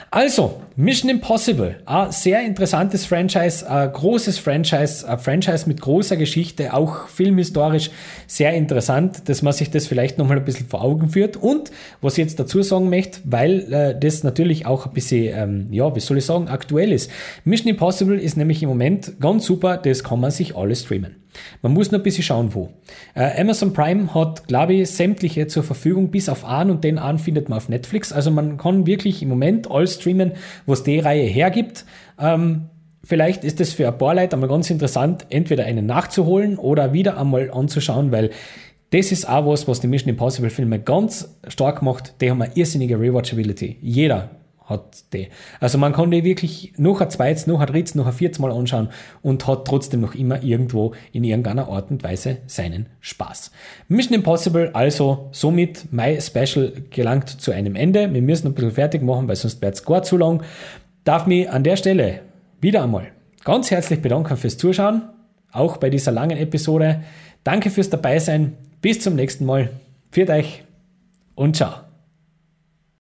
Also, 0.09 0.61
Mission 0.77 1.09
Impossible, 1.09 1.75
ein 1.85 2.11
sehr 2.13 2.41
interessantes 2.45 3.05
Franchise, 3.05 3.69
ein 3.69 3.91
großes 3.91 4.39
Franchise, 4.39 5.07
ein 5.07 5.19
Franchise 5.19 5.67
mit 5.67 5.81
großer 5.81 6.15
Geschichte, 6.15 6.73
auch 6.73 7.09
filmhistorisch 7.09 7.91
sehr 8.25 8.53
interessant, 8.53 9.27
dass 9.27 9.41
man 9.41 9.51
sich 9.51 9.69
das 9.69 9.85
vielleicht 9.85 10.17
nochmal 10.17 10.37
ein 10.37 10.45
bisschen 10.45 10.67
vor 10.67 10.81
Augen 10.81 11.09
führt. 11.09 11.35
Und 11.35 11.71
was 11.99 12.13
ich 12.13 12.19
jetzt 12.19 12.39
dazu 12.39 12.61
sagen 12.61 12.89
möchte, 12.89 13.19
weil 13.25 13.73
äh, 13.73 13.99
das 13.99 14.23
natürlich 14.23 14.65
auch 14.65 14.85
ein 14.85 14.93
bisschen, 14.93 15.33
ähm, 15.35 15.67
ja, 15.71 15.93
wie 15.93 15.99
soll 15.99 16.19
ich 16.19 16.25
sagen, 16.25 16.47
aktuell 16.47 16.93
ist. 16.93 17.11
Mission 17.43 17.69
Impossible 17.69 18.17
ist 18.17 18.37
nämlich 18.37 18.63
im 18.63 18.69
Moment 18.69 19.19
ganz 19.19 19.45
super, 19.45 19.75
das 19.75 20.05
kann 20.05 20.21
man 20.21 20.31
sich 20.31 20.55
alles 20.55 20.83
streamen. 20.83 21.17
Man 21.61 21.73
muss 21.73 21.91
nur 21.91 21.99
ein 21.99 22.03
bisschen 22.03 22.23
schauen, 22.23 22.53
wo. 22.53 22.69
Äh, 23.13 23.39
Amazon 23.39 23.73
Prime 23.73 24.13
hat, 24.13 24.47
glaube 24.47 24.73
ich, 24.73 24.89
sämtliche 24.89 25.47
zur 25.47 25.63
Verfügung, 25.63 26.09
bis 26.09 26.29
auf 26.29 26.45
einen 26.45 26.71
und 26.71 26.83
den 26.83 26.97
einen 26.97 27.19
findet 27.19 27.49
man 27.49 27.57
auf 27.57 27.69
Netflix. 27.69 28.11
Also 28.11 28.31
man 28.31 28.57
kann 28.57 28.85
wirklich 28.85 29.21
im 29.21 29.29
Moment 29.29 29.69
alles 29.69 29.95
streamen, 29.95 30.33
was 30.65 30.83
die 30.83 30.99
Reihe 30.99 31.25
hergibt. 31.25 31.85
Ähm, 32.19 32.69
vielleicht 33.03 33.43
ist 33.43 33.61
es 33.61 33.73
für 33.73 33.87
ein 33.87 33.97
paar 33.97 34.15
Leute 34.15 34.35
einmal 34.35 34.49
ganz 34.49 34.69
interessant, 34.69 35.25
entweder 35.29 35.65
einen 35.65 35.85
nachzuholen 35.85 36.57
oder 36.57 36.93
wieder 36.93 37.19
einmal 37.19 37.51
anzuschauen, 37.51 38.11
weil 38.11 38.31
das 38.91 39.11
ist 39.11 39.27
auch 39.27 39.45
was, 39.45 39.67
was 39.67 39.81
die 39.81 39.87
Mission 39.87 40.09
Impossible 40.09 40.49
Filme 40.49 40.79
ganz 40.79 41.37
stark 41.47 41.81
macht. 41.81 42.21
Die 42.21 42.31
haben 42.31 42.41
eine 42.41 42.55
irrsinnige 42.55 42.99
Rewatchability. 42.99 43.77
Jeder 43.81 44.29
hat. 44.67 45.03
Also 45.59 45.77
man 45.77 45.93
kann 45.93 46.11
die 46.11 46.23
wirklich 46.23 46.73
noch 46.77 47.01
ein 47.01 47.09
zweites, 47.09 47.47
noch 47.47 47.59
ein 47.59 47.67
drittes, 47.67 47.95
noch 47.95 48.05
ein 48.05 48.13
viertes 48.13 48.39
Mal 48.39 48.51
anschauen 48.51 48.89
und 49.21 49.47
hat 49.47 49.65
trotzdem 49.65 50.01
noch 50.01 50.13
immer 50.13 50.43
irgendwo 50.43 50.93
in 51.11 51.23
irgendeiner 51.23 51.67
Art 51.67 51.89
und 51.89 52.03
Weise 52.03 52.37
seinen 52.47 52.87
Spaß. 52.99 53.51
Mission 53.87 54.15
Impossible 54.15 54.71
also 54.73 55.29
somit 55.31 55.91
My 55.91 56.19
Special 56.21 56.73
gelangt 56.89 57.29
zu 57.29 57.51
einem 57.51 57.75
Ende. 57.75 58.13
Wir 58.13 58.21
müssen 58.21 58.47
ein 58.47 58.53
bisschen 58.53 58.71
fertig 58.71 59.01
machen, 59.01 59.27
weil 59.27 59.35
sonst 59.35 59.61
wird 59.61 59.75
es 59.75 59.85
gar 59.85 60.03
zu 60.03 60.17
lang. 60.17 60.43
Darf 61.03 61.25
mich 61.25 61.49
an 61.49 61.63
der 61.63 61.77
Stelle 61.77 62.21
wieder 62.59 62.83
einmal 62.83 63.11
ganz 63.47 63.71
herzlich 63.71 64.01
bedanken 64.01 64.35
fürs 64.35 64.57
Zuschauen, 64.57 65.03
auch 65.53 65.77
bei 65.77 65.89
dieser 65.89 66.11
langen 66.11 66.37
Episode. 66.37 67.03
Danke 67.45 67.69
fürs 67.69 67.89
Dabeisein. 67.89 68.57
Bis 68.81 68.99
zum 68.99 69.15
nächsten 69.15 69.45
Mal. 69.45 69.69
Viert 70.11 70.29
euch 70.29 70.65
und 71.33 71.55
ciao. 71.55 71.86